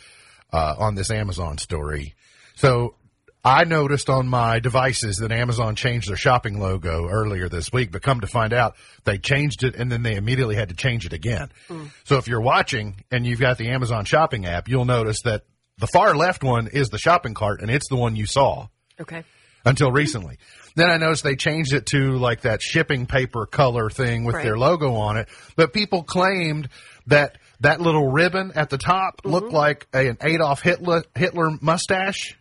uh, 0.51 0.75
on 0.79 0.95
this 0.95 1.11
Amazon 1.11 1.59
story. 1.59 2.15
So 2.55 2.95
I 3.45 3.63
noticed 3.63 4.09
on 4.09 4.27
my 4.27 4.59
devices 4.59 5.17
that 5.17 5.31
Amazon 5.31 5.75
changed 5.75 6.09
their 6.09 6.17
shopping 6.17 6.59
logo 6.59 7.07
earlier 7.07 7.47
this 7.47 7.71
week, 7.71 7.91
but 7.91 8.01
come 8.01 8.21
to 8.21 8.27
find 8.27 8.53
out 8.53 8.75
they 9.03 9.19
changed 9.19 9.63
it 9.63 9.75
and 9.75 9.91
then 9.91 10.01
they 10.01 10.15
immediately 10.15 10.55
had 10.55 10.69
to 10.69 10.75
change 10.75 11.05
it 11.05 11.13
again. 11.13 11.51
Mm. 11.69 11.91
So 12.05 12.17
if 12.17 12.27
you're 12.27 12.41
watching 12.41 13.03
and 13.11 13.23
you've 13.23 13.39
got 13.39 13.59
the 13.59 13.69
Amazon 13.69 14.03
shopping 14.03 14.47
app, 14.47 14.67
you'll 14.67 14.85
notice 14.85 15.21
that 15.25 15.43
the 15.77 15.85
far 15.85 16.15
left 16.15 16.43
one 16.43 16.67
is 16.67 16.89
the 16.89 16.97
shopping 16.97 17.35
cart 17.35 17.61
and 17.61 17.69
it's 17.69 17.87
the 17.87 17.95
one 17.95 18.15
you 18.15 18.25
saw. 18.25 18.67
Okay. 18.99 19.23
until 19.65 19.91
recently. 19.91 20.37
Then 20.75 20.89
I 20.89 20.97
noticed 20.97 21.23
they 21.23 21.35
changed 21.35 21.73
it 21.73 21.85
to 21.87 22.17
like 22.17 22.41
that 22.41 22.61
shipping 22.61 23.05
paper 23.07 23.45
color 23.45 23.89
thing 23.89 24.23
with 24.23 24.35
Right. 24.35 24.43
their 24.43 24.57
logo 24.57 24.93
on 24.95 25.17
it. 25.17 25.27
But 25.55 25.73
people 25.73 26.03
claimed 26.03 26.69
that 27.07 27.37
that 27.59 27.81
little 27.81 28.09
ribbon 28.11 28.53
at 28.55 28.69
the 28.69 28.77
top 28.77 29.21
looked 29.23 29.47
mm-hmm. 29.47 29.55
like 29.55 29.87
a, 29.93 30.07
an 30.09 30.17
Adolf 30.21 30.61
Hitler 30.61 31.03
Hitler 31.15 31.51
mustache. 31.61 32.37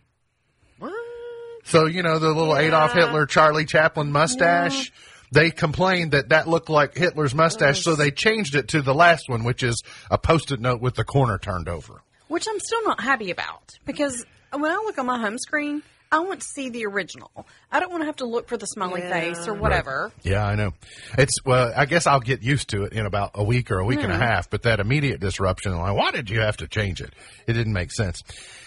What? 1.65 1.71
So 1.71 1.85
you 1.87 2.03
know 2.03 2.19
the 2.19 2.27
little 2.29 2.53
Yeah. 2.55 2.67
Adolf 2.67 2.93
Hitler 2.93 3.25
Charlie 3.25 3.65
Chaplin 3.65 4.11
mustache. 4.11 4.91
They 5.31 5.51
complained 5.51 6.11
that 6.11 6.29
that 6.29 6.47
looked 6.47 6.69
like 6.69 6.95
Hitler's 6.95 7.33
mustache, 7.35 7.81
so 7.83 7.95
they 7.95 8.11
changed 8.11 8.55
it 8.55 8.69
to 8.69 8.81
the 8.81 8.93
last 8.93 9.27
one, 9.27 9.43
which 9.43 9.63
is 9.63 9.81
a 10.09 10.17
post-it 10.17 10.59
note 10.61 10.79
with 10.81 10.95
the 10.95 11.03
corner 11.03 11.37
turned 11.37 11.67
over. 11.67 12.01
Which 12.27 12.45
I'm 12.47 12.59
still 12.59 12.83
not 12.85 13.01
happy 13.01 13.31
about 13.31 13.71
because 13.85 14.23
when 14.51 14.71
I 14.71 14.75
look 14.75 14.97
on 14.97 15.05
my 15.07 15.19
home 15.19 15.37
screen, 15.37 15.81
I 16.11 16.19
want 16.19 16.41
to 16.41 16.47
see 16.47 16.69
the 16.69 16.85
original. 16.85 17.31
I 17.71 17.79
don't 17.79 17.91
want 17.91 18.03
to 18.03 18.05
have 18.05 18.15
to 18.17 18.25
look 18.25 18.47
for 18.47 18.55
the 18.55 18.67
smiley 18.67 19.01
Yeah. 19.01 19.09
face 19.19 19.47
or 19.47 19.53
whatever. 19.55 20.11
Yeah, 20.23 20.45
I 20.45 20.55
know. 20.55 20.73
It's 21.17 21.43
well, 21.43 21.73
I 21.75 21.85
guess 21.85 22.07
I'll 22.07 22.19
get 22.21 22.41
used 22.41 22.69
to 22.69 22.83
it 22.83 22.93
in 22.93 23.05
about 23.05 23.31
a 23.33 23.43
week 23.43 23.71
or 23.71 23.79
a 23.79 23.85
week 23.85 24.01
and 24.01 24.11
a 24.11 24.17
half. 24.17 24.49
But 24.49 24.61
that 24.63 24.79
immediate 24.79 25.19
disruption, 25.19 25.73
I'm 25.73 25.79
like, 25.81 25.97
why 25.97 26.11
did 26.11 26.29
you 26.29 26.39
have 26.41 26.57
to 26.57 26.67
change 26.67 27.01
it? 27.01 27.11
It 27.47 27.53
didn't 27.53 27.73
make 27.73 27.91
sense. 27.91 28.21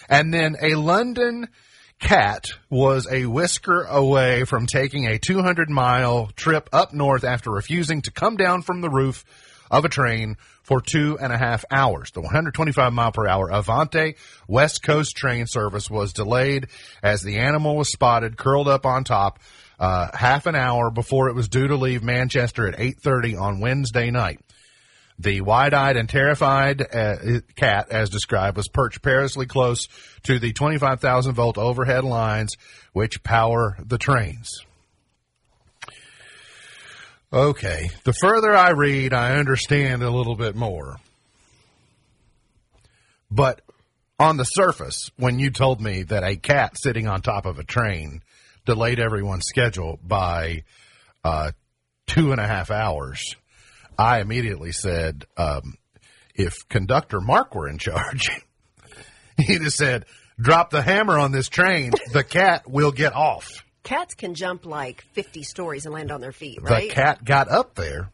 And 0.09 0.33
then 0.33 0.57
a 0.61 0.75
London 0.75 1.47
cat 1.99 2.51
was 2.69 3.07
a 3.11 3.25
whisker 3.25 3.83
away 3.83 4.45
from 4.45 4.65
taking 4.65 5.07
a 5.07 5.19
200 5.19 5.69
mile 5.69 6.31
trip 6.35 6.69
up 6.71 6.93
north 6.93 7.23
after 7.23 7.51
refusing 7.51 8.01
to 8.01 8.11
come 8.11 8.37
down 8.37 8.61
from 8.61 8.81
the 8.81 8.89
roof 8.89 9.25
of 9.69 9.85
a 9.85 9.89
train 9.89 10.37
for 10.63 10.81
two 10.81 11.17
and 11.19 11.31
a 11.31 11.37
half 11.37 11.65
hours. 11.69 12.11
The 12.11 12.21
125 12.21 12.93
mile 12.93 13.11
per 13.11 13.27
hour 13.27 13.49
Avanti 13.49 14.15
West 14.47 14.81
Coast 14.81 15.15
train 15.15 15.45
service 15.45 15.89
was 15.89 16.13
delayed 16.13 16.67
as 17.03 17.21
the 17.21 17.37
animal 17.37 17.75
was 17.75 17.91
spotted 17.91 18.37
curled 18.37 18.67
up 18.67 18.85
on 18.85 19.03
top 19.03 19.39
uh, 19.79 20.09
half 20.13 20.45
an 20.45 20.55
hour 20.55 20.91
before 20.91 21.29
it 21.29 21.35
was 21.35 21.47
due 21.47 21.67
to 21.67 21.75
leave 21.75 22.03
Manchester 22.03 22.67
at 22.67 22.77
8:30 22.77 23.39
on 23.39 23.59
Wednesday 23.59 24.11
night. 24.11 24.39
The 25.19 25.41
wide-eyed 25.41 25.97
and 25.97 26.07
terrified 26.07 26.81
uh, 26.81 27.41
cat, 27.57 27.87
as 27.91 28.09
described, 28.09 28.55
was 28.55 28.69
perched 28.69 29.01
perilously 29.01 29.45
close 29.45 29.87
to 30.23 30.39
the 30.39 30.53
25,000 30.53 31.33
volt 31.33 31.57
overhead 31.57 32.05
lines 32.05 32.55
which 32.93 33.21
power 33.21 33.77
the 33.85 33.97
trains. 33.97 34.49
Okay, 37.31 37.89
the 38.05 38.13
further 38.13 38.55
I 38.55 38.71
read, 38.71 39.13
I 39.13 39.35
understand 39.35 40.01
a 40.01 40.09
little 40.09 40.35
bit 40.35 40.55
more. 40.55 40.95
But 43.29 43.61
on 44.19 44.37
the 44.37 44.45
surface, 44.45 45.11
when 45.17 45.37
you 45.37 45.51
told 45.51 45.79
me 45.79 46.03
that 46.03 46.23
a 46.23 46.37
cat 46.37 46.77
sitting 46.77 47.07
on 47.07 47.21
top 47.21 47.45
of 47.45 47.59
a 47.59 47.63
train 47.63 48.23
delayed 48.65 48.99
everyone's 48.99 49.45
schedule 49.47 49.99
by 50.01 50.63
uh, 51.23 51.51
two 52.07 52.31
and 52.31 52.41
a 52.41 52.47
half 52.47 52.71
hours, 52.71 53.35
I 53.99 54.21
immediately 54.21 54.71
said, 54.71 55.25
um, 55.37 55.75
if 56.33 56.67
conductor 56.69 57.19
Mark 57.19 57.53
were 57.53 57.67
in 57.67 57.77
charge, 57.77 58.29
he'd 59.37 59.61
have 59.61 59.73
said, 59.73 60.05
drop 60.39 60.69
the 60.69 60.81
hammer 60.81 61.17
on 61.17 61.31
this 61.33 61.49
train. 61.49 61.91
The 62.13 62.23
cat 62.23 62.63
will 62.69 62.91
get 62.93 63.13
off. 63.13 63.65
Cats 63.83 64.13
can 64.15 64.35
jump 64.35 64.65
like 64.65 65.03
50 65.13 65.43
stories 65.43 65.85
and 65.85 65.93
land 65.93 66.11
on 66.11 66.21
their 66.21 66.31
feet, 66.31 66.59
right? 66.61 66.87
The 66.89 66.95
cat 66.95 67.23
got 67.25 67.49
up 67.49 67.75
there. 67.75 68.09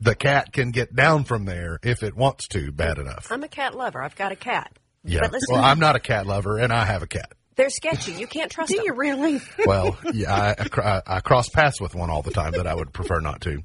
The 0.00 0.14
cat 0.14 0.52
can 0.52 0.70
get 0.70 0.94
down 0.94 1.24
from 1.24 1.44
there 1.44 1.78
if 1.82 2.02
it 2.02 2.14
wants 2.16 2.48
to 2.48 2.72
bad 2.72 2.98
enough. 2.98 3.28
I'm 3.30 3.42
a 3.44 3.48
cat 3.48 3.74
lover. 3.74 4.02
I've 4.02 4.16
got 4.16 4.32
a 4.32 4.36
cat. 4.36 4.72
Yeah. 5.04 5.20
But 5.22 5.32
listen, 5.32 5.54
Well, 5.54 5.64
I'm 5.64 5.78
not 5.78 5.96
a 5.96 6.00
cat 6.00 6.26
lover 6.26 6.58
and 6.58 6.72
I 6.72 6.84
have 6.84 7.02
a 7.02 7.06
cat. 7.06 7.32
they're 7.56 7.70
sketchy. 7.70 8.12
You 8.12 8.26
can't 8.26 8.50
trust 8.50 8.70
Do 8.70 8.76
them. 8.76 8.86
you 8.86 8.94
really? 8.94 9.40
Well, 9.66 9.98
yeah, 10.12 10.32
I, 10.34 10.54
I, 10.58 10.80
I, 10.80 11.02
I 11.16 11.20
cross 11.20 11.48
paths 11.48 11.80
with 11.80 11.94
one 11.94 12.10
all 12.10 12.22
the 12.22 12.30
time 12.32 12.52
that 12.52 12.66
I 12.66 12.74
would 12.74 12.92
prefer 12.92 13.20
not 13.20 13.40
to. 13.42 13.62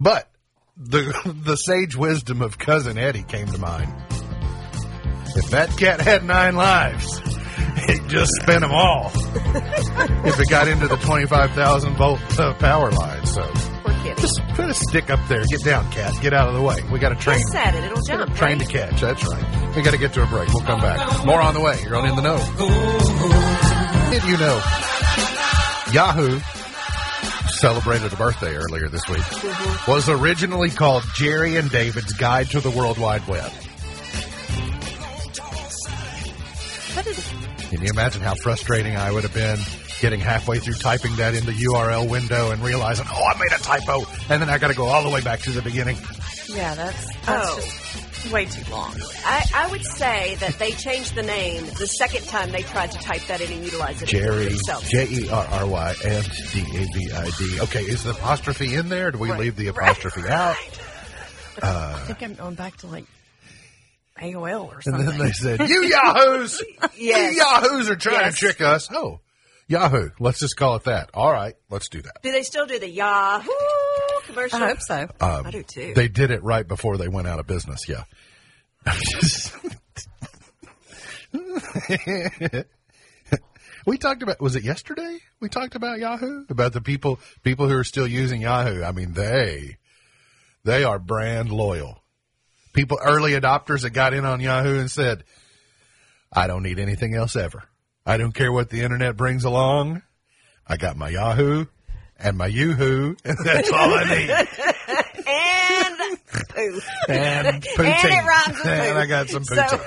But 0.00 0.28
the 0.76 1.12
the 1.44 1.56
sage 1.56 1.96
wisdom 1.96 2.42
of 2.42 2.58
cousin 2.58 2.98
Eddie 2.98 3.22
came 3.22 3.46
to 3.46 3.58
mind. 3.58 3.92
If 5.36 5.50
that 5.50 5.70
cat 5.76 6.00
had 6.00 6.24
nine 6.24 6.54
lives, 6.54 7.20
it 7.88 8.06
just 8.08 8.30
spent 8.42 8.60
them 8.60 8.70
all. 8.72 9.10
if 9.14 10.38
it 10.38 10.48
got 10.48 10.68
into 10.68 10.86
the 10.86 10.96
twenty 10.96 11.26
five 11.26 11.50
thousand 11.52 11.96
volt 11.96 12.20
uh, 12.38 12.54
power 12.54 12.90
line, 12.90 13.26
so 13.26 13.42
Just 14.16 14.40
put 14.54 14.68
a 14.68 14.74
stick 14.74 15.10
up 15.10 15.20
there. 15.28 15.42
Get 15.44 15.64
down, 15.64 15.90
cat. 15.90 16.14
Get 16.20 16.32
out 16.34 16.48
of 16.48 16.54
the 16.54 16.60
way. 16.62 16.76
We 16.92 16.98
got 16.98 17.12
a 17.12 17.16
train. 17.16 17.40
At 17.54 17.74
it. 17.74 17.84
It'll 17.84 18.02
jump. 18.06 18.34
Train 18.36 18.58
to 18.58 18.64
catch. 18.64 19.00
That's 19.00 19.24
right. 19.26 19.76
We 19.76 19.82
got 19.82 19.90
to 19.92 19.98
get 19.98 20.12
to 20.14 20.22
a 20.22 20.26
break. 20.26 20.48
We'll 20.52 20.62
come 20.64 20.80
back. 20.80 21.24
More 21.26 21.40
on 21.40 21.54
the 21.54 21.60
way. 21.60 21.80
You're 21.82 21.96
on 21.96 22.06
In 22.06 22.14
the 22.14 22.22
Know. 22.22 22.38
Did 24.10 24.22
you 24.24 24.36
know 24.38 24.62
Yahoo 25.92 26.38
celebrated 27.64 28.12
a 28.12 28.16
birthday 28.16 28.54
earlier 28.56 28.88
this 28.90 29.08
week? 29.08 29.24
Was 29.88 30.06
originally 30.10 30.68
called 30.68 31.02
Jerry 31.14 31.56
and 31.56 31.70
David's 31.70 32.12
Guide 32.12 32.50
to 32.50 32.60
the 32.60 32.68
World 32.68 32.98
Wide 32.98 33.26
Web. 33.26 33.50
Can 37.70 37.80
you 37.82 37.88
imagine 37.90 38.20
how 38.20 38.34
frustrating 38.34 38.96
I 38.96 39.10
would 39.10 39.22
have 39.22 39.32
been 39.32 39.58
getting 40.02 40.20
halfway 40.20 40.58
through 40.58 40.74
typing 40.74 41.16
that 41.16 41.34
in 41.34 41.46
the 41.46 41.52
URL 41.52 42.06
window 42.10 42.50
and 42.50 42.62
realizing, 42.62 43.06
oh, 43.10 43.24
I 43.24 43.38
made 43.38 43.52
a 43.58 43.62
typo, 43.62 44.00
and 44.28 44.42
then 44.42 44.50
I 44.50 44.58
got 44.58 44.68
to 44.68 44.74
go 44.74 44.84
all 44.84 45.02
the 45.02 45.08
way 45.08 45.22
back 45.22 45.40
to 45.40 45.50
the 45.50 45.62
beginning. 45.62 45.96
Yeah, 46.50 46.74
that's 46.74 47.14
that's 47.24 47.48
Oh. 47.48 47.56
just 47.56 48.03
way 48.32 48.44
too 48.46 48.70
long. 48.70 48.94
I, 49.24 49.44
I 49.54 49.70
would 49.70 49.84
say 49.84 50.36
that 50.40 50.58
they 50.58 50.70
changed 50.72 51.14
the 51.14 51.22
name 51.22 51.64
the 51.78 51.86
second 51.86 52.24
time 52.26 52.50
they 52.50 52.62
tried 52.62 52.92
to 52.92 52.98
type 52.98 53.22
that 53.28 53.40
in 53.40 53.50
and 53.52 53.64
utilize 53.64 54.02
it. 54.02 54.06
Jerry, 54.08 54.46
themselves. 54.46 54.90
J 54.90 55.06
E 55.08 55.28
R 55.30 55.46
R 55.50 55.66
Y 55.66 55.94
and 56.06 56.24
D 56.52 56.60
A 56.60 56.86
V 56.86 57.12
I 57.12 57.30
D. 57.38 57.60
Okay, 57.60 57.82
is 57.82 58.04
the 58.04 58.10
apostrophe 58.10 58.74
in 58.74 58.88
there? 58.88 59.10
Do 59.10 59.18
we 59.18 59.30
Right. 59.30 59.40
leave 59.40 59.56
the 59.56 59.68
apostrophe 59.68 60.22
out? 60.28 60.56
I 61.62 61.66
uh, 61.66 61.98
think 62.06 62.22
I'm 62.22 62.34
going 62.34 62.54
back 62.56 62.76
to 62.78 62.86
like 62.88 63.04
AOL 64.20 64.66
or 64.66 64.80
something. 64.82 65.00
And 65.06 65.10
then 65.10 65.18
they 65.18 65.32
said, 65.32 65.60
"You 65.68 65.82
yahoos, 65.84 66.62
Yes. 66.96 67.34
you 67.34 67.42
yahoos 67.42 67.90
are 67.90 67.96
trying 67.96 68.20
Yes. 68.26 68.34
to 68.34 68.40
trick 68.40 68.60
us." 68.60 68.88
Oh, 68.92 69.20
Yahoo. 69.68 70.10
Let's 70.20 70.40
just 70.40 70.56
call 70.56 70.76
it 70.76 70.84
that. 70.84 71.10
All 71.14 71.32
right, 71.32 71.54
let's 71.70 71.88
do 71.88 72.02
that. 72.02 72.22
Do 72.22 72.30
they 72.32 72.42
still 72.42 72.66
do 72.66 72.78
the 72.78 72.88
Yahoo 72.88 73.50
commercial? 74.26 74.62
I 74.62 74.68
hope 74.68 74.80
so. 74.80 75.08
Um, 75.20 75.46
I 75.46 75.50
do 75.50 75.62
too. 75.62 75.92
They 75.94 76.08
did 76.08 76.30
it 76.30 76.42
right 76.42 76.66
before 76.66 76.96
they 76.96 77.08
went 77.08 77.28
out 77.28 77.38
of 77.38 77.46
business. 77.46 77.88
Yeah. 77.88 78.04
we 83.86 83.98
talked 83.98 84.22
about 84.22 84.40
was 84.40 84.56
it 84.56 84.64
yesterday? 84.64 85.18
We 85.40 85.48
talked 85.48 85.74
about 85.74 85.98
Yahoo 85.98 86.44
about 86.48 86.72
the 86.72 86.80
people 86.80 87.20
people 87.42 87.68
who 87.68 87.76
are 87.76 87.84
still 87.84 88.06
using 88.06 88.42
Yahoo. 88.42 88.82
I 88.82 88.92
mean 88.92 89.12
they 89.12 89.78
they 90.64 90.84
are 90.84 90.98
brand 90.98 91.50
loyal. 91.50 92.02
People 92.72 92.98
early 93.02 93.32
adopters 93.32 93.82
that 93.82 93.90
got 93.90 94.14
in 94.14 94.24
on 94.24 94.40
Yahoo 94.40 94.80
and 94.80 94.90
said, 94.90 95.24
"I 96.32 96.46
don't 96.46 96.62
need 96.62 96.78
anything 96.78 97.14
else 97.14 97.36
ever. 97.36 97.62
I 98.04 98.16
don't 98.16 98.34
care 98.34 98.52
what 98.52 98.68
the 98.68 98.82
internet 98.82 99.16
brings 99.16 99.44
along. 99.44 100.02
I 100.66 100.76
got 100.76 100.96
my 100.96 101.08
Yahoo." 101.08 101.66
And 102.18 102.38
my 102.38 102.46
Yoo-hoo, 102.46 103.16
and 103.24 103.38
that's 103.44 103.70
all 103.72 103.92
I 103.92 104.04
need. 104.04 104.30
and 105.26 106.18
poo. 106.54 106.80
and 107.08 107.62
poutine. 107.62 108.04
And 108.04 108.12
it 108.12 108.24
rhymes 108.26 108.58
with 108.58 108.66
And 108.66 108.94
poo. 108.94 109.00
I 109.00 109.06
got 109.06 109.28
some 109.28 109.44
So- 109.44 109.54
poutine. 109.56 109.80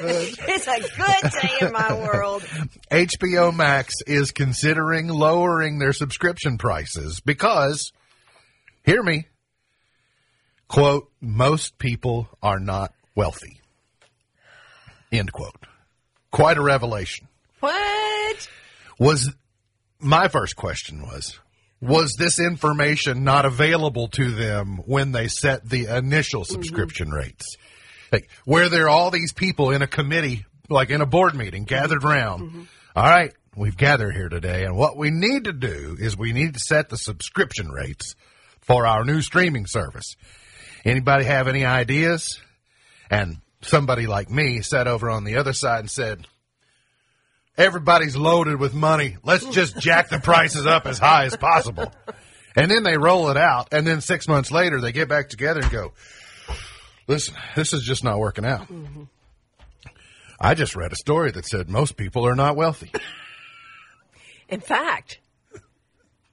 it's 0.48 0.66
a 0.68 0.80
good 0.80 1.32
day 1.42 1.66
in 1.66 1.72
my 1.72 1.94
world. 1.94 2.42
HBO 2.90 3.54
Max 3.54 3.94
is 4.06 4.30
considering 4.30 5.08
lowering 5.08 5.78
their 5.78 5.92
subscription 5.92 6.58
prices 6.58 7.20
because, 7.20 7.92
hear 8.84 9.02
me, 9.02 9.26
quote, 10.68 11.10
most 11.20 11.78
people 11.78 12.28
are 12.42 12.60
not 12.60 12.92
wealthy. 13.14 13.60
End 15.10 15.32
quote. 15.32 15.66
Quite 16.30 16.58
a 16.58 16.62
revelation. 16.62 17.28
What? 17.60 18.48
Was 18.98 19.32
my 20.00 20.28
first 20.28 20.56
question 20.56 21.02
was, 21.02 21.38
was 21.84 22.14
this 22.18 22.38
information 22.38 23.24
not 23.24 23.44
available 23.44 24.08
to 24.08 24.30
them 24.30 24.78
when 24.86 25.12
they 25.12 25.28
set 25.28 25.68
the 25.68 25.86
initial 25.86 26.42
mm-hmm. 26.42 26.52
subscription 26.52 27.10
rates? 27.10 27.56
Like, 28.12 28.28
where 28.44 28.68
there 28.68 28.84
are 28.84 28.90
all 28.90 29.10
these 29.10 29.32
people 29.32 29.70
in 29.70 29.82
a 29.82 29.86
committee, 29.86 30.46
like 30.68 30.90
in 30.90 31.00
a 31.00 31.06
board 31.06 31.34
meeting, 31.34 31.64
gathered 31.64 32.00
mm-hmm. 32.00 32.08
around. 32.08 32.40
Mm-hmm. 32.42 32.62
All 32.96 33.04
right, 33.04 33.32
we've 33.56 33.76
gathered 33.76 34.14
here 34.14 34.28
today, 34.28 34.64
and 34.64 34.76
what 34.76 34.96
we 34.96 35.10
need 35.10 35.44
to 35.44 35.52
do 35.52 35.96
is 35.98 36.16
we 36.16 36.32
need 36.32 36.54
to 36.54 36.60
set 36.60 36.88
the 36.88 36.96
subscription 36.96 37.70
rates 37.70 38.14
for 38.60 38.86
our 38.86 39.04
new 39.04 39.20
streaming 39.20 39.66
service. 39.66 40.16
Anybody 40.84 41.24
have 41.24 41.48
any 41.48 41.64
ideas? 41.64 42.40
And 43.10 43.38
somebody 43.62 44.06
like 44.06 44.30
me 44.30 44.60
sat 44.60 44.86
over 44.86 45.10
on 45.10 45.24
the 45.24 45.36
other 45.36 45.52
side 45.52 45.80
and 45.80 45.90
said, 45.90 46.26
everybody's 47.56 48.16
loaded 48.16 48.58
with 48.58 48.74
money. 48.74 49.16
Let's 49.22 49.44
just 49.46 49.78
jack 49.78 50.08
the 50.08 50.18
prices 50.18 50.66
up 50.66 50.86
as 50.86 50.98
high 50.98 51.24
as 51.24 51.36
possible. 51.36 51.92
And 52.56 52.70
then 52.70 52.82
they 52.82 52.96
roll 52.96 53.30
it 53.30 53.36
out. 53.36 53.72
And 53.72 53.86
then 53.86 54.00
six 54.00 54.28
months 54.28 54.50
later, 54.50 54.80
they 54.80 54.92
get 54.92 55.08
back 55.08 55.28
together 55.28 55.60
and 55.60 55.70
go, 55.70 55.92
listen, 57.06 57.34
this 57.56 57.72
is 57.72 57.82
just 57.82 58.04
not 58.04 58.18
working 58.18 58.44
out. 58.44 58.66
I 60.40 60.54
just 60.54 60.76
read 60.76 60.92
a 60.92 60.96
story 60.96 61.30
that 61.32 61.46
said 61.46 61.68
most 61.68 61.96
people 61.96 62.26
are 62.26 62.36
not 62.36 62.56
wealthy. 62.56 62.90
In 64.48 64.60
fact, 64.60 65.18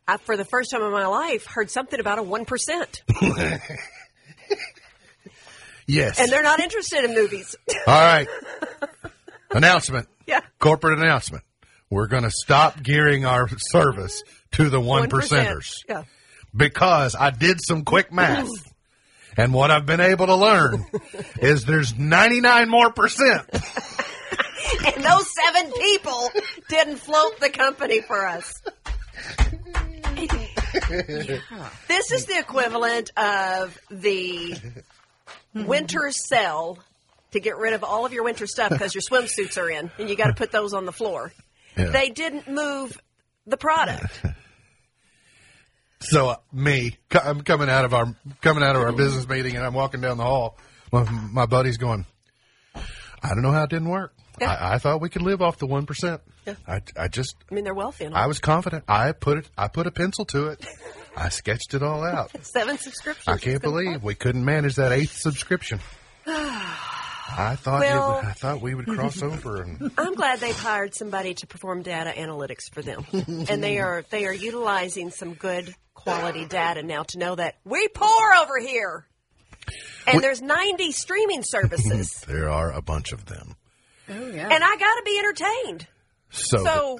I, 0.07 0.17
for 0.17 0.35
the 0.37 0.45
first 0.45 0.71
time 0.71 0.81
in 0.83 0.91
my 0.91 1.05
life, 1.05 1.45
heard 1.45 1.71
something 1.71 1.99
about 1.99 2.19
a 2.19 2.23
1%. 2.23 3.61
Yes. 5.91 6.19
And 6.19 6.31
they're 6.31 6.43
not 6.43 6.59
interested 6.61 7.03
in 7.03 7.13
movies. 7.13 7.55
All 7.85 7.93
right. 7.93 8.27
announcement. 9.51 10.07
Yeah. 10.27 10.41
Corporate 10.59 10.99
announcement. 10.99 11.43
We're 11.89 12.07
going 12.07 12.23
to 12.23 12.31
stop 12.31 12.81
gearing 12.81 13.25
our 13.25 13.47
service 13.71 14.23
to 14.53 14.69
the 14.69 14.79
one 14.79 15.09
1%. 15.09 15.09
percenters. 15.09 15.73
Yeah. 15.89 16.03
because 16.55 17.15
I 17.19 17.31
did 17.31 17.59
some 17.61 17.83
quick 17.83 18.11
math. 18.13 18.47
And 19.37 19.53
what 19.53 19.71
I've 19.71 19.85
been 19.85 20.01
able 20.01 20.27
to 20.27 20.35
learn 20.35 20.85
is 21.41 21.63
there's 21.65 21.97
99 21.97 22.69
more 22.69 22.91
percent. 22.91 23.49
And 24.83 25.03
those 25.03 25.27
seven 25.45 25.71
people 25.73 26.29
didn't 26.69 26.95
float 26.95 27.39
the 27.39 27.49
company 27.49 28.01
for 28.01 28.25
us. 28.25 28.61
This 31.87 32.11
is 32.11 32.25
the 32.25 32.37
equivalent 32.39 33.11
of 33.17 33.77
the 33.89 34.55
winter 35.53 36.09
sale 36.11 36.79
to 37.31 37.39
get 37.39 37.57
rid 37.57 37.73
of 37.73 37.83
all 37.83 38.05
of 38.05 38.13
your 38.13 38.23
winter 38.23 38.47
stuff 38.47 38.69
because 38.69 38.93
your 38.93 39.01
swimsuits 39.01 39.57
are 39.57 39.69
in 39.69 39.91
and 39.97 40.09
you 40.09 40.15
got 40.15 40.27
to 40.27 40.33
put 40.33 40.51
those 40.51 40.73
on 40.73 40.85
the 40.85 40.91
floor. 40.91 41.31
Yeah. 41.77 41.91
They 41.91 42.09
didn't 42.09 42.47
move 42.47 42.99
the 43.45 43.57
product. 43.57 44.21
So 46.03 46.29
uh, 46.29 46.35
me, 46.51 46.97
I'm 47.11 47.41
coming 47.41 47.69
out 47.69 47.85
of 47.85 47.93
our 47.93 48.15
coming 48.41 48.63
out 48.63 48.75
of 48.75 48.81
our 48.81 48.91
business 48.91 49.29
meeting, 49.29 49.55
and 49.55 49.63
I'm 49.63 49.75
walking 49.75 50.01
down 50.01 50.17
the 50.17 50.23
hall. 50.23 50.57
My, 50.91 51.03
my 51.03 51.45
buddy's 51.45 51.77
going. 51.77 52.05
I 52.73 53.29
don't 53.29 53.43
know 53.43 53.51
how 53.51 53.65
it 53.65 53.69
didn't 53.69 53.89
work. 53.89 54.11
Yeah. 54.39 54.49
I, 54.49 54.73
I 54.73 54.77
thought 54.79 54.99
we 54.99 55.09
could 55.09 55.21
live 55.21 55.43
off 55.43 55.59
the 55.59 55.67
one 55.67 55.85
percent. 55.85 56.21
Yeah. 56.47 56.55
I, 56.67 56.81
I 56.97 57.07
just 57.07 57.35
I 57.51 57.53
mean, 57.53 57.63
they're 57.63 57.75
wealthy. 57.75 58.07
I 58.07 58.25
was 58.25 58.39
confident. 58.39 58.85
I 58.87 59.11
put 59.11 59.37
it. 59.37 59.49
I 59.55 59.67
put 59.67 59.85
a 59.85 59.91
pencil 59.91 60.25
to 60.25 60.47
it. 60.47 60.65
I 61.15 61.29
sketched 61.29 61.75
it 61.75 61.83
all 61.83 62.03
out. 62.03 62.31
Seven 62.41 62.79
subscriptions. 62.79 63.27
I 63.27 63.37
can't 63.37 63.61
believe 63.61 64.01
we 64.01 64.15
couldn't 64.15 64.43
manage 64.43 64.77
that 64.77 64.91
eighth 64.91 65.17
subscription. 65.17 65.81
I 67.37 67.55
thought 67.55 67.79
Well- 67.81 68.19
it, 68.19 68.25
I 68.25 68.31
thought 68.33 68.61
we 68.61 68.75
would 68.75 68.87
cross 68.87 69.21
over 69.21 69.61
and 69.61 69.91
I'm 69.97 70.13
glad 70.15 70.39
they've 70.39 70.57
hired 70.59 70.93
somebody 70.95 71.33
to 71.35 71.47
perform 71.47 71.81
data 71.81 72.11
analytics 72.15 72.69
for 72.71 72.81
them, 72.81 73.05
and 73.49 73.63
they 73.63 73.79
are 73.79 74.03
they 74.09 74.25
are 74.25 74.33
utilizing 74.33 75.09
some 75.11 75.33
good 75.33 75.73
quality 75.93 76.45
data 76.45 76.83
now 76.83 77.03
to 77.03 77.17
know 77.19 77.35
that 77.35 77.55
we 77.63 77.87
poor 77.89 78.33
over 78.41 78.59
here, 78.59 79.05
and 80.07 80.21
there's 80.21 80.41
90 80.41 80.91
streaming 80.91 81.43
services, 81.43 82.11
there 82.27 82.49
are 82.49 82.71
a 82.71 82.81
bunch 82.81 83.11
of 83.11 83.25
them. 83.25 83.55
Oh 84.09 84.13
yeah. 84.27 84.49
and 84.51 84.63
I 84.63 84.75
got 84.77 84.95
to 84.95 85.01
be 85.05 85.17
entertained. 85.19 85.87
So, 86.31 86.63
So 86.63 86.99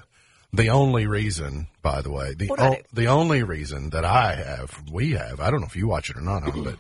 the 0.54 0.70
only 0.70 1.08
reason, 1.08 1.68
by 1.82 2.02
the 2.02 2.12
way, 2.12 2.34
the 2.36 2.48
What 2.48 2.60
do 2.60 2.66
I 2.66 2.68
o- 2.70 2.74
do? 2.76 2.82
the 2.94 3.08
only 3.08 3.44
reason 3.44 3.90
that 3.92 4.06
I 4.06 4.36
have, 4.36 4.84
we 4.92 5.12
have, 5.12 5.40
I 5.40 5.50
don't 5.52 5.62
know 5.62 5.68
if 5.68 5.76
you 5.76 5.88
watch 5.88 6.10
it 6.10 6.16
or 6.18 6.22
not, 6.22 6.44
but 6.64 6.76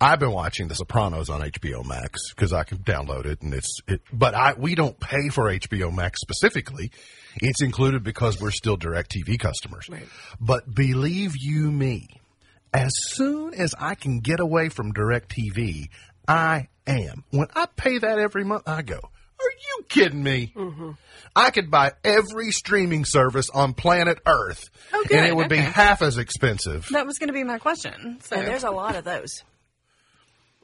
I've 0.00 0.18
been 0.20 0.32
watching 0.32 0.68
The 0.68 0.74
Sopranos 0.74 1.30
on 1.30 1.40
HBO 1.40 1.84
Max 1.84 2.30
because 2.34 2.52
I 2.52 2.64
can 2.64 2.78
download 2.78 3.26
it 3.26 3.42
and 3.42 3.54
it's 3.54 3.80
it. 3.86 4.00
But 4.12 4.34
I 4.34 4.54
we 4.54 4.74
don't 4.74 4.98
pay 5.00 5.28
for 5.30 5.44
HBO 5.44 5.94
Max 5.94 6.20
specifically. 6.20 6.90
It's 7.40 7.62
included 7.62 8.02
because 8.02 8.40
we're 8.40 8.50
still 8.50 8.76
DirecTV 8.76 9.38
customers. 9.38 9.88
But 10.40 10.74
believe 10.74 11.32
you 11.36 11.70
me, 11.70 12.08
as 12.74 12.90
soon 13.10 13.54
as 13.54 13.74
I 13.78 13.94
can 13.94 14.20
get 14.20 14.40
away 14.40 14.68
from 14.68 14.92
DirecTV, 14.92 15.88
I 16.26 16.68
am. 16.86 17.24
When 17.30 17.46
I 17.54 17.66
pay 17.66 17.98
that 17.98 18.18
every 18.18 18.44
month, 18.44 18.64
I 18.66 18.82
go. 18.82 18.96
Are 19.40 19.52
you 19.78 19.84
kidding 19.88 20.22
me? 20.22 20.52
Mm-hmm. 20.56 20.90
I 21.36 21.50
could 21.50 21.70
buy 21.70 21.92
every 22.02 22.50
streaming 22.50 23.04
service 23.04 23.48
on 23.50 23.72
planet 23.72 24.18
Earth, 24.26 24.68
Oh, 24.92 25.04
and 25.12 25.26
it 25.26 25.36
would 25.36 25.48
be 25.48 25.56
half 25.58 26.02
as 26.02 26.18
expensive. 26.18 26.88
that 26.90 27.06
was 27.06 27.18
going 27.18 27.28
to 27.28 27.32
be 27.32 27.44
my 27.44 27.58
question. 27.58 28.18
So 28.22 28.34
there's 28.34 28.64
a 28.64 28.70
lot 28.72 28.96
of 28.96 29.04
those. 29.04 29.44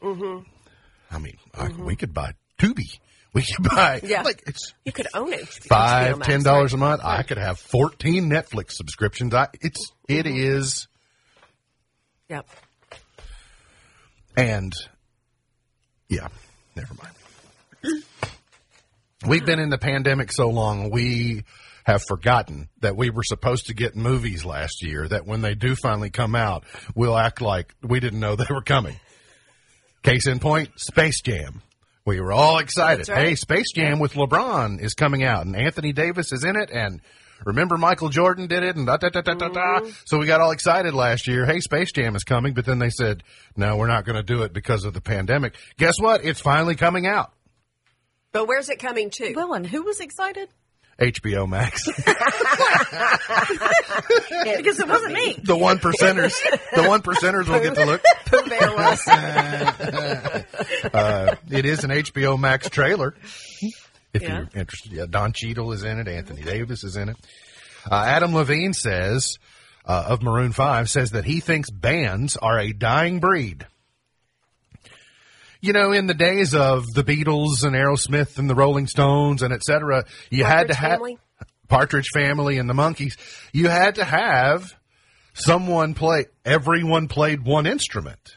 Mm-hmm. 0.04 1.14
I 1.14 1.18
mean, 1.18 1.36
I, 1.54 1.68
we 1.68 1.96
could 1.96 2.12
buy 2.12 2.34
Tubi. 2.58 2.98
We 3.32 3.42
could 3.42 3.64
buy 3.70 4.00
Yeah. 4.02 4.22
like 4.22 4.42
it's 4.46 4.74
You 4.84 4.92
could 4.92 5.08
own 5.14 5.32
it. 5.32 5.48
five, 5.48 6.20
ten 6.20 6.42
dollars 6.42 6.72
right? 6.72 6.78
a 6.78 6.80
month. 6.80 7.00
I 7.04 7.22
could 7.22 7.38
have 7.38 7.58
fourteen 7.58 8.28
Netflix 8.30 8.72
subscriptions. 8.72 9.34
I 9.34 9.48
it's 9.60 9.92
it 10.08 10.26
mm-hmm. 10.26 10.58
is 10.58 10.88
Yep. 12.28 12.46
And 14.36 14.72
yeah, 16.08 16.28
never 16.76 16.94
mind. 16.94 18.02
We've 19.26 19.44
been 19.44 19.58
in 19.58 19.70
the 19.70 19.78
pandemic 19.78 20.30
so 20.32 20.50
long, 20.50 20.90
we 20.90 21.44
have 21.84 22.02
forgotten 22.02 22.68
that 22.80 22.96
we 22.96 23.10
were 23.10 23.22
supposed 23.22 23.66
to 23.66 23.74
get 23.74 23.94
movies 23.94 24.44
last 24.44 24.82
year, 24.82 25.06
that 25.08 25.26
when 25.26 25.42
they 25.42 25.54
do 25.54 25.74
finally 25.76 26.10
come 26.10 26.34
out, 26.34 26.64
we'll 26.94 27.16
act 27.16 27.40
like 27.40 27.74
we 27.82 28.00
didn't 28.00 28.20
know 28.20 28.36
they 28.36 28.46
were 28.50 28.62
coming. 28.62 28.96
Case 30.04 30.26
in 30.26 30.38
point, 30.38 30.68
Space 30.76 31.22
Jam. 31.22 31.62
We 32.04 32.20
were 32.20 32.30
all 32.30 32.58
excited. 32.58 33.08
Right. 33.08 33.28
Hey, 33.28 33.34
Space 33.36 33.72
Jam 33.74 33.98
with 33.98 34.12
LeBron 34.12 34.78
is 34.78 34.92
coming 34.92 35.24
out, 35.24 35.46
and 35.46 35.56
Anthony 35.56 35.94
Davis 35.94 36.30
is 36.30 36.44
in 36.44 36.56
it, 36.56 36.68
and 36.70 37.00
remember 37.46 37.78
Michael 37.78 38.10
Jordan 38.10 38.46
did 38.46 38.62
it, 38.62 38.76
and 38.76 38.86
da 38.86 38.98
da 38.98 39.08
da 39.08 39.22
da 39.22 39.32
da 39.32 39.48
da. 39.48 39.80
So 40.04 40.18
we 40.18 40.26
got 40.26 40.42
all 40.42 40.50
excited 40.50 40.92
last 40.92 41.26
year. 41.26 41.46
Hey, 41.46 41.60
Space 41.60 41.90
Jam 41.90 42.14
is 42.16 42.22
coming, 42.22 42.52
but 42.52 42.66
then 42.66 42.78
they 42.78 42.90
said, 42.90 43.22
no, 43.56 43.78
we're 43.78 43.86
not 43.86 44.04
going 44.04 44.16
to 44.16 44.22
do 44.22 44.42
it 44.42 44.52
because 44.52 44.84
of 44.84 44.92
the 44.92 45.00
pandemic. 45.00 45.54
Guess 45.78 45.98
what? 45.98 46.22
It's 46.22 46.40
finally 46.40 46.74
coming 46.74 47.06
out. 47.06 47.32
But 48.30 48.46
where's 48.46 48.68
it 48.68 48.80
coming 48.80 49.08
to? 49.08 49.32
Well, 49.34 49.54
and 49.54 49.66
who 49.66 49.84
was 49.84 50.00
excited? 50.00 50.50
HBO 51.00 51.48
Max. 51.48 51.88
Because 54.56 54.78
it 54.80 54.88
wasn't 54.88 55.12
me. 55.14 55.38
the 55.42 55.56
one 55.56 55.78
percenters. 55.78 56.34
The 56.74 56.84
one 56.88 57.02
percenters 57.02 57.48
will 57.48 57.60
get 57.60 57.74
to 57.74 57.84
look. 57.86 58.02
Pooh 58.26 58.42
Bear 58.48 58.74
was. 58.74 59.08
Uh, 60.94 61.34
it 61.50 61.64
is 61.64 61.82
an 61.84 61.90
HBO 61.90 62.38
Max 62.38 62.68
trailer. 62.68 63.14
If 64.12 64.22
Yeah. 64.22 64.28
you're 64.40 64.48
interested, 64.54 64.92
yeah, 64.92 65.06
Don 65.08 65.32
Cheadle 65.32 65.72
is 65.72 65.82
in 65.82 65.98
it. 65.98 66.06
Anthony 66.08 66.42
Davis 66.42 66.84
is 66.84 66.96
in 66.96 67.08
it. 67.08 67.16
Uh, 67.90 68.04
Adam 68.06 68.34
Levine 68.34 68.74
says 68.74 69.38
uh, 69.86 70.04
of 70.08 70.22
Maroon 70.22 70.52
Five 70.52 70.88
says 70.90 71.12
that 71.12 71.24
he 71.24 71.40
thinks 71.40 71.70
bands 71.70 72.36
are 72.36 72.58
a 72.58 72.72
dying 72.72 73.18
breed. 73.18 73.66
You 75.64 75.72
know, 75.72 75.92
in 75.92 76.06
the 76.06 76.12
days 76.12 76.54
of 76.54 76.92
the 76.92 77.02
Beatles 77.02 77.64
and 77.64 77.74
Aerosmith 77.74 78.36
and 78.36 78.50
the 78.50 78.54
Rolling 78.54 78.86
Stones 78.86 79.40
and 79.40 79.50
et 79.50 79.62
cetera, 79.62 80.04
you 80.28 80.44
had 80.44 80.68
to 80.68 80.74
have 80.74 81.00
Partridge 81.68 82.10
Family 82.12 82.58
and 82.58 82.68
the 82.68 82.74
Monkees. 82.74 83.16
You 83.50 83.68
had 83.68 83.94
to 83.94 84.04
have 84.04 84.74
someone 85.32 85.94
play. 85.94 86.26
Everyone 86.44 87.08
played 87.08 87.46
one 87.46 87.66
instrument. 87.66 88.36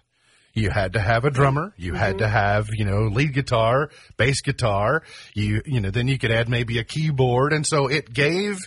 You 0.53 0.69
had 0.69 0.93
to 0.93 1.01
have 1.01 1.25
a 1.25 1.29
drummer. 1.29 1.73
You 1.75 1.95
had 1.95 2.11
mm-hmm. 2.11 2.19
to 2.19 2.27
have, 2.29 2.69
you 2.71 2.85
know, 2.85 3.07
lead 3.07 3.33
guitar, 3.33 3.89
bass 4.15 4.39
guitar. 4.39 5.03
You, 5.33 5.61
you 5.65 5.81
know, 5.81 5.91
then 5.91 6.07
you 6.07 6.17
could 6.17 6.31
add 6.31 6.47
maybe 6.47 6.79
a 6.79 6.85
keyboard. 6.85 7.51
And 7.51 7.67
so 7.67 7.87
it 7.87 8.13
gave, 8.13 8.57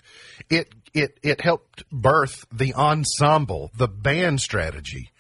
it, 0.51 0.69
it, 0.93 1.19
it 1.23 1.41
helped 1.41 1.85
birth 1.91 2.45
the 2.53 2.75
ensemble, 2.75 3.71
the 3.75 3.89
band 3.89 4.43
strategy. 4.43 5.13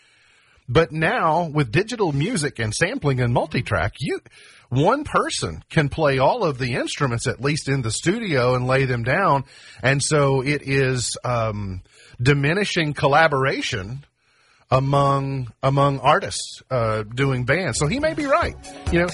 But 0.72 0.92
now 0.92 1.48
with 1.48 1.72
digital 1.72 2.12
music 2.12 2.60
and 2.60 2.72
sampling 2.72 3.20
and 3.20 3.34
multitrack, 3.34 3.90
you, 3.98 4.20
one 4.68 5.02
person 5.02 5.64
can 5.68 5.88
play 5.88 6.18
all 6.18 6.44
of 6.44 6.58
the 6.58 6.74
instruments, 6.74 7.26
at 7.26 7.40
least 7.40 7.68
in 7.68 7.82
the 7.82 7.90
studio 7.90 8.54
and 8.54 8.68
lay 8.68 8.84
them 8.84 9.02
down. 9.02 9.44
And 9.82 10.00
so 10.00 10.42
it 10.42 10.62
is, 10.62 11.16
um, 11.24 11.82
diminishing 12.22 12.92
collaboration 12.92 14.04
among 14.70 15.52
among 15.64 15.98
artists 15.98 16.62
uh, 16.70 17.02
doing 17.02 17.44
bands. 17.44 17.78
So 17.78 17.88
he 17.88 17.98
may 17.98 18.14
be 18.14 18.26
right. 18.26 18.54
You 18.92 19.00
know, 19.00 19.08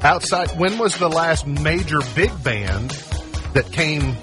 outside. 0.00 0.52
When 0.58 0.78
was 0.78 0.96
the 0.96 1.10
last 1.10 1.46
major 1.46 1.98
big 2.14 2.30
band 2.42 2.90
that 3.52 3.70
came? 3.72 4.16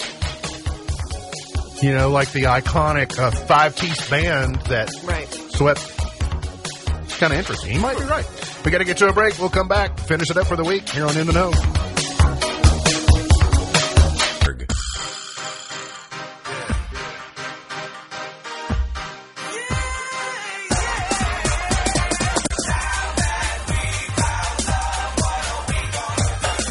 You 1.84 1.94
know, 1.94 2.10
like 2.10 2.32
the 2.32 2.44
iconic 2.44 3.20
uh, 3.20 3.30
five 3.30 3.76
piece 3.78 4.10
band 4.10 4.56
that 4.68 4.90
Right. 5.04 5.28
swept. 5.52 5.93
Kind 7.24 7.32
of 7.32 7.40
interesting. 7.40 7.72
He 7.72 7.78
might 7.78 7.98
be 7.98 8.04
right. 8.04 8.26
We 8.66 8.72
got 8.72 8.80
to 8.80 8.84
get 8.84 8.98
to 8.98 9.08
a 9.08 9.14
break. 9.14 9.40
We'll 9.40 9.48
come 9.48 9.70
back, 9.70 9.98
finish 9.98 10.30
it 10.30 10.36
up 10.36 10.46
for 10.46 10.58
the 10.58 10.64
week 10.66 10.90
here 10.90 11.06
on 11.06 11.16
In 11.16 11.26
the 11.26 11.32
Know. 11.32 11.52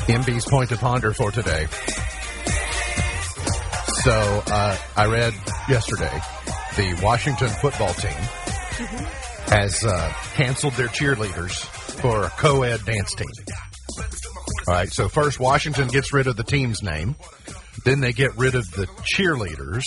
MB's 0.06 0.44
point 0.50 0.68
to 0.68 0.76
ponder 0.76 1.14
for 1.14 1.30
today. 1.30 1.66
So 4.02 4.42
uh, 4.48 4.76
I 4.96 5.06
read 5.06 5.32
yesterday 5.70 6.12
the 6.76 7.00
Washington 7.02 7.48
football 7.48 7.94
team 7.94 9.21
has 9.52 9.84
uh, 9.84 10.12
canceled 10.34 10.72
their 10.74 10.88
cheerleaders 10.88 11.52
for 12.00 12.24
a 12.24 12.30
co-ed 12.30 12.84
dance 12.86 13.14
team. 13.14 13.28
All 14.66 14.74
right, 14.74 14.88
so 14.90 15.08
first 15.08 15.38
Washington 15.38 15.88
gets 15.88 16.12
rid 16.12 16.26
of 16.26 16.36
the 16.36 16.44
team's 16.44 16.82
name, 16.82 17.16
then 17.84 18.00
they 18.00 18.12
get 18.12 18.36
rid 18.36 18.54
of 18.54 18.70
the 18.70 18.86
cheerleaders. 19.14 19.84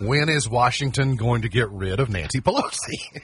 When 0.00 0.28
is 0.28 0.48
Washington 0.48 1.16
going 1.16 1.42
to 1.42 1.48
get 1.48 1.70
rid 1.70 2.00
of 2.00 2.10
Nancy 2.10 2.40
Pelosi? 2.40 3.22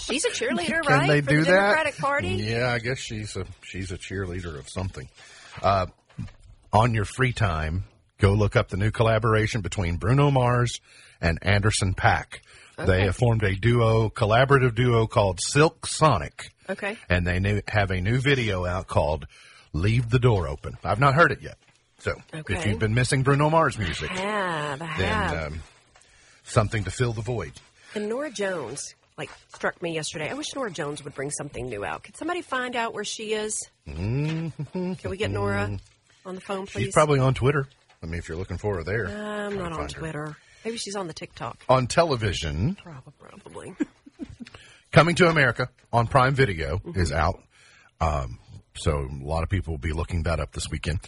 She's 0.00 0.24
a 0.24 0.30
cheerleader, 0.30 0.82
Can 0.86 0.98
right? 0.98 1.08
they 1.08 1.20
for 1.20 1.30
do 1.30 1.38
the 1.40 1.50
that? 1.50 1.56
Democratic 1.56 1.96
Party. 1.98 2.28
Yeah, 2.28 2.70
I 2.72 2.78
guess 2.78 2.98
she's 2.98 3.36
a 3.36 3.44
she's 3.62 3.90
a 3.90 3.98
cheerleader 3.98 4.58
of 4.58 4.68
something. 4.68 5.08
Uh, 5.60 5.86
on 6.72 6.94
your 6.94 7.04
free 7.04 7.32
time, 7.32 7.84
go 8.18 8.32
look 8.32 8.54
up 8.56 8.68
the 8.68 8.76
new 8.76 8.90
collaboration 8.90 9.60
between 9.60 9.96
Bruno 9.96 10.30
Mars 10.30 10.80
and 11.20 11.38
Anderson 11.42 11.94
.Paak. 11.94 12.38
They 12.78 13.02
have 13.04 13.16
formed 13.16 13.42
a 13.44 13.54
duo, 13.54 14.08
collaborative 14.10 14.74
duo 14.74 15.06
called 15.06 15.40
Silk 15.40 15.86
Sonic, 15.86 16.50
Okay. 16.68 16.96
and 17.08 17.26
they 17.26 17.38
new, 17.38 17.60
have 17.68 17.90
a 17.90 18.00
new 18.00 18.18
video 18.18 18.64
out 18.66 18.86
called 18.86 19.26
"Leave 19.72 20.10
the 20.10 20.18
Door 20.18 20.48
Open." 20.48 20.76
I've 20.82 20.98
not 21.00 21.14
heard 21.14 21.32
it 21.32 21.42
yet, 21.42 21.58
so 21.98 22.14
if 22.32 22.66
you've 22.66 22.78
been 22.78 22.94
missing 22.94 23.22
Bruno 23.22 23.50
Mars 23.50 23.78
music, 23.78 24.08
Have, 24.10 24.80
I 24.82 24.94
then 24.98 25.44
um, 25.46 25.60
something 26.44 26.84
to 26.84 26.90
fill 26.90 27.12
the 27.12 27.22
void. 27.22 27.52
and 27.94 28.08
Norah 28.08 28.30
Jones, 28.30 28.94
like, 29.18 29.30
struck 29.54 29.80
me 29.82 29.94
yesterday. 29.94 30.30
I 30.30 30.34
wish 30.34 30.54
Norah 30.54 30.70
Jones 30.72 31.04
would 31.04 31.14
bring 31.14 31.30
something 31.30 31.68
new 31.68 31.84
out. 31.84 32.02
Could 32.02 32.16
somebody 32.16 32.40
find 32.42 32.74
out 32.74 32.94
where 32.94 33.04
she 33.04 33.34
is? 33.34 33.68
Can 33.86 34.52
we 35.04 35.16
get 35.16 35.30
Norah 35.30 35.78
on 36.24 36.34
the 36.34 36.40
phone, 36.40 36.66
please? 36.66 36.86
She's 36.86 36.94
probably 36.94 37.20
on 37.20 37.34
Twitter. 37.34 37.68
I 38.02 38.06
mean, 38.06 38.18
if 38.18 38.28
you're 38.28 38.38
looking 38.38 38.56
for 38.58 38.76
her 38.76 38.82
there, 38.82 39.06
I'm 39.06 39.56
not 39.58 39.72
on 39.72 39.88
Twitter. 39.88 40.26
her. 40.28 40.36
Maybe 40.64 40.76
she's 40.76 40.96
on 40.96 41.06
the 41.06 41.12
TikTok. 41.12 41.64
On 41.68 41.86
television, 41.86 42.76
Probably. 42.82 43.74
Coming 44.92 45.14
to 45.16 45.28
America 45.28 45.68
on 45.92 46.06
Prime 46.06 46.34
Video 46.34 46.80
is 46.94 47.12
out. 47.12 47.40
Um, 48.00 48.38
so 48.76 48.92
a 48.92 49.24
lot 49.24 49.42
of 49.42 49.48
people 49.48 49.72
will 49.74 49.78
be 49.78 49.92
looking 49.92 50.24
that 50.24 50.38
up 50.40 50.52
this 50.52 50.68
weekend. 50.70 51.00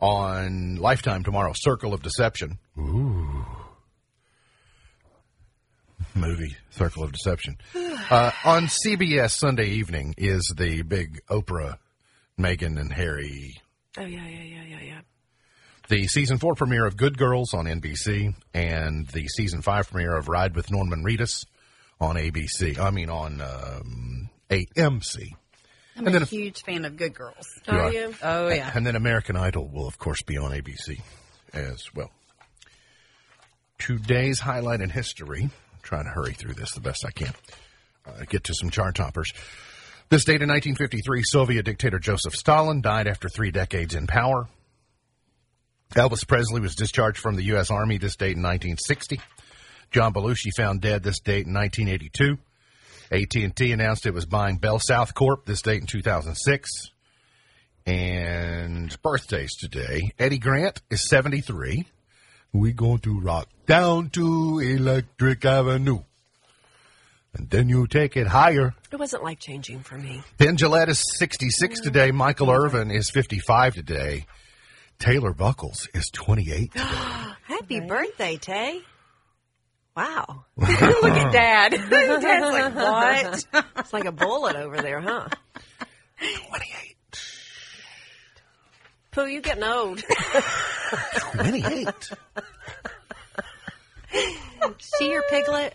On 0.00 0.76
Lifetime 0.76 1.22
tomorrow, 1.22 1.52
Circle 1.54 1.92
of 1.94 2.02
Deception. 2.02 2.58
Ooh. 2.78 3.44
Movie, 6.14 6.56
Circle 6.70 7.04
of 7.04 7.12
Deception. 7.12 7.58
Uh, 8.10 8.30
on 8.44 8.66
CBS 8.66 9.32
Sunday 9.32 9.68
evening 9.70 10.14
is 10.16 10.52
the 10.56 10.82
big 10.82 11.20
Oprah, 11.28 11.78
Meghan, 12.38 12.78
and 12.80 12.92
Harry 12.92 13.60
Oh, 13.98 14.02
yeah, 14.04 14.26
yeah, 14.28 14.42
yeah, 14.42 14.62
yeah, 14.68 14.80
yeah. 14.82 15.00
The 15.88 16.06
season 16.08 16.38
four 16.38 16.54
premiere 16.54 16.86
of 16.86 16.96
Good 16.96 17.16
Girls 17.18 17.54
on 17.54 17.66
NBC 17.66 18.34
and 18.54 19.06
the 19.08 19.26
season 19.28 19.62
five 19.62 19.88
premiere 19.90 20.16
of 20.16 20.28
Ride 20.28 20.54
with 20.56 20.70
Norman 20.70 21.04
Reedus 21.04 21.46
on 22.00 22.16
ABC. 22.16 22.78
I 22.78 22.90
mean 22.90 23.08
on 23.10 23.40
um, 23.40 24.30
AMC. 24.50 25.30
I'm 25.96 26.06
And 26.06 26.16
a 26.16 26.18
then- 26.18 26.28
huge 26.28 26.62
fan 26.62 26.84
of 26.84 26.96
Good 26.96 27.14
Girls. 27.14 27.46
You 27.66 27.72
Are 27.72 27.80
are. 27.82 27.92
you? 27.92 28.14
Oh 28.22 28.48
yeah. 28.48 28.70
And 28.74 28.86
then 28.86 28.96
American 28.96 29.36
Idol 29.36 29.68
will 29.68 29.86
of 29.88 29.98
course 29.98 30.22
be 30.22 30.36
on 30.36 30.50
ABC 30.52 31.00
as 31.54 31.84
well. 31.94 32.10
Today's 33.78 34.40
highlight 34.40 34.80
in 34.80 34.90
history. 34.90 35.42
I'm 35.44 35.50
trying 35.82 36.04
to 36.04 36.10
hurry 36.10 36.32
through 36.32 36.54
this 36.54 36.72
the 36.72 36.80
best 36.80 37.04
I 37.04 37.10
can. 37.10 37.32
Uh, 38.06 38.24
get 38.28 38.44
to 38.44 38.54
some 38.54 38.70
chart 38.70 38.94
toppers. 38.94 39.32
This 40.08 40.24
date 40.24 40.40
in 40.42 40.48
1953, 40.48 41.22
Soviet 41.24 41.64
dictator 41.64 41.98
Joseph 41.98 42.34
Stalin 42.34 42.80
died 42.80 43.06
after 43.08 43.28
three 43.28 43.50
decades 43.50 43.94
in 43.94 44.06
power. 44.06 44.46
Elvis 45.94 46.26
Presley 46.26 46.60
was 46.60 46.74
discharged 46.74 47.18
from 47.18 47.36
the 47.36 47.44
U.S. 47.44 47.70
Army 47.70 47.98
this 47.98 48.16
date 48.16 48.36
in 48.36 48.42
1960. 48.42 49.20
John 49.90 50.12
Belushi 50.12 50.50
found 50.56 50.80
dead 50.80 51.02
this 51.02 51.20
date 51.20 51.46
in 51.46 51.54
1982. 51.54 52.38
AT&T 53.10 53.72
announced 53.72 54.04
it 54.04 54.14
was 54.14 54.26
buying 54.26 54.58
BellSouth 54.58 55.14
Corp 55.14 55.46
this 55.46 55.62
date 55.62 55.80
in 55.80 55.86
2006. 55.86 56.70
And 57.86 59.00
birthdays 59.00 59.54
today. 59.56 60.00
Eddie 60.18 60.38
Grant 60.38 60.82
is 60.90 61.08
73. 61.08 61.86
We 62.52 62.72
going 62.72 62.98
to 63.00 63.20
rock 63.20 63.48
down 63.66 64.10
to 64.10 64.58
Electric 64.58 65.44
Avenue. 65.44 66.00
And 67.32 67.48
then 67.50 67.68
you 67.68 67.86
take 67.86 68.16
it 68.16 68.26
higher. 68.26 68.74
It 68.90 68.98
wasn't 68.98 69.22
life 69.22 69.38
changing 69.38 69.80
for 69.80 69.96
me. 69.98 70.22
Penn 70.38 70.56
Jillette 70.56 70.88
is 70.88 71.02
66 71.18 71.80
today. 71.80 72.10
Michael 72.10 72.50
Irvin 72.50 72.90
is 72.90 73.10
55 73.10 73.74
today. 73.74 74.26
Taylor 74.98 75.32
Buckles 75.32 75.88
is 75.94 76.10
28 76.10 76.72
today. 76.72 76.84
Happy 77.42 77.80
birthday, 77.80 78.36
Tay. 78.36 78.80
Wow. 79.96 80.44
Look 80.56 80.68
at 80.68 81.32
Dad. 81.32 81.70
Dad's 81.90 82.24
like, 82.24 82.74
what? 82.74 83.66
It's 83.78 83.92
like 83.92 84.04
a 84.04 84.12
bullet 84.12 84.56
over 84.56 84.76
there, 84.76 85.00
huh? 85.00 85.28
28. 86.48 86.96
Pooh, 89.12 89.26
you're 89.26 89.40
getting 89.40 89.64
old. 89.64 90.02
28. 91.32 91.88
See 94.78 95.10
your 95.10 95.22
piglet? 95.30 95.74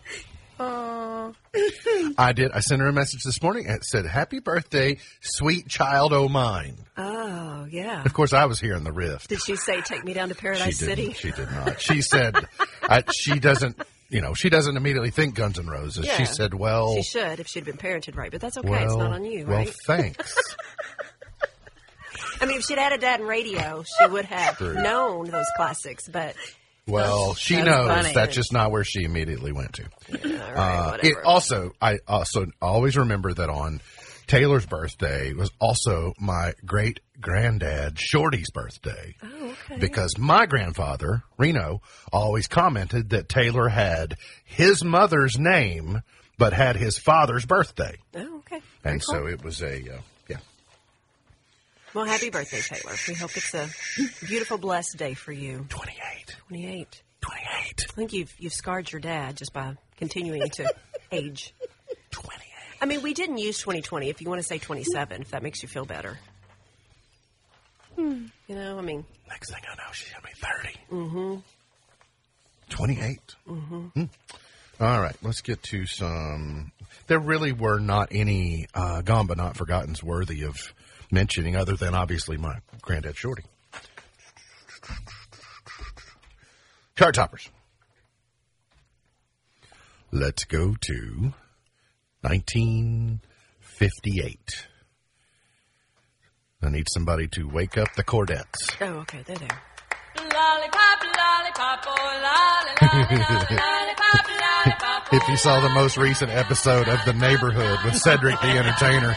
Uh, 0.61 1.31
I 2.17 2.33
did. 2.33 2.51
I 2.51 2.59
sent 2.59 2.81
her 2.81 2.87
a 2.87 2.93
message 2.93 3.23
this 3.23 3.41
morning 3.41 3.65
and 3.67 3.77
it 3.77 3.85
said, 3.85 4.05
Happy 4.05 4.39
birthday, 4.39 4.97
sweet 5.21 5.67
child 5.67 6.13
o' 6.13 6.27
mine. 6.27 6.77
Oh, 6.97 7.65
yeah. 7.69 8.03
Of 8.03 8.13
course, 8.13 8.33
I 8.33 8.45
was 8.45 8.59
here 8.59 8.75
in 8.75 8.83
the 8.83 8.91
rift. 8.91 9.29
Did 9.29 9.41
she 9.41 9.55
say, 9.55 9.81
take 9.81 10.03
me 10.03 10.13
down 10.13 10.29
to 10.29 10.35
Paradise 10.35 10.77
she 10.79 10.85
City? 10.85 11.13
She 11.13 11.31
did 11.31 11.51
not. 11.51 11.81
She 11.81 12.01
said, 12.01 12.35
I, 12.83 13.03
she 13.11 13.39
doesn't, 13.39 13.81
you 14.09 14.21
know, 14.21 14.33
she 14.33 14.49
doesn't 14.49 14.75
immediately 14.77 15.09
think 15.11 15.35
Guns 15.35 15.57
N' 15.59 15.67
Roses. 15.67 16.05
Yeah. 16.05 16.17
She 16.17 16.25
said, 16.25 16.53
well, 16.53 16.95
She 16.95 17.03
should 17.03 17.39
if 17.39 17.47
she'd 17.47 17.65
been 17.65 17.77
parented 17.77 18.15
right, 18.15 18.31
but 18.31 18.41
that's 18.41 18.57
okay. 18.57 18.69
well, 18.69 18.83
it's 18.83 18.95
not 18.95 19.13
on 19.13 19.25
you, 19.25 19.45
right?" 19.45 19.65
well, 19.65 19.73
thanks. 19.85 20.55
I 22.41 22.45
mean, 22.45 22.57
if 22.57 22.63
she'd 22.63 22.77
had 22.79 22.91
a 22.91 22.97
dad 22.97 23.19
in 23.19 23.27
radio, 23.27 23.83
she 23.83 24.07
would 24.07 24.25
have 24.25 24.57
True. 24.57 24.73
known 24.81 25.29
those 25.29 25.45
classics, 25.55 26.07
but 26.07 26.35
Well, 26.91 27.33
she 27.33 27.55
That's 27.55 27.65
knows 27.67 27.87
funny. 27.87 28.13
that's 28.13 28.35
just 28.35 28.53
not 28.53 28.71
where 28.71 28.83
she 28.83 29.03
immediately 29.03 29.51
went 29.51 29.73
to. 29.73 29.83
all 30.13 30.53
right, 30.55 30.93
Uh, 30.93 30.97
it 31.01 31.15
also, 31.23 31.71
I 31.81 31.99
also 32.07 32.47
always 32.61 32.97
remember 32.97 33.33
that 33.33 33.49
on 33.49 33.81
Taylor's 34.27 34.65
birthday 34.65 35.33
was 35.33 35.51
also 35.59 36.13
my 36.19 36.53
great 36.65 36.99
granddad 37.19 37.97
Shorty's 37.99 38.49
birthday. 38.51 39.15
oh, 39.23 39.49
okay. 39.65 39.77
Because 39.79 40.17
my 40.17 40.45
grandfather, 40.45 41.23
Reno, 41.37 41.81
always 42.13 42.47
commented 42.47 43.09
that 43.09 43.27
Taylor 43.29 43.67
had 43.67 44.15
his 44.45 44.83
mother's 44.83 45.37
name, 45.37 46.01
but 46.37 46.53
had 46.53 46.75
his 46.77 46.97
father's 46.97 47.45
birthday. 47.45 47.97
Oh, 48.15 48.37
okay. 48.39 48.61
And 48.83 49.03
so 49.03 49.27
it 49.27 49.43
was 49.43 49.61
a, 49.61 49.73
uh, 49.75 49.79
yeah. 49.85 49.97
Well, 51.93 52.05
happy 52.05 52.29
birthday, 52.29 52.61
Taylor. 52.61 52.95
We 53.07 53.13
hope 53.15 53.35
it's 53.35 53.53
a 53.53 53.67
beautiful, 54.25 54.57
blessed 54.57 54.97
day 54.97 55.13
for 55.13 55.31
you. 55.31 55.65
28. 55.69 56.35
28. 56.47 57.03
28. 57.21 57.45
I 57.89 57.93
think 57.93 58.13
you've 58.13 58.33
you've 58.39 58.53
scarred 58.53 58.91
your 58.91 59.01
dad 59.01 59.35
just 59.37 59.53
by 59.53 59.75
continuing 59.97 60.49
to 60.51 60.73
age. 61.11 61.53
28. 62.11 62.41
I 62.81 62.85
mean, 62.85 63.01
we 63.01 63.13
didn't 63.13 63.37
use 63.37 63.59
2020. 63.59 64.09
If 64.09 64.21
you 64.21 64.29
want 64.29 64.39
to 64.41 64.47
say 64.47 64.57
27, 64.57 65.21
if 65.21 65.31
that 65.31 65.43
makes 65.43 65.61
you 65.61 65.67
feel 65.67 65.85
better. 65.85 66.17
Hmm. 67.95 68.25
You 68.47 68.55
know, 68.55 68.77
I 68.77 68.81
mean, 68.81 69.05
Next 69.31 69.49
thing 69.49 69.61
I 69.71 69.75
know, 69.75 69.91
she's 69.93 70.11
going 70.11 70.23
to 70.23 70.27
be 70.27 71.03
30. 71.09 71.09
Mm-hmm. 71.09 71.39
28. 72.69 73.19
Mm-hmm. 73.47 74.03
All 74.83 75.01
right, 75.01 75.15
let's 75.21 75.41
get 75.41 75.63
to 75.63 75.85
some. 75.85 76.71
There 77.07 77.19
really 77.19 77.53
were 77.53 77.79
not 77.79 78.09
any 78.11 78.67
uh, 78.73 79.01
Gone 79.01 79.27
But 79.27 79.37
Not 79.37 79.55
Forgottens 79.55 80.03
worthy 80.03 80.43
of 80.43 80.73
mentioning, 81.11 81.55
other 81.55 81.75
than 81.75 81.93
obviously 81.93 82.37
my 82.37 82.55
granddad 82.81 83.15
Shorty. 83.17 83.43
Chart 86.95 87.13
toppers. 87.15 87.49
Let's 90.11 90.43
go 90.43 90.75
to 90.79 91.33
1958. 92.21 94.67
I 96.63 96.69
need 96.69 96.85
somebody 96.91 97.27
to 97.29 97.47
wake 97.47 97.75
up 97.77 97.91
the 97.95 98.03
Chordettes. 98.03 98.75
oh, 98.81 98.99
okay, 98.99 99.23
they're 99.25 99.35
there. 99.37 99.61
Lollipop, 100.17 101.01
lollipop, 101.01 101.85
oh, 101.87 102.19
lolly, 102.21 102.71
lolly, 102.81 103.17
lolly, 103.17 103.57
lollipop, 103.57 104.27
lollipop, 104.27 105.13
If 105.21 105.27
you 105.27 105.37
saw 105.37 105.59
the 105.61 105.69
most 105.69 105.97
recent 105.97 106.29
episode 106.31 106.87
of 106.87 107.03
The 107.05 107.13
Neighborhood 107.13 107.79
with 107.85 107.95
Cedric 107.95 108.39
the 108.41 108.47
Entertainer, 108.49 109.15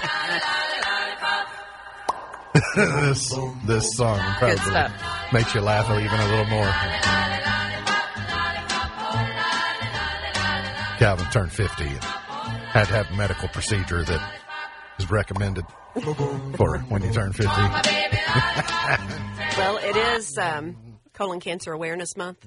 this 2.74 3.34
this 3.66 3.96
song 3.96 4.18
probably 4.38 4.56
stuff. 4.56 4.92
makes 5.32 5.54
you 5.54 5.60
laugh 5.60 5.86
even 5.90 6.20
a 6.20 6.28
little 6.28 6.46
more. 6.46 6.70
Calvin 10.98 11.26
turned 11.32 11.52
50 11.52 11.84
and 11.84 12.02
had 12.02 12.86
to 12.86 12.92
have 12.94 13.10
a 13.10 13.16
medical 13.16 13.48
procedure 13.48 14.02
that 14.02 14.40
is 14.98 15.10
recommended 15.10 15.64
for 16.56 16.78
when 16.88 17.02
you 17.02 17.12
turn 17.12 17.32
50. 17.32 17.48
Well, 19.56 19.78
it 19.78 19.96
is 19.96 20.36
um, 20.38 20.76
Colon 21.12 21.38
Cancer 21.40 21.72
Awareness 21.72 22.16
Month, 22.16 22.44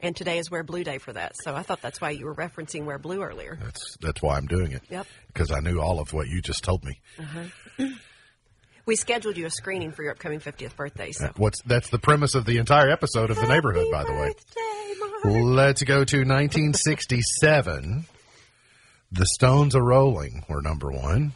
and 0.00 0.14
today 0.14 0.38
is 0.38 0.50
Wear 0.50 0.62
Blue 0.62 0.84
Day 0.84 0.98
for 0.98 1.12
that. 1.12 1.32
So 1.42 1.54
I 1.54 1.62
thought 1.62 1.82
that's 1.82 2.00
why 2.00 2.10
you 2.10 2.26
were 2.26 2.34
referencing 2.34 2.84
Wear 2.84 2.98
Blue 2.98 3.22
earlier. 3.22 3.58
That's 3.60 3.96
that's 4.00 4.22
why 4.22 4.36
I'm 4.36 4.46
doing 4.46 4.72
it. 4.72 4.82
Yep. 4.90 5.06
Because 5.28 5.50
I 5.50 5.58
knew 5.60 5.80
all 5.80 5.98
of 5.98 6.12
what 6.12 6.28
you 6.28 6.40
just 6.42 6.62
told 6.62 6.84
me. 6.84 7.00
We 8.86 8.96
scheduled 8.96 9.36
you 9.36 9.46
a 9.46 9.50
screening 9.50 9.92
for 9.92 10.02
your 10.02 10.12
upcoming 10.12 10.40
50th 10.40 10.76
birthday. 10.76 11.12
So 11.12 11.30
What's 11.36 11.62
that's 11.62 11.88
the 11.90 11.98
premise 11.98 12.34
of 12.34 12.44
the 12.44 12.58
entire 12.58 12.90
episode 12.90 13.30
of 13.30 13.36
The 13.36 13.46
Neighborhood, 13.46 13.86
by 13.90 14.04
the 14.04 14.12
way. 14.12 14.28
Birthday, 14.32 14.94
Mark. 15.00 15.44
Let's 15.56 15.82
go 15.82 16.04
to 16.04 16.16
1967. 16.18 18.04
The 19.12 19.26
Stones 19.26 19.74
Are 19.74 19.82
Rolling 19.82 20.44
were 20.48 20.60
number 20.60 20.90
one. 20.90 21.32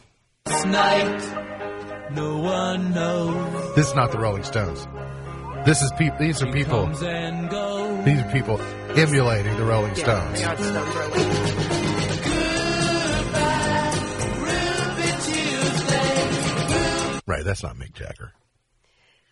night. 0.65 2.11
No 2.13 2.37
one 2.39 2.93
knows. 2.93 3.75
This 3.75 3.87
is 3.89 3.95
not 3.95 4.11
the 4.11 4.19
Rolling 4.19 4.43
Stones. 4.43 4.87
This 5.65 5.81
is 5.81 5.91
people. 5.97 6.17
These 6.19 6.41
are 6.41 6.51
people. 6.51 6.83
Comes 6.85 7.01
and 7.03 7.49
goes. 7.49 8.05
These 8.05 8.19
are 8.21 8.31
people 8.31 8.59
emulating 8.95 9.55
the 9.57 9.65
Rolling 9.65 9.95
Yeah, 9.95 10.55
Stones. 10.55 11.88
Right. 17.29 17.45
That's 17.45 17.61
not 17.61 17.75
Mick 17.77 17.93
Jagger. 17.93 18.31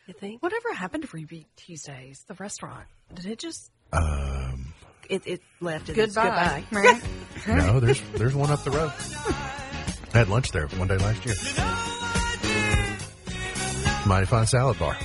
You 0.05 0.13
think? 0.13 0.43
Whatever 0.43 0.71
happened 0.73 1.01
to 1.03 1.09
Ruby 1.11 1.47
Tuesdays, 1.55 2.23
the 2.27 2.35
restaurant? 2.35 2.85
Did 3.13 3.25
it 3.25 3.39
just 3.39 3.71
Um, 3.91 4.73
It, 5.09 5.23
it 5.25 5.41
left. 5.59 5.89
and 5.89 5.97
it's 5.97 6.13
goodbye? 6.15 6.63
goodbye. 6.69 7.01
Right? 7.47 7.47
no, 7.65 7.79
there's 7.79 7.99
there's 8.13 8.35
one 8.35 8.51
up 8.51 8.63
the 8.63 8.69
road. 8.71 8.91
I 10.13 10.19
had 10.19 10.29
lunch 10.29 10.51
there 10.51 10.67
one 10.67 10.87
day 10.87 10.97
last 10.97 11.25
year. 11.25 11.33
Mighty 14.05 14.27
fine 14.27 14.45
salad 14.45 14.77
bar. 14.79 14.95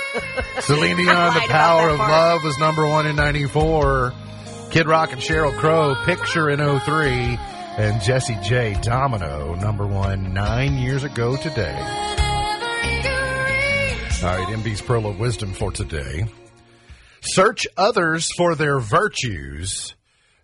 lie. 0.56 0.62
Celine 0.62 0.98
Dion, 0.98 1.34
The 1.34 1.40
Power 1.48 1.90
of 1.90 1.98
part. 1.98 2.12
Love 2.12 2.44
was 2.44 2.58
number 2.58 2.86
one 2.88 3.08
in 3.08 3.16
94. 3.16 4.14
Kid 4.72 4.88
Rock 4.88 5.14
and 5.14 5.22
Sheryl 5.22 5.58
Crow, 5.58 5.96
Picture 6.06 6.50
in 6.50 6.60
03. 6.60 7.40
And 7.78 8.02
Jessie 8.02 8.38
J, 8.44 8.78
Domino, 8.82 9.56
number 9.56 9.88
one 9.88 10.34
nine 10.34 10.80
years 10.80 11.06
ago 11.06 11.38
today. 11.38 11.78
All 14.22 14.26
right, 14.38 14.48
MB's 14.50 14.82
Pearl 14.82 15.06
of 15.06 15.18
Wisdom 15.18 15.54
for 15.54 15.72
today. 15.72 16.26
Search 17.22 17.66
others 17.78 18.28
for 18.36 18.54
their 18.56 18.80
virtues, 18.80 19.96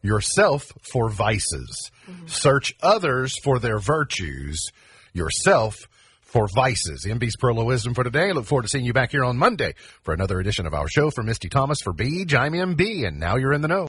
yourself 0.01 0.71
for 0.81 1.09
vices. 1.09 1.91
Search 2.25 2.73
others 2.81 3.37
for 3.43 3.59
their 3.59 3.79
virtues, 3.79 4.71
yourself 5.13 5.89
for 6.35 6.49
vices. 6.49 7.05
MB's 7.05 7.37
Pearl 7.37 7.61
of 7.61 7.65
Wisdom 7.65 7.93
for 7.93 8.03
today. 8.03 8.33
Look 8.33 8.43
forward 8.43 8.63
to 8.63 8.67
seeing 8.67 8.83
you 8.83 8.91
back 8.91 9.11
here 9.11 9.23
on 9.23 9.37
Monday 9.37 9.73
for 10.01 10.13
another 10.13 10.37
edition 10.41 10.65
of 10.65 10.73
our 10.73 10.89
show. 10.89 11.09
For 11.09 11.23
Misty 11.23 11.47
Thomas, 11.47 11.79
for 11.81 11.93
Beej, 11.93 12.35
I'm 12.35 12.51
MB, 12.51 13.07
and 13.07 13.21
now 13.21 13.37
you're 13.37 13.53
in 13.53 13.61
the 13.61 13.69
know. 13.69 13.83